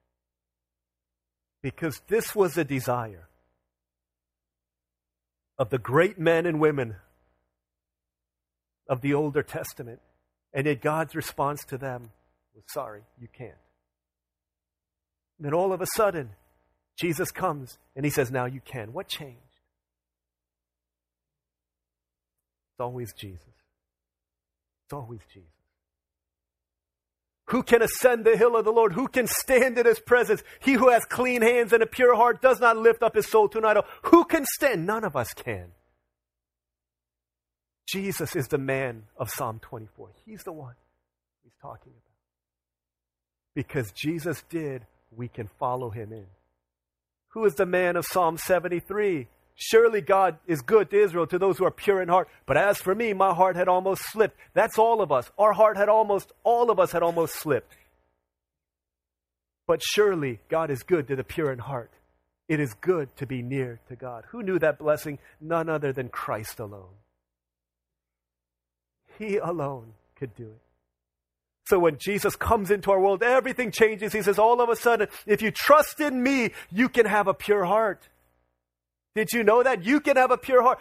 because 1.63 2.01
this 2.09 2.35
was 2.35 2.57
a 2.57 2.65
desire 2.65 3.29
of 5.59 5.71
the 5.71 5.79
great 5.79 6.19
men 6.19 6.47
and 6.47 6.61
women 6.61 6.97
of 8.89 9.01
the 9.01 9.15
Older 9.15 9.43
Testament. 9.43 10.01
And 10.53 10.67
yet 10.67 10.81
God's 10.81 11.15
response 11.15 11.65
to 11.67 11.79
them 11.79 12.11
was, 12.55 12.65
Sorry, 12.69 13.03
you 13.21 13.29
can't. 13.37 13.53
And 15.39 15.47
then 15.47 15.55
all 15.55 15.73
of 15.73 15.81
a 15.81 15.87
sudden, 15.95 16.31
Jesus 16.99 17.31
comes 17.31 17.79
and 17.95 18.05
he 18.05 18.11
says, 18.11 18.31
Now 18.31 18.47
you 18.47 18.61
can. 18.61 18.93
What 18.93 19.09
changed? 19.09 19.39
It's 22.73 22.81
always 22.81 23.13
Jesus. 23.13 23.43
It's 24.87 24.93
always 24.93 25.21
Jesus. 25.33 25.49
Who 27.49 27.63
can 27.63 27.83
ascend 27.83 28.25
the 28.25 28.37
hill 28.37 28.57
of 28.57 28.65
the 28.65 28.73
Lord? 28.73 28.93
Who 28.93 29.09
can 29.09 29.27
stand 29.27 29.79
in 29.79 29.87
his 29.87 30.01
presence? 30.01 30.43
He 30.61 30.75
who 30.75 30.91
has 30.91 31.05
clean 31.07 31.41
hands 31.41 31.73
and 31.73 31.83
a 31.83 31.87
pure 31.87 32.15
heart 32.15 32.43
does 32.43 32.61
not 32.61 32.77
lift 32.77 33.03
up 33.03 33.15
his 33.15 33.27
soul 33.27 33.49
to 33.49 33.59
an 33.59 33.65
idol. 33.65 33.85
Who 34.05 34.25
can 34.25 34.45
stand? 34.45 34.87
None 34.87 35.05
of 35.05 35.17
us 35.17 35.33
can. 35.33 35.73
Jesus 37.89 38.37
is 38.37 38.49
the 38.49 38.59
man 38.59 39.05
of 39.17 39.31
Psalm 39.31 39.61
24. 39.61 40.11
He's 40.27 40.43
the 40.43 40.53
one 40.53 40.75
he's 41.43 41.55
talking 41.63 41.93
about. 41.93 42.03
Because 43.55 43.91
Jesus 43.93 44.45
did, 44.51 44.85
we 45.17 45.29
can 45.29 45.49
follow 45.59 45.89
him 45.91 46.13
in. 46.13 46.27
Who 47.29 47.45
is 47.47 47.55
the 47.55 47.67
man 47.67 47.97
of 47.97 48.05
Psalm 48.05 48.37
73? 48.37 49.29
Surely 49.55 50.01
God 50.01 50.39
is 50.47 50.61
good 50.61 50.91
to 50.91 51.03
Israel, 51.03 51.27
to 51.27 51.39
those 51.39 51.59
who 51.59 51.65
are 51.65 51.71
pure 51.71 52.03
in 52.03 52.09
heart. 52.09 52.29
But 52.47 52.59
as 52.59 52.79
for 52.79 52.95
me, 52.95 53.13
my 53.13 53.35
heart 53.35 53.57
had 53.57 53.69
almost 53.69 54.03
slipped. 54.13 54.37
That's 54.55 54.79
all 54.79 55.01
of 55.01 55.11
us. 55.11 55.31
Our 55.39 55.53
heart 55.53 55.77
had 55.77 55.89
almost, 55.89 56.33
all 56.45 56.71
of 56.71 56.79
us 56.79 56.93
had 56.93 57.03
almost 57.03 57.35
slipped. 57.35 57.75
But 59.67 59.83
surely 59.83 60.41
God 60.49 60.71
is 60.71 60.83
good 60.83 61.09
to 61.09 61.17
the 61.17 61.25
pure 61.25 61.53
in 61.53 61.59
heart. 61.59 61.91
It 62.49 62.61
is 62.61 62.75
good 62.81 63.15
to 63.17 63.27
be 63.27 63.43
near 63.43 63.81
to 63.89 63.97
God. 63.97 64.25
Who 64.31 64.43
knew 64.43 64.59
that 64.59 64.79
blessing? 64.79 65.19
None 65.41 65.69
other 65.69 65.93
than 65.93 66.09
Christ 66.09 66.61
alone. 66.61 66.95
He 69.19 69.37
alone 69.37 69.95
could 70.17 70.35
do 70.37 70.45
it. 70.45 70.61
So 71.67 71.79
when 71.79 71.99
Jesus 71.99 72.35
comes 72.35 72.71
into 72.71 72.91
our 72.91 73.01
world, 73.01 73.23
everything 73.23 73.71
changes. 73.71 74.13
He 74.15 74.23
says, 74.23 74.39
all 74.39 74.63
of 74.63 74.71
a 74.71 74.77
sudden, 74.77 75.09
if 75.27 75.43
you 75.43 75.51
trust 75.51 76.01
in 76.01 76.23
me, 76.23 76.53
you 76.73 76.89
can 76.89 77.05
have 77.05 77.29
a 77.29 77.35
pure 77.35 77.65
heart. 77.65 78.09
Did 79.15 79.33
you 79.33 79.45
know 79.45 79.63
that? 79.63 79.85
You 79.85 80.01
can 80.01 80.17
have 80.17 80.31
a 80.31 80.39
pure 80.39 80.63
heart. 80.63 80.79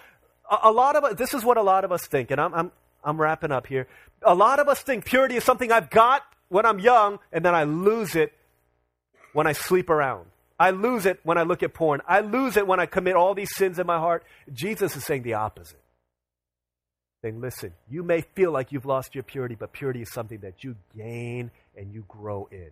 A, 0.49 0.69
a 0.69 0.71
lot 0.71 0.95
of 0.95 1.03
us, 1.03 1.15
this 1.15 1.33
is 1.33 1.43
what 1.43 1.57
a 1.57 1.61
lot 1.61 1.83
of 1.83 1.91
us 1.91 2.07
think, 2.07 2.31
and 2.31 2.39
I'm, 2.39 2.53
I'm, 2.53 2.71
I'm 3.03 3.19
wrapping 3.19 3.51
up 3.51 3.67
here. 3.67 3.87
A 4.21 4.33
lot 4.33 4.59
of 4.59 4.69
us 4.69 4.81
think 4.81 5.03
purity 5.03 5.35
is 5.35 5.43
something 5.43 5.71
I've 5.71 5.89
got 5.89 6.23
when 6.47 6.65
I'm 6.65 6.79
young, 6.79 7.19
and 7.33 7.43
then 7.43 7.53
I 7.53 7.65
lose 7.65 8.15
it 8.15 8.31
when 9.33 9.45
I 9.45 9.51
sleep 9.51 9.89
around. 9.89 10.27
I 10.59 10.71
lose 10.71 11.05
it 11.05 11.19
when 11.23 11.37
I 11.37 11.43
look 11.43 11.63
at 11.63 11.73
porn. 11.73 12.01
I 12.07 12.21
lose 12.21 12.55
it 12.55 12.65
when 12.65 12.79
I 12.79 12.85
commit 12.85 13.15
all 13.15 13.33
these 13.33 13.53
sins 13.55 13.77
in 13.77 13.85
my 13.85 13.97
heart. 13.97 14.23
Jesus 14.53 14.95
is 14.95 15.03
saying 15.03 15.23
the 15.23 15.33
opposite. 15.33 15.81
Saying, 17.27 17.41
listen, 17.41 17.73
you 17.89 18.03
may 18.03 18.21
feel 18.21 18.53
like 18.53 18.71
you've 18.71 18.85
lost 18.85 19.13
your 19.13 19.23
purity, 19.23 19.55
but 19.55 19.73
purity 19.73 20.01
is 20.01 20.13
something 20.13 20.39
that 20.39 20.63
you 20.63 20.77
gain 20.95 21.51
and 21.75 21.93
you 21.93 22.05
grow 22.07 22.47
in. 22.49 22.69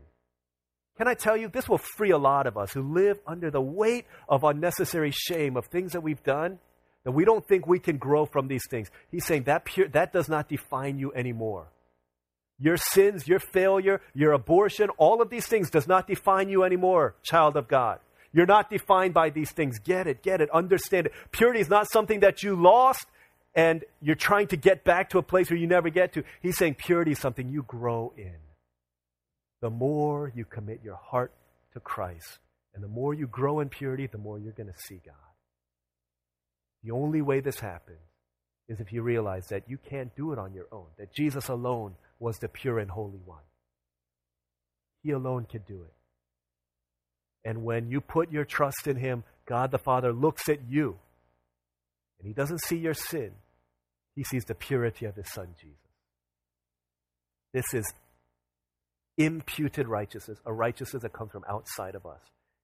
Can 0.97 1.10
I 1.10 1.14
tell 1.14 1.36
you, 1.36 1.49
this 1.49 1.68
will 1.68 1.82
free 1.97 2.12
a 2.12 2.18
lot 2.18 2.47
of 2.47 2.58
us 2.58 2.72
who 2.72 2.82
live 2.82 3.20
under 3.28 3.51
the 3.51 3.60
weight 3.60 4.06
of 4.30 4.45
unnecessary 4.45 5.12
shame 5.12 5.58
of 5.58 5.66
things 5.66 5.91
that 5.91 5.99
we've 5.99 6.24
done, 6.24 6.60
that 7.03 7.12
we 7.12 7.26
don't 7.26 7.45
think 7.45 7.68
we 7.68 7.80
can 7.80 7.97
grow 7.97 8.26
from 8.26 8.47
these 8.47 8.66
things. 8.70 8.89
He's 9.12 9.26
saying 9.26 9.43
that, 9.43 9.66
pure, 9.66 9.89
that 9.89 10.14
does 10.14 10.30
not 10.30 10.47
define 10.47 10.99
you 10.99 11.12
anymore. 11.14 11.68
Your 12.58 12.78
sins, 12.78 13.28
your 13.28 13.39
failure, 13.39 13.99
your 14.14 14.32
abortion, 14.32 14.88
all 14.91 15.22
of 15.22 15.30
these 15.30 15.47
things 15.47 15.70
does 15.70 15.86
not 15.86 16.08
define 16.08 16.47
you 16.47 16.64
anymore, 16.64 17.16
child 17.24 17.58
of 17.58 17.68
God. 17.68 17.99
You're 18.32 18.45
not 18.45 18.70
defined 18.70 19.14
by 19.14 19.32
these 19.32 19.51
things. 19.51 19.80
Get 19.80 20.08
it, 20.08 20.24
get 20.24 20.39
it, 20.39 20.49
understand 20.51 21.08
it. 21.08 21.14
Purity 21.32 21.60
is 21.60 21.70
not 21.70 21.91
something 21.91 22.22
that 22.22 22.41
you 22.41 22.56
lost 22.56 23.06
and 23.56 23.84
you're 24.01 24.16
trying 24.16 24.47
to 24.47 24.58
get 24.58 24.84
back 24.84 25.10
to 25.12 25.18
a 25.18 25.24
place 25.24 25.49
where 25.49 25.58
you 25.58 25.68
never 25.68 25.89
get 25.89 26.14
to. 26.14 26.24
He's 26.41 26.58
saying 26.58 26.76
purity 26.76 27.12
is 27.12 27.20
something 27.20 27.49
you 27.49 27.64
grow 27.64 28.14
in 28.18 28.36
the 29.62 29.70
more 29.72 30.32
you 30.36 30.45
commit 30.45 30.82
your 30.84 30.95
heart 30.95 31.32
to 31.74 31.80
Christ. 31.80 32.38
And 32.76 32.84
the 32.84 32.88
more 32.88 33.14
you 33.14 33.26
grow 33.26 33.62
in 33.62 33.70
purity, 33.70 34.06
the 34.06 34.18
more 34.18 34.38
you're 34.38 34.51
going 34.51 34.72
to 34.72 34.80
see 34.86 35.01
God. 35.03 35.16
The 36.84 36.91
only 36.91 37.22
way 37.22 37.39
this 37.39 37.60
happens 37.60 37.97
is 38.68 38.80
if 38.80 38.91
you 38.91 39.01
realize 39.01 39.47
that 39.47 39.64
you 39.68 39.78
can't 39.78 40.16
do 40.16 40.34
it 40.34 40.38
on 40.38 40.53
your 40.53 40.68
own, 40.72 40.86
that 40.97 41.16
Jesus 41.16 41.47
alone 41.47 41.95
was 42.20 42.38
the 42.38 42.47
pure 42.47 42.78
and 42.78 42.91
holy 42.91 43.22
one. 43.26 43.41
He 45.01 45.12
alone 45.12 45.47
could 45.49 45.66
do 45.66 45.82
it. 45.84 47.49
And 47.49 47.64
when 47.64 47.89
you 47.89 48.01
put 48.01 48.32
your 48.32 48.45
trust 48.45 48.86
in 48.88 48.97
Him, 48.97 49.24
God 49.47 49.72
the 49.72 49.80
Father 49.80 50.12
looks 50.12 50.49
at 50.49 50.60
you 50.70 50.99
and 52.20 52.28
He 52.28 52.34
doesn't 52.34 52.61
see 52.61 52.78
your 52.78 52.93
sin, 52.93 53.32
He 54.16 54.24
sees 54.24 54.45
the 54.45 54.55
purity 54.55 55.05
of 55.05 55.16
His 55.16 55.32
Son, 55.32 55.47
Jesus. 55.59 55.78
This 57.53 57.74
is 57.74 57.86
imputed 59.18 59.88
righteousness, 59.88 60.39
a 60.45 60.53
righteousness 60.53 61.03
that 61.03 61.13
comes 61.13 61.32
from 61.32 61.43
outside 61.49 61.95
of 61.95 62.05
us. 62.05 62.20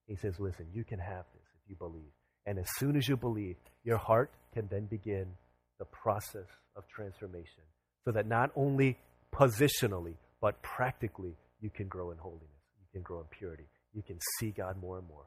He 0.06 0.16
says, 0.16 0.38
listen, 0.38 0.66
you 0.72 0.84
can 0.84 0.98
have 0.98 1.24
this 1.34 1.46
if 1.64 1.70
you 1.70 1.76
believe. 1.76 2.12
And 2.44 2.58
as 2.58 2.66
soon 2.76 2.96
as 2.96 3.08
you 3.08 3.16
believe, 3.16 3.56
your 3.84 3.98
heart 3.98 4.30
can 4.52 4.68
then 4.70 4.86
begin 4.86 5.26
the 5.78 5.84
process 5.86 6.46
of 6.76 6.84
transformation 6.88 7.62
so 8.04 8.12
that 8.12 8.26
not 8.26 8.50
only 8.56 8.98
positionally, 9.34 10.14
but 10.40 10.60
practically, 10.62 11.36
you 11.60 11.70
can 11.70 11.88
grow 11.88 12.10
in 12.10 12.18
holiness. 12.18 12.48
You 12.80 12.86
can 12.92 13.02
grow 13.02 13.20
in 13.20 13.26
purity. 13.30 13.68
You 13.94 14.02
can 14.02 14.18
see 14.38 14.50
God 14.50 14.76
more 14.80 14.98
and 14.98 15.06
more. 15.06 15.26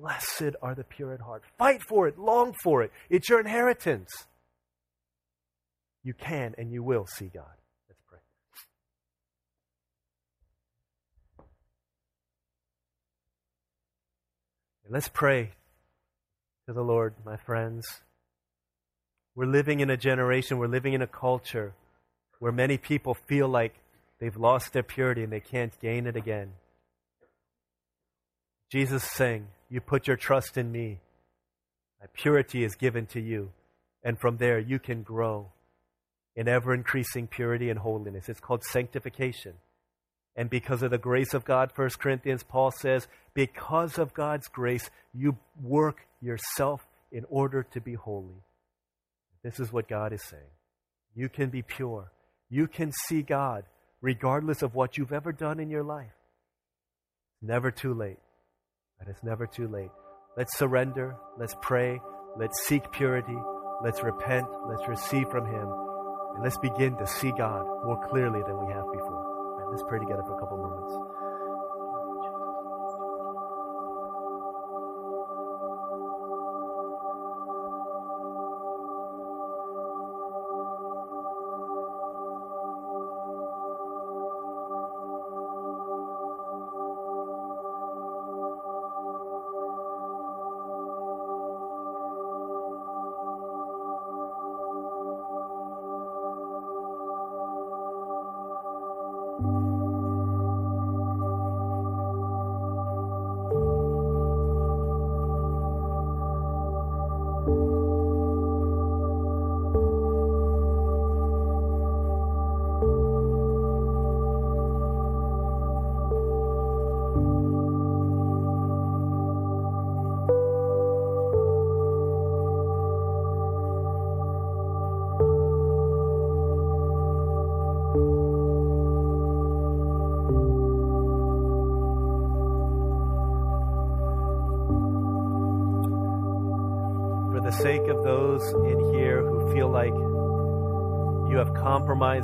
Blessed 0.00 0.56
are 0.62 0.74
the 0.74 0.84
pure 0.84 1.12
in 1.14 1.20
heart. 1.20 1.42
Fight 1.58 1.82
for 1.88 2.06
it, 2.06 2.18
long 2.18 2.54
for 2.62 2.82
it. 2.82 2.92
It's 3.10 3.28
your 3.28 3.40
inheritance. 3.40 4.10
You 6.04 6.14
can 6.14 6.54
and 6.56 6.72
you 6.72 6.82
will 6.82 7.06
see 7.06 7.30
God. 7.32 7.44
Let's 7.88 8.00
pray 8.06 8.18
Let's 14.90 15.08
pray 15.08 15.50
to 16.66 16.72
the 16.72 16.82
Lord, 16.82 17.14
my 17.24 17.36
friends. 17.36 17.86
We're 19.34 19.46
living 19.46 19.80
in 19.80 19.90
a 19.90 19.96
generation, 19.96 20.58
we're 20.58 20.66
living 20.66 20.92
in 20.92 21.02
a 21.02 21.06
culture 21.06 21.74
where 22.38 22.52
many 22.52 22.78
people 22.78 23.14
feel 23.26 23.48
like 23.48 23.74
They've 24.18 24.36
lost 24.36 24.72
their 24.72 24.82
purity 24.82 25.22
and 25.22 25.32
they 25.32 25.40
can't 25.40 25.72
gain 25.80 26.06
it 26.06 26.16
again. 26.16 26.52
Jesus 28.70 29.04
saying, 29.04 29.46
You 29.68 29.80
put 29.80 30.06
your 30.06 30.16
trust 30.16 30.56
in 30.56 30.72
me. 30.72 31.00
My 32.00 32.06
purity 32.14 32.64
is 32.64 32.74
given 32.74 33.06
to 33.06 33.20
you. 33.20 33.50
And 34.02 34.18
from 34.18 34.36
there, 34.36 34.58
you 34.58 34.78
can 34.78 35.02
grow 35.02 35.52
in 36.36 36.48
ever 36.48 36.72
increasing 36.72 37.26
purity 37.26 37.68
and 37.68 37.78
holiness. 37.78 38.28
It's 38.28 38.40
called 38.40 38.62
sanctification. 38.64 39.54
And 40.36 40.48
because 40.48 40.82
of 40.84 40.92
the 40.92 40.98
grace 40.98 41.34
of 41.34 41.44
God, 41.44 41.72
1 41.74 41.90
Corinthians, 41.98 42.44
Paul 42.44 42.70
says, 42.70 43.08
because 43.34 43.98
of 43.98 44.14
God's 44.14 44.46
grace, 44.46 44.88
you 45.12 45.36
work 45.60 46.06
yourself 46.20 46.86
in 47.10 47.24
order 47.28 47.64
to 47.72 47.80
be 47.80 47.94
holy. 47.94 48.44
This 49.42 49.58
is 49.58 49.72
what 49.72 49.88
God 49.88 50.12
is 50.12 50.22
saying. 50.28 50.42
You 51.14 51.28
can 51.28 51.50
be 51.50 51.62
pure. 51.62 52.12
You 52.50 52.68
can 52.68 52.92
see 53.08 53.22
God 53.22 53.64
regardless 54.00 54.62
of 54.62 54.76
what 54.76 54.96
you've 54.96 55.12
ever 55.12 55.32
done 55.32 55.58
in 55.58 55.70
your 55.70 55.82
life. 55.82 56.12
Never 57.42 57.72
too 57.72 57.94
late. 57.94 58.18
But 58.98 59.08
it's 59.08 59.22
never 59.22 59.46
too 59.46 59.68
late. 59.68 59.90
Let's 60.36 60.56
surrender. 60.56 61.16
Let's 61.38 61.54
pray. 61.60 62.00
Let's 62.36 62.60
seek 62.66 62.90
purity. 62.92 63.36
Let's 63.82 64.02
repent. 64.02 64.46
Let's 64.68 64.86
receive 64.88 65.28
from 65.30 65.46
Him. 65.46 65.68
And 66.34 66.42
let's 66.44 66.58
begin 66.58 66.96
to 66.98 67.06
see 67.06 67.32
God 67.32 67.64
more 67.84 68.06
clearly 68.08 68.40
than 68.46 68.64
we 68.64 68.72
have 68.72 68.86
before. 68.92 69.62
And 69.62 69.70
let's 69.70 69.82
pray 69.88 69.98
together 69.98 70.22
for 70.22 70.36
a 70.36 70.40
couple 70.40 70.58
moments. 70.58 71.07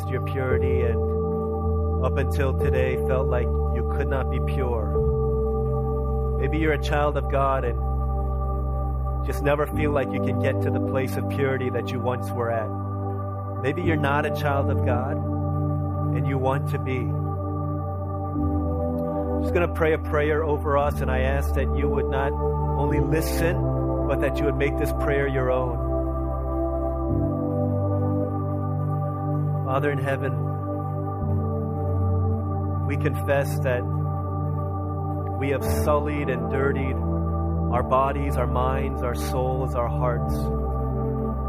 Your 0.09 0.23
purity 0.23 0.81
and 0.81 2.05
up 2.05 2.17
until 2.17 2.59
today 2.59 2.97
felt 3.07 3.29
like 3.29 3.45
you 3.45 3.93
could 3.97 4.09
not 4.09 4.31
be 4.31 4.41
pure. 4.41 6.39
Maybe 6.41 6.59
you're 6.59 6.73
a 6.73 6.83
child 6.83 7.19
of 7.19 7.31
God 7.31 7.65
and 7.65 7.79
just 9.27 9.43
never 9.43 9.67
feel 9.67 9.91
like 9.91 10.11
you 10.11 10.23
can 10.23 10.41
get 10.41 10.63
to 10.63 10.71
the 10.71 10.81
place 10.81 11.17
of 11.17 11.29
purity 11.29 11.69
that 11.71 11.91
you 11.91 12.01
once 12.01 12.31
were 12.31 12.51
at. 12.51 12.69
Maybe 13.63 13.83
you're 13.83 13.97
not 13.97 14.25
a 14.25 14.35
child 14.35 14.71
of 14.71 14.87
God 14.87 15.17
and 16.17 16.27
you 16.27 16.39
want 16.39 16.71
to 16.71 16.79
be. 16.79 16.99
I'm 19.37 19.43
just 19.43 19.53
going 19.53 19.69
to 19.69 19.75
pray 19.75 19.93
a 19.93 19.99
prayer 19.99 20.43
over 20.43 20.79
us, 20.79 21.03
and 21.03 21.11
I 21.11 21.21
ask 21.21 21.53
that 21.55 21.77
you 21.77 21.89
would 21.89 22.07
not 22.07 22.33
only 22.33 23.01
listen 23.01 23.61
but 24.09 24.21
that 24.21 24.39
you 24.39 24.45
would 24.45 24.57
make 24.57 24.79
this 24.79 24.93
prayer 24.93 25.27
your 25.27 25.51
own. 25.51 25.94
Father 29.75 29.91
in 29.91 29.99
heaven, 29.99 30.33
we 32.87 32.97
confess 32.97 33.59
that 33.65 33.83
we 35.41 35.49
have 35.49 35.65
sullied 35.65 36.29
and 36.29 36.49
dirtied 36.49 36.95
our 37.75 37.83
bodies, 37.83 38.37
our 38.37 38.47
minds, 38.47 39.03
our 39.03 39.17
souls, 39.17 39.75
our 39.75 39.89
hearts 39.89 40.33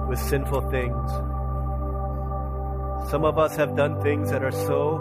with 0.10 0.18
sinful 0.18 0.62
things. 0.72 1.12
Some 3.12 3.26
of 3.26 3.38
us 3.38 3.56
have 3.58 3.76
done 3.76 4.02
things 4.02 4.32
that 4.32 4.44
are 4.44 4.50
so 4.50 4.96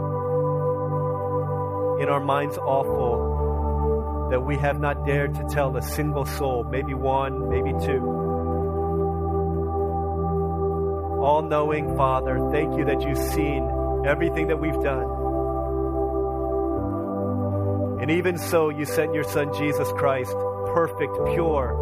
in 2.03 2.11
our 2.11 2.21
minds 2.21 2.59
awful 2.59 4.29
that 4.33 4.41
we 4.41 4.59
have 4.59 4.79
not 4.79 5.07
dared 5.07 5.35
to 5.37 5.45
tell 5.49 5.75
a 5.79 5.83
single 5.83 6.27
soul, 6.27 6.65
maybe 6.65 6.93
one, 6.93 7.49
maybe 7.49 7.73
two. 7.87 8.24
All 11.25 11.43
knowing 11.43 11.97
Father, 11.97 12.39
thank 12.53 12.77
you 12.79 12.85
that 12.85 13.01
you've 13.03 13.19
seen 13.19 13.69
everything 14.07 14.49
that 14.49 14.61
we've 14.61 14.81
done. 14.83 15.09
And 18.01 18.11
even 18.11 18.37
so, 18.39 18.69
you 18.69 18.85
sent 18.85 19.15
your 19.15 19.25
Son 19.25 19.53
Jesus 19.55 19.91
Christ, 19.93 20.33
perfect, 20.75 21.15
pure, 21.33 21.75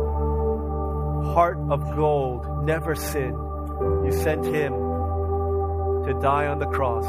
heart 1.34 1.58
of 1.68 1.96
gold, 1.96 2.64
never 2.64 2.94
sinned. 2.94 3.36
You 4.04 4.12
sent 4.12 4.44
him 4.44 4.72
to 4.72 6.18
die 6.22 6.46
on 6.46 6.58
the 6.58 6.66
cross, 6.66 7.04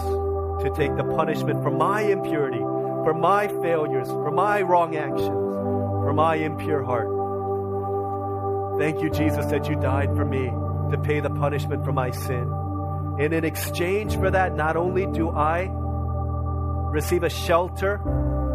to 0.63 0.71
take 0.75 0.95
the 0.95 1.03
punishment 1.03 1.61
for 1.61 1.71
my 1.71 2.01
impurity 2.01 2.63
for 3.03 3.13
my 3.13 3.47
failures, 3.47 4.07
for 4.07 4.31
my 4.31 4.61
wrong 4.61 4.95
actions, 4.95 5.27
for 5.27 6.13
my 6.13 6.36
impure 6.36 6.84
heart. 6.84 7.09
Thank 8.79 9.01
you, 9.01 9.09
Jesus, 9.09 9.45
that 9.47 9.67
you 9.67 9.75
died 9.75 10.15
for 10.15 10.23
me 10.25 10.51
to 10.93 10.99
pay 10.99 11.19
the 11.19 11.29
punishment 11.29 11.83
for 11.83 11.91
my 11.91 12.11
sin. 12.11 12.47
And 13.19 13.33
in 13.33 13.43
exchange 13.43 14.15
for 14.15 14.29
that, 14.29 14.55
not 14.55 14.77
only 14.77 15.07
do 15.07 15.31
I 15.31 15.67
receive 15.71 17.23
a 17.23 17.29
shelter 17.29 17.97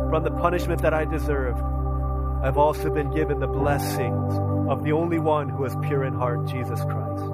from 0.08 0.22
the 0.22 0.30
punishment 0.30 0.82
that 0.82 0.94
I 0.94 1.04
deserve, 1.04 1.56
I've 2.42 2.56
also 2.56 2.90
been 2.90 3.12
given 3.12 3.40
the 3.40 3.48
blessings 3.48 4.34
of 4.70 4.84
the 4.84 4.92
only 4.92 5.18
one 5.18 5.48
who 5.48 5.64
is 5.64 5.74
pure 5.82 6.04
in 6.04 6.14
heart, 6.14 6.46
Jesus 6.46 6.80
Christ. 6.80 7.24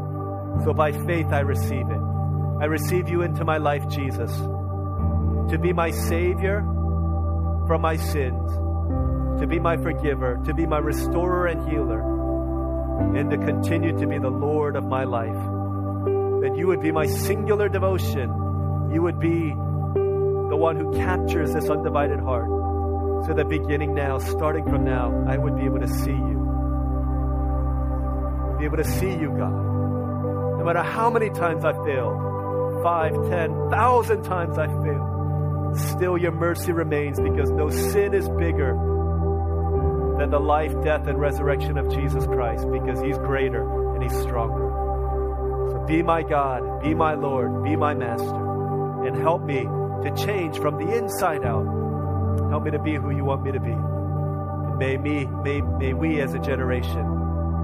So 0.65 0.73
by 0.73 0.93
faith, 0.93 1.27
I 1.27 1.41
receive 1.41 1.91
it. 1.91 2.01
I 2.61 2.65
receive 2.65 3.11
you 3.11 3.21
into 3.21 3.45
my 3.45 3.59
life, 3.59 3.87
Jesus, 3.89 4.35
to 5.51 5.59
be 5.61 5.75
my 5.75 5.91
Savior 5.91 6.61
from 7.67 7.83
my 7.83 7.97
sins, 7.97 8.53
to 9.39 9.47
be 9.47 9.59
my 9.59 9.77
forgiver, 9.77 10.41
to 10.47 10.55
be 10.55 10.65
my 10.65 10.79
restorer 10.79 11.49
and 11.49 11.69
healer, 11.69 12.14
and 13.17 13.31
to 13.31 13.37
continue 13.39 13.97
to 13.99 14.07
be 14.07 14.19
the 14.19 14.31
Lord 14.31 14.77
of 14.77 14.85
my 14.85 15.05
life. 15.05 15.35
That 16.43 16.55
you 16.57 16.67
would 16.67 16.81
be 16.81 16.93
my 16.93 17.07
singular 17.07 17.69
devotion. 17.69 18.31
You 18.93 19.03
would 19.03 19.19
be 19.19 19.51
the 20.51 20.57
one 20.57 20.77
who 20.77 20.93
captures 20.93 21.53
this 21.53 21.69
undivided 21.69 22.21
heart. 22.21 22.47
So 23.27 23.35
that 23.35 23.49
beginning 23.49 23.95
now, 23.95 24.19
starting 24.19 24.65
from 24.65 24.85
now, 24.85 25.25
I 25.27 25.37
would 25.37 25.57
be 25.57 25.65
able 25.65 25.81
to 25.81 25.89
see 25.89 26.11
you. 26.11 26.41
Be 28.59 28.67
able 28.67 28.77
to 28.77 28.85
see 28.85 29.11
you, 29.11 29.35
God. 29.37 29.53
No 30.59 30.65
matter 30.65 30.83
how 30.83 31.11
many 31.11 31.31
times 31.31 31.65
I 31.65 31.73
failed, 31.85 32.83
five, 32.83 33.13
ten, 33.31 33.71
thousand 33.71 34.23
times 34.25 34.59
I 34.59 34.67
failed 34.67 35.15
still 35.77 36.17
your 36.17 36.33
mercy 36.33 36.73
remains 36.73 37.21
because 37.21 37.51
no 37.51 37.69
sin 37.69 38.15
is 38.15 38.29
bigger 38.39 38.94
than 40.19 40.31
the 40.31 40.39
life, 40.39 40.73
death, 40.83 41.07
and 41.07 41.19
resurrection 41.19 41.77
of 41.77 41.91
Jesus 41.91 42.25
Christ 42.27 42.71
because 42.71 43.01
he's 43.01 43.19
greater 43.19 43.63
and 43.95 44.03
he's 44.03 44.17
stronger. 44.23 44.71
So 45.71 45.85
be 45.87 46.03
my 46.03 46.23
God, 46.23 46.83
be 46.83 46.95
my 46.95 47.15
Lord, 47.15 47.65
be 47.65 47.77
my 47.77 47.95
Master, 47.95 49.07
and 49.07 49.17
help 49.17 49.43
me 49.43 49.63
to 49.63 50.15
change 50.17 50.59
from 50.59 50.77
the 50.79 50.97
inside 50.97 51.45
out. 51.45 51.65
Help 52.51 52.65
me 52.65 52.71
to 52.71 52.79
be 52.79 52.95
who 52.95 53.11
you 53.11 53.25
want 53.25 53.43
me 53.43 53.53
to 53.53 53.61
be. 53.61 53.71
And 53.71 54.79
may 54.79 54.97
me, 54.97 55.27
may, 55.27 55.61
may 55.61 55.95
we 55.95 56.21
as 56.21 56.35
a 56.35 56.39
generation 56.39 57.01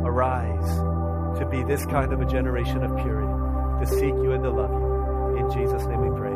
arise 0.05 0.78
to 1.38 1.46
be 1.46 1.62
this 1.62 1.84
kind 1.86 2.12
of 2.12 2.20
a 2.20 2.26
generation 2.26 2.82
of 2.82 2.96
purity, 2.96 3.28
to 3.80 3.86
seek 3.86 4.14
you 4.14 4.32
and 4.32 4.42
to 4.42 4.51
love 4.51 4.70
you. 4.70 5.36
In 5.36 5.51
Jesus' 5.51 5.84
name 5.86 6.01
we 6.01 6.18
pray. 6.18 6.30